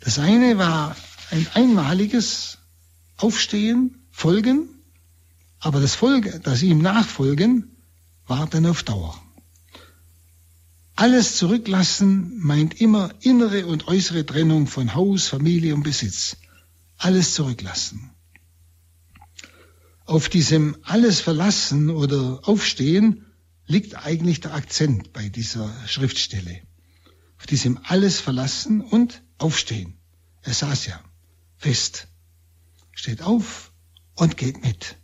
Das 0.00 0.18
eine 0.18 0.58
war 0.58 0.94
ein 1.30 1.46
einmaliges 1.54 2.58
Aufstehen, 3.16 4.06
Folgen, 4.10 4.68
aber 5.58 5.80
das 5.80 5.94
Folge, 5.94 6.40
das 6.40 6.62
ihm 6.62 6.78
nachfolgen, 6.78 7.76
war 8.26 8.46
dann 8.46 8.66
auf 8.66 8.82
Dauer. 8.82 9.20
Alles 10.94 11.36
zurücklassen 11.36 12.38
meint 12.38 12.80
immer 12.80 13.10
innere 13.20 13.66
und 13.66 13.86
äußere 13.88 14.26
Trennung 14.26 14.66
von 14.66 14.94
Haus, 14.94 15.28
Familie 15.28 15.74
und 15.74 15.84
Besitz. 15.84 16.36
Alles 16.96 17.34
zurücklassen. 17.34 18.10
Auf 20.08 20.30
diesem 20.30 20.78
alles 20.84 21.20
verlassen 21.20 21.90
oder 21.90 22.40
aufstehen 22.48 23.26
liegt 23.66 23.94
eigentlich 23.94 24.40
der 24.40 24.54
Akzent 24.54 25.12
bei 25.12 25.28
dieser 25.28 25.70
Schriftstelle. 25.86 26.62
Auf 27.36 27.46
diesem 27.46 27.78
alles 27.84 28.18
verlassen 28.18 28.80
und 28.80 29.22
aufstehen. 29.36 29.98
Er 30.40 30.54
saß 30.54 30.86
ja 30.86 30.98
fest, 31.58 32.08
steht 32.92 33.20
auf 33.20 33.70
und 34.14 34.38
geht 34.38 34.64
mit, 34.64 34.96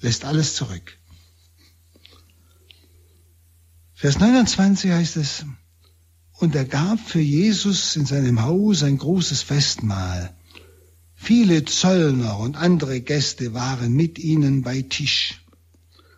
lässt 0.00 0.24
alles 0.24 0.54
zurück. 0.54 0.98
Vers 3.92 4.18
29 4.18 4.90
heißt 4.90 5.16
es, 5.18 5.44
und 6.32 6.54
er 6.54 6.64
gab 6.64 6.98
für 6.98 7.20
Jesus 7.20 7.94
in 7.94 8.06
seinem 8.06 8.40
Haus 8.40 8.82
ein 8.82 8.96
großes 8.96 9.42
Festmahl. 9.42 10.34
Viele 11.16 11.64
Zöllner 11.64 12.38
und 12.38 12.56
andere 12.56 13.00
Gäste 13.00 13.54
waren 13.54 13.92
mit 13.92 14.18
ihnen 14.18 14.62
bei 14.62 14.82
Tisch. 14.82 15.40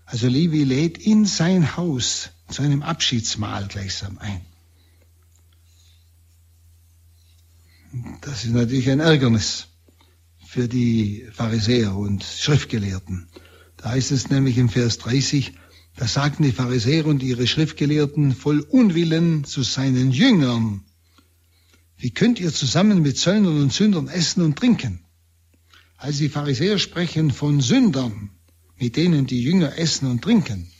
Also 0.04 0.26
Levi 0.26 0.64
lädt 0.64 0.98
in 0.98 1.24
sein 1.24 1.76
Haus 1.76 2.30
zu 2.50 2.62
einem 2.62 2.82
Abschiedsmahl 2.82 3.68
gleichsam 3.68 4.18
ein. 4.18 4.40
Das 8.20 8.44
ist 8.44 8.52
natürlich 8.52 8.90
ein 8.90 9.00
Ärgernis 9.00 9.68
für 10.46 10.68
die 10.68 11.26
Pharisäer 11.32 11.94
und 11.94 12.24
Schriftgelehrten. 12.24 13.28
Da 13.76 13.90
heißt 13.90 14.12
es 14.12 14.28
nämlich 14.28 14.58
im 14.58 14.68
Vers 14.68 14.98
30, 14.98 15.52
da 15.96 16.06
sagten 16.06 16.42
die 16.42 16.52
Pharisäer 16.52 17.06
und 17.06 17.22
ihre 17.22 17.46
Schriftgelehrten 17.46 18.34
voll 18.34 18.60
Unwillen 18.60 19.44
zu 19.44 19.62
seinen 19.62 20.10
Jüngern. 20.10 20.84
Wie 21.98 22.10
könnt 22.10 22.38
ihr 22.38 22.52
zusammen 22.54 23.02
mit 23.02 23.18
Zöllnern 23.18 23.60
und 23.60 23.72
Sündern 23.72 24.06
essen 24.06 24.42
und 24.42 24.56
trinken? 24.56 25.04
Also 25.96 26.20
die 26.20 26.28
Pharisäer 26.28 26.78
sprechen 26.78 27.32
von 27.32 27.60
Sündern, 27.60 28.30
mit 28.78 28.96
denen 28.96 29.26
die 29.26 29.42
Jünger 29.42 29.76
essen 29.76 30.08
und 30.08 30.22
trinken. 30.22 30.70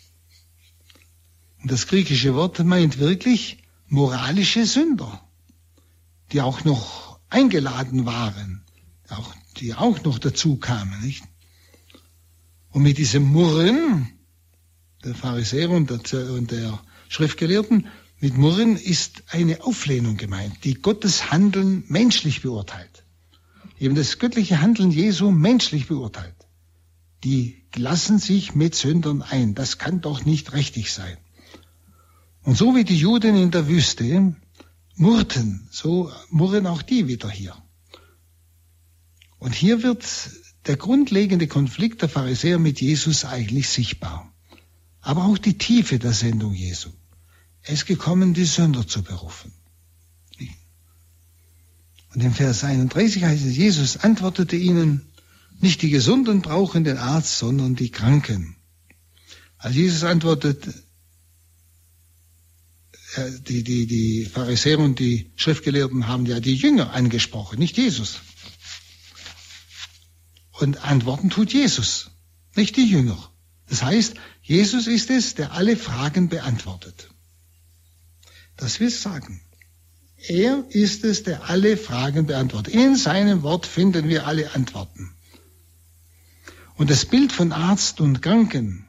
Und 1.60 1.72
das 1.72 1.88
griechische 1.88 2.36
Wort 2.36 2.60
meint 2.64 2.98
wirklich 2.98 3.58
moralische 3.88 4.64
Sünder, 4.64 5.20
die 6.30 6.40
auch 6.40 6.64
noch 6.64 7.18
eingeladen 7.30 8.06
waren, 8.06 8.64
die 9.56 9.74
auch 9.74 10.04
noch 10.04 10.20
dazu 10.20 10.56
kamen, 10.56 11.00
nicht? 11.02 11.24
Und 12.70 12.82
mit 12.82 12.96
diesem 12.96 13.24
Murren 13.24 14.08
der 15.02 15.16
Pharisäer 15.16 15.70
und 15.70 15.90
der, 15.90 16.30
und 16.30 16.52
der 16.52 16.78
Schriftgelehrten, 17.08 17.88
mit 18.20 18.36
Murren 18.36 18.76
ist 18.76 19.24
eine 19.28 19.62
Auflehnung 19.64 20.16
gemeint, 20.16 20.64
die 20.64 20.74
Gottes 20.74 21.30
Handeln 21.30 21.84
menschlich 21.88 22.42
beurteilt. 22.42 23.04
Eben 23.78 23.94
das 23.94 24.18
göttliche 24.18 24.60
Handeln 24.60 24.90
Jesu 24.90 25.30
menschlich 25.30 25.86
beurteilt. 25.86 26.34
Die 27.24 27.64
lassen 27.76 28.18
sich 28.18 28.54
mit 28.54 28.74
Sündern 28.74 29.22
ein. 29.22 29.54
Das 29.54 29.78
kann 29.78 30.00
doch 30.00 30.24
nicht 30.24 30.52
richtig 30.52 30.92
sein. 30.92 31.16
Und 32.42 32.56
so 32.56 32.74
wie 32.74 32.84
die 32.84 32.98
Juden 32.98 33.36
in 33.36 33.50
der 33.50 33.68
Wüste 33.68 34.34
murrten, 34.96 35.68
so 35.70 36.10
murren 36.30 36.66
auch 36.66 36.82
die 36.82 37.06
wieder 37.06 37.30
hier. 37.30 37.56
Und 39.38 39.54
hier 39.54 39.82
wird 39.82 40.04
der 40.66 40.76
grundlegende 40.76 41.46
Konflikt 41.46 42.02
der 42.02 42.08
Pharisäer 42.08 42.58
mit 42.58 42.80
Jesus 42.80 43.24
eigentlich 43.24 43.68
sichtbar 43.68 44.32
aber 45.08 45.24
auch 45.24 45.38
die 45.38 45.56
Tiefe 45.56 45.98
der 45.98 46.12
Sendung 46.12 46.52
Jesu. 46.52 46.90
Er 47.62 47.74
ist 47.74 47.86
gekommen, 47.86 48.34
die 48.34 48.44
Sünder 48.44 48.86
zu 48.86 49.02
berufen. 49.02 49.52
Und 52.14 52.22
im 52.22 52.32
Vers 52.32 52.64
31 52.64 53.24
heißt 53.24 53.44
es, 53.44 53.56
Jesus 53.56 53.98
antwortete 53.98 54.56
ihnen, 54.56 55.12
nicht 55.60 55.82
die 55.82 55.90
Gesunden 55.90 56.42
brauchen 56.42 56.84
den 56.84 56.98
Arzt, 56.98 57.38
sondern 57.38 57.74
die 57.74 57.90
Kranken. 57.90 58.56
Als 59.58 59.74
Jesus 59.74 60.04
antwortet, 60.04 60.66
äh, 63.16 63.30
die, 63.46 63.64
die, 63.64 63.86
die 63.86 64.24
Pharisäer 64.24 64.78
und 64.78 64.98
die 64.98 65.32
Schriftgelehrten 65.36 66.06
haben 66.06 66.26
ja 66.26 66.40
die 66.40 66.54
Jünger 66.54 66.92
angesprochen, 66.92 67.58
nicht 67.58 67.76
Jesus. 67.76 68.20
Und 70.52 70.84
antworten 70.84 71.30
tut 71.30 71.52
Jesus, 71.52 72.10
nicht 72.54 72.76
die 72.76 72.88
Jünger. 72.88 73.30
Das 73.68 73.82
heißt, 73.82 74.14
Jesus 74.42 74.86
ist 74.86 75.10
es, 75.10 75.34
der 75.34 75.52
alle 75.52 75.76
Fragen 75.76 76.28
beantwortet. 76.28 77.10
Das 78.58 78.80
will 78.80 78.90
sagen. 78.90 79.40
Er 80.18 80.64
ist 80.70 81.04
es, 81.04 81.22
der 81.22 81.48
alle 81.48 81.76
Fragen 81.76 82.26
beantwortet. 82.26 82.74
In 82.74 82.96
seinem 82.96 83.42
Wort 83.42 83.66
finden 83.66 84.08
wir 84.08 84.26
alle 84.26 84.54
Antworten. 84.54 85.12
Und 86.74 86.90
das 86.90 87.06
Bild 87.06 87.32
von 87.32 87.52
Arzt 87.52 88.00
und 88.00 88.20
Kranken 88.20 88.84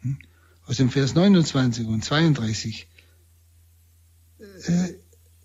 hm, 0.00 0.18
aus 0.66 0.76
dem 0.76 0.90
Vers 0.90 1.14
29 1.14 1.86
und 1.86 2.04
32 2.04 2.88
äh, 4.38 4.94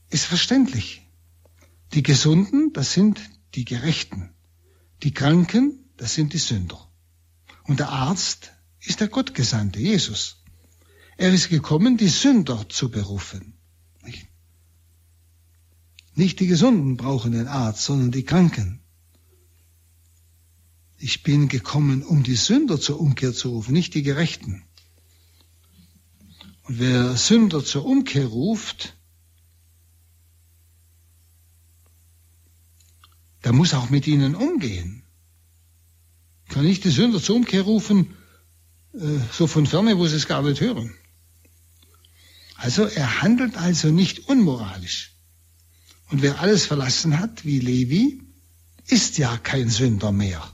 ist 0.09 0.25
verständlich. 0.25 1.03
Die 1.93 2.03
Gesunden, 2.03 2.73
das 2.73 2.93
sind 2.93 3.21
die 3.53 3.65
Gerechten. 3.65 4.31
Die 5.03 5.13
Kranken, 5.13 5.89
das 5.97 6.15
sind 6.15 6.33
die 6.33 6.39
Sünder. 6.39 6.89
Und 7.65 7.79
der 7.79 7.89
Arzt, 7.89 8.53
ist 8.79 8.99
der 8.99 9.07
Gottgesandte, 9.07 9.79
Jesus. 9.79 10.40
Er 11.21 11.31
ist 11.31 11.49
gekommen, 11.49 11.97
die 11.97 12.07
Sünder 12.07 12.67
zu 12.67 12.89
berufen. 12.89 13.53
Nicht 16.15 16.39
die 16.39 16.47
Gesunden 16.47 16.97
brauchen 16.97 17.31
den 17.33 17.47
Arzt, 17.47 17.83
sondern 17.83 18.09
die 18.09 18.23
Kranken. 18.23 18.81
Ich 20.97 21.21
bin 21.21 21.47
gekommen, 21.47 22.01
um 22.01 22.23
die 22.23 22.35
Sünder 22.35 22.79
zur 22.79 22.99
Umkehr 22.99 23.33
zu 23.33 23.49
rufen, 23.49 23.71
nicht 23.71 23.93
die 23.93 24.01
Gerechten. 24.01 24.63
Und 26.63 26.79
wer 26.79 27.15
Sünder 27.15 27.63
zur 27.63 27.85
Umkehr 27.85 28.25
ruft, 28.25 28.97
der 33.43 33.53
muss 33.53 33.75
auch 33.75 33.91
mit 33.91 34.07
ihnen 34.07 34.33
umgehen. 34.33 35.03
Kann 36.49 36.65
nicht 36.65 36.83
die 36.83 36.89
Sünder 36.89 37.21
zur 37.21 37.35
Umkehr 37.35 37.61
rufen 37.61 38.17
äh, 38.93 39.19
so 39.31 39.45
von 39.45 39.67
ferne, 39.67 39.99
wo 39.99 40.07
sie 40.07 40.15
es 40.15 40.27
gar 40.27 40.41
nicht 40.41 40.61
hören. 40.61 40.95
Also 42.61 42.85
er 42.85 43.23
handelt 43.23 43.57
also 43.57 43.89
nicht 43.89 44.27
unmoralisch. 44.27 45.15
Und 46.11 46.21
wer 46.21 46.41
alles 46.41 46.67
verlassen 46.67 47.17
hat, 47.17 47.43
wie 47.43 47.57
Levi, 47.57 48.21
ist 48.85 49.17
ja 49.17 49.35
kein 49.37 49.67
Sünder 49.67 50.11
mehr. 50.11 50.47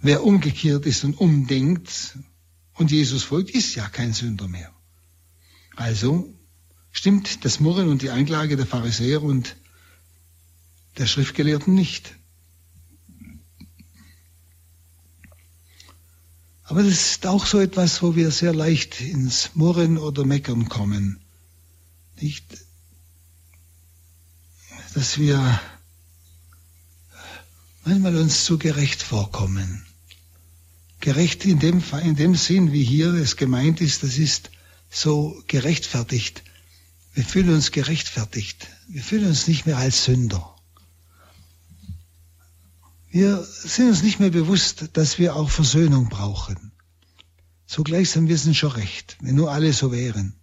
Wer 0.00 0.24
umgekehrt 0.24 0.86
ist 0.86 1.04
und 1.04 1.20
umdenkt 1.20 2.16
und 2.72 2.90
Jesus 2.90 3.24
folgt, 3.24 3.50
ist 3.50 3.74
ja 3.74 3.90
kein 3.90 4.14
Sünder 4.14 4.48
mehr. 4.48 4.72
Also 5.74 6.32
stimmt 6.92 7.44
das 7.44 7.60
Murren 7.60 7.88
und 7.88 8.00
die 8.00 8.10
Anklage 8.10 8.56
der 8.56 8.66
Pharisäer 8.66 9.22
und 9.22 9.56
der 10.96 11.06
Schriftgelehrten 11.06 11.74
nicht. 11.74 12.14
Aber 16.66 16.82
das 16.82 17.10
ist 17.10 17.26
auch 17.26 17.46
so 17.46 17.60
etwas, 17.60 18.02
wo 18.02 18.16
wir 18.16 18.30
sehr 18.32 18.52
leicht 18.52 19.00
ins 19.00 19.50
Murren 19.54 19.98
oder 19.98 20.24
Meckern 20.24 20.68
kommen. 20.68 21.20
Nicht, 22.20 22.44
dass 24.94 25.18
wir 25.18 25.60
manchmal 27.84 28.16
uns 28.16 28.44
zu 28.44 28.58
gerecht 28.58 29.00
vorkommen. 29.00 29.86
Gerecht 31.00 31.44
in 31.44 31.60
dem, 31.60 31.84
in 32.02 32.16
dem 32.16 32.34
Sinn, 32.34 32.72
wie 32.72 32.82
hier 32.82 33.14
es 33.14 33.36
gemeint 33.36 33.80
ist, 33.80 34.02
das 34.02 34.18
ist 34.18 34.50
so 34.90 35.40
gerechtfertigt. 35.46 36.42
Wir 37.14 37.24
fühlen 37.24 37.54
uns 37.54 37.70
gerechtfertigt. 37.70 38.66
Wir 38.88 39.04
fühlen 39.04 39.28
uns 39.28 39.46
nicht 39.46 39.66
mehr 39.66 39.76
als 39.76 40.04
Sünder. 40.04 40.55
Wir 43.18 43.42
sind 43.42 43.88
uns 43.88 44.02
nicht 44.02 44.20
mehr 44.20 44.28
bewusst, 44.28 44.90
dass 44.92 45.18
wir 45.18 45.36
auch 45.36 45.48
Versöhnung 45.48 46.10
brauchen. 46.10 46.70
So 47.64 47.82
gleichsam, 47.82 48.28
wir 48.28 48.36
sind 48.36 48.54
schon 48.54 48.72
recht, 48.72 49.16
wenn 49.22 49.36
nur 49.36 49.50
alle 49.50 49.72
so 49.72 49.90
wären. 49.90 50.34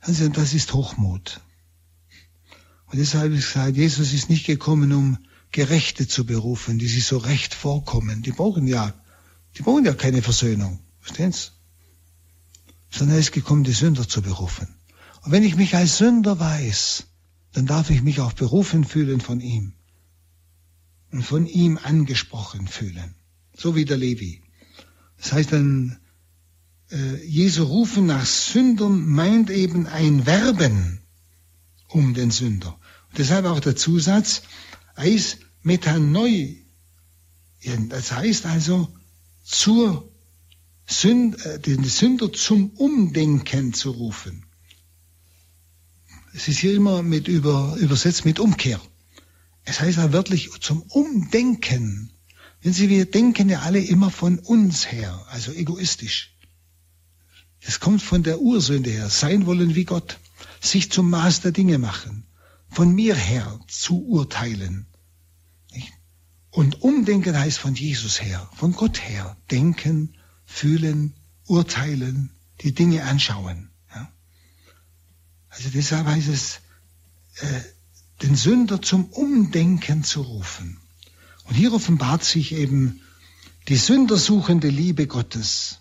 Also 0.00 0.26
das 0.30 0.54
ist 0.54 0.72
Hochmut. 0.72 1.42
Und 2.86 2.98
deshalb 2.98 3.34
ich 3.34 3.44
gesagt, 3.44 3.76
Jesus 3.76 4.14
ist 4.14 4.30
nicht 4.30 4.46
gekommen, 4.46 4.90
um 4.94 5.18
Gerechte 5.52 6.08
zu 6.08 6.24
berufen, 6.24 6.78
die 6.78 6.88
sich 6.88 7.04
so 7.04 7.18
recht 7.18 7.52
vorkommen. 7.52 8.22
Die 8.22 8.32
brauchen 8.32 8.66
ja, 8.66 8.94
die 9.58 9.62
brauchen 9.62 9.84
ja 9.84 9.92
keine 9.92 10.22
Versöhnung. 10.22 10.78
Verstehen 10.98 11.32
Sie? 11.32 11.50
Sondern 12.88 13.16
er 13.16 13.20
ist 13.20 13.32
gekommen, 13.32 13.64
die 13.64 13.72
Sünder 13.72 14.08
zu 14.08 14.22
berufen. 14.22 14.68
Und 15.24 15.30
wenn 15.30 15.44
ich 15.44 15.56
mich 15.56 15.74
als 15.76 15.98
Sünder 15.98 16.40
weiß, 16.40 17.04
dann 17.52 17.66
darf 17.66 17.90
ich 17.90 18.00
mich 18.00 18.20
auch 18.20 18.32
berufen 18.32 18.84
fühlen 18.84 19.20
von 19.20 19.42
ihm. 19.42 19.74
Und 21.10 21.22
von 21.22 21.46
ihm 21.46 21.78
angesprochen 21.82 22.68
fühlen. 22.68 23.14
So 23.56 23.74
wie 23.74 23.84
der 23.84 23.96
Levi. 23.96 24.42
Das 25.18 25.32
heißt 25.32 25.52
dann, 25.52 25.98
äh, 26.90 27.24
Jesu 27.26 27.64
rufen 27.64 28.06
nach 28.06 28.24
Sündern 28.24 29.06
meint 29.06 29.50
eben 29.50 29.86
ein 29.86 30.26
Werben 30.26 31.00
um 31.88 32.14
den 32.14 32.30
Sünder. 32.30 32.78
Und 33.08 33.18
deshalb 33.18 33.44
auch 33.46 33.60
der 33.60 33.76
Zusatz, 33.76 34.42
Eis 34.94 35.38
Metanoi. 35.62 36.64
Das 37.88 38.12
heißt 38.12 38.46
also, 38.46 38.88
zur 39.42 40.10
Sünd, 40.86 41.44
äh, 41.44 41.58
den 41.60 41.84
Sünder 41.84 42.32
zum 42.32 42.70
Umdenken 42.70 43.72
zu 43.72 43.90
rufen. 43.90 44.46
Es 46.32 46.48
ist 46.48 46.58
hier 46.58 46.74
immer 46.74 47.02
mit 47.02 47.28
über, 47.28 47.76
übersetzt 47.78 48.24
mit 48.24 48.38
Umkehr. 48.38 48.80
Es 49.64 49.80
heißt 49.80 49.98
ja 49.98 50.12
wörtlich 50.12 50.50
zum 50.60 50.82
Umdenken. 50.82 52.10
Wenn 52.62 52.72
Sie, 52.72 52.88
wir 52.88 53.10
denken 53.10 53.48
ja 53.48 53.60
alle 53.60 53.80
immer 53.80 54.10
von 54.10 54.38
uns 54.38 54.90
her, 54.90 55.26
also 55.30 55.52
egoistisch. 55.52 56.36
Das 57.64 57.80
kommt 57.80 58.02
von 58.02 58.22
der 58.22 58.40
Ursünde 58.40 58.90
her, 58.90 59.08
sein 59.10 59.46
wollen 59.46 59.74
wie 59.74 59.84
Gott, 59.84 60.18
sich 60.60 60.90
zum 60.90 61.10
Maß 61.10 61.42
der 61.42 61.52
Dinge 61.52 61.78
machen, 61.78 62.26
von 62.68 62.94
mir 62.94 63.14
her 63.14 63.60
zu 63.68 64.02
urteilen. 64.06 64.86
Und 66.50 66.82
umdenken 66.82 67.38
heißt 67.38 67.58
von 67.58 67.74
Jesus 67.74 68.20
her, 68.20 68.50
von 68.56 68.72
Gott 68.72 69.00
her, 69.00 69.36
denken, 69.50 70.16
fühlen, 70.44 71.14
urteilen, 71.46 72.30
die 72.62 72.72
Dinge 72.72 73.04
anschauen. 73.04 73.70
Also 75.50 75.68
deshalb 75.70 76.06
heißt 76.06 76.28
es, 76.28 76.60
äh, 77.40 77.60
den 78.22 78.36
Sünder 78.36 78.82
zum 78.82 79.06
Umdenken 79.06 80.04
zu 80.04 80.22
rufen. 80.22 80.78
Und 81.44 81.54
hier 81.54 81.72
offenbart 81.72 82.24
sich 82.24 82.52
eben 82.52 83.00
die 83.68 83.76
sündersuchende 83.76 84.68
Liebe 84.68 85.06
Gottes. 85.06 85.78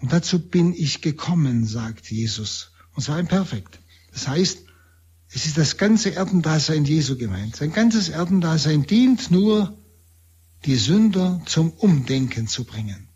Und 0.00 0.12
dazu 0.12 0.38
bin 0.40 0.74
ich 0.74 1.00
gekommen, 1.00 1.66
sagt 1.66 2.10
Jesus. 2.10 2.72
Und 2.94 3.02
zwar 3.02 3.20
im 3.20 3.28
Perfekt. 3.28 3.78
Das 4.12 4.28
heißt, 4.28 4.58
es 5.34 5.46
ist 5.46 5.56
das 5.56 5.76
ganze 5.76 6.10
Erdendasein 6.10 6.84
Jesu 6.84 7.16
gemeint. 7.16 7.56
Sein 7.56 7.72
ganzes 7.72 8.08
Erdendasein 8.08 8.86
dient 8.86 9.30
nur, 9.30 9.78
die 10.64 10.76
Sünder 10.76 11.40
zum 11.46 11.70
Umdenken 11.70 12.46
zu 12.48 12.64
bringen. 12.64 13.08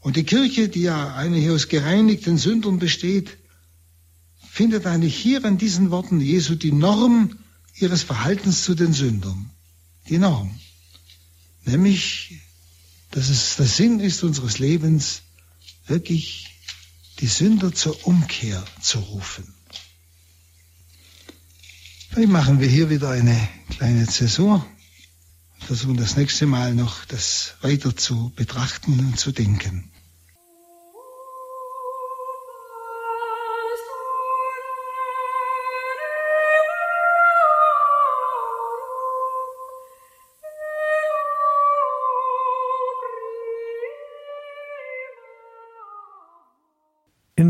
Und 0.00 0.16
die 0.16 0.24
Kirche, 0.24 0.68
die 0.68 0.82
ja 0.82 1.14
eigentlich 1.14 1.48
aus 1.50 1.68
gereinigten 1.68 2.38
Sündern 2.38 2.78
besteht, 2.78 3.38
findet 4.50 4.84
eigentlich 4.86 5.16
hier 5.16 5.44
an 5.44 5.58
diesen 5.58 5.90
Worten 5.90 6.20
Jesu 6.20 6.56
die 6.56 6.72
Norm 6.72 7.38
ihres 7.76 8.02
Verhaltens 8.02 8.64
zu 8.64 8.74
den 8.74 8.92
Sündern. 8.92 9.50
Die 10.08 10.18
Norm. 10.18 10.58
Nämlich, 11.64 12.40
dass 13.12 13.28
es 13.28 13.56
der 13.56 13.66
Sinn 13.66 14.00
ist 14.00 14.24
unseres 14.24 14.58
Lebens, 14.58 15.22
wirklich 15.86 16.48
die 17.20 17.28
Sünder 17.28 17.72
zur 17.72 18.06
Umkehr 18.06 18.64
zu 18.80 18.98
rufen. 18.98 19.54
Vielleicht 22.10 22.30
machen 22.30 22.58
wir 22.58 22.68
hier 22.68 22.90
wieder 22.90 23.10
eine 23.10 23.48
kleine 23.68 24.06
Zäsur, 24.08 24.66
versuchen 25.60 25.96
das 25.96 26.16
nächste 26.16 26.46
Mal 26.46 26.74
noch 26.74 27.04
das 27.04 27.54
weiter 27.60 27.96
zu 27.96 28.32
betrachten 28.34 28.98
und 28.98 29.18
zu 29.18 29.30
denken. 29.30 29.89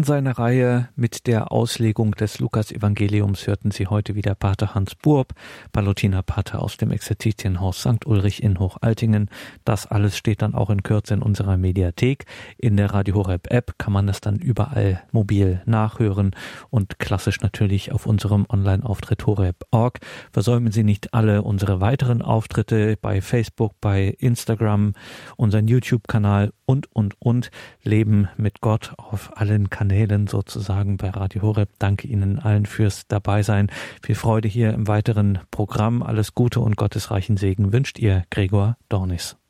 In 0.01 0.05
seiner 0.05 0.39
Reihe 0.39 0.89
mit 0.97 1.27
der 1.27 1.53
Auslegung 1.53 2.13
des 2.13 2.39
Lukas-Evangeliums 2.39 3.47
hörten 3.47 3.71
Sie 3.71 3.87
heute 3.87 4.15
wieder 4.15 4.35
Pater 4.35 4.75
Hans 4.75 4.95
Burb, 4.95 5.35
Palutiner 5.73 6.23
Pater 6.23 6.63
aus 6.63 6.79
dem 6.79 6.91
Exerzitienhaus 6.91 7.81
St. 7.81 8.07
Ulrich 8.07 8.43
in 8.43 8.59
Hochaltingen. 8.59 9.29
Das 9.67 9.87
alles 9.87 10.17
steht 10.17 10.41
dann 10.41 10.55
auch 10.55 10.71
in 10.71 10.83
Kürze 10.83 11.13
in 11.13 11.21
unserer 11.21 11.59
Mediathek. 11.59 12.25
In 12.57 12.79
der 12.79 12.95
Radio 12.95 13.17
Horeb 13.17 13.53
App 13.53 13.75
kann 13.77 13.93
man 13.93 14.07
das 14.07 14.23
dann 14.23 14.37
überall 14.37 15.03
mobil 15.13 15.61
nachhören 15.67 16.31
und 16.71 16.99
klassisch 16.99 17.43
natürlich 17.43 17.93
auf 17.93 18.07
unserem 18.07 18.47
Online-Auftritt 18.49 19.27
horeb.org. 19.27 19.99
Versäumen 20.33 20.73
Sie 20.73 20.83
nicht 20.83 21.13
alle 21.13 21.43
unsere 21.43 21.83
weiteren 21.83 22.23
Auftritte 22.23 22.97
bei 22.97 23.21
Facebook, 23.21 23.75
bei 23.83 24.17
Instagram, 24.19 24.95
unseren 25.37 25.69
YouTube-Kanal 25.69 26.55
und, 26.65 26.89
und, 26.97 27.17
und. 27.19 27.51
Leben 27.83 28.29
mit 28.39 28.63
Gott 28.63 28.95
auf 28.97 29.37
allen 29.37 29.69
Kanälen 29.69 29.89
Kanälen 29.91 30.28
sozusagen 30.28 30.99
bei 30.99 31.11
Radio 31.11 31.43
Horeb. 31.43 31.68
Danke 31.80 32.07
Ihnen 32.07 32.38
allen 32.38 32.64
fürs 32.64 33.09
Dabeisein. 33.09 33.72
Viel 34.01 34.14
Freude 34.14 34.47
hier 34.47 34.72
im 34.72 34.86
weiteren 34.86 35.41
Programm. 35.51 36.05
Alles 36.05 36.36
Gute 36.36 36.61
und 36.61 36.76
gottesreichen 36.76 37.36
Segen 37.36 37.72
wünscht 37.72 37.99
Ihr 37.99 38.22
Gregor 38.30 38.76
Dornis. 38.88 39.41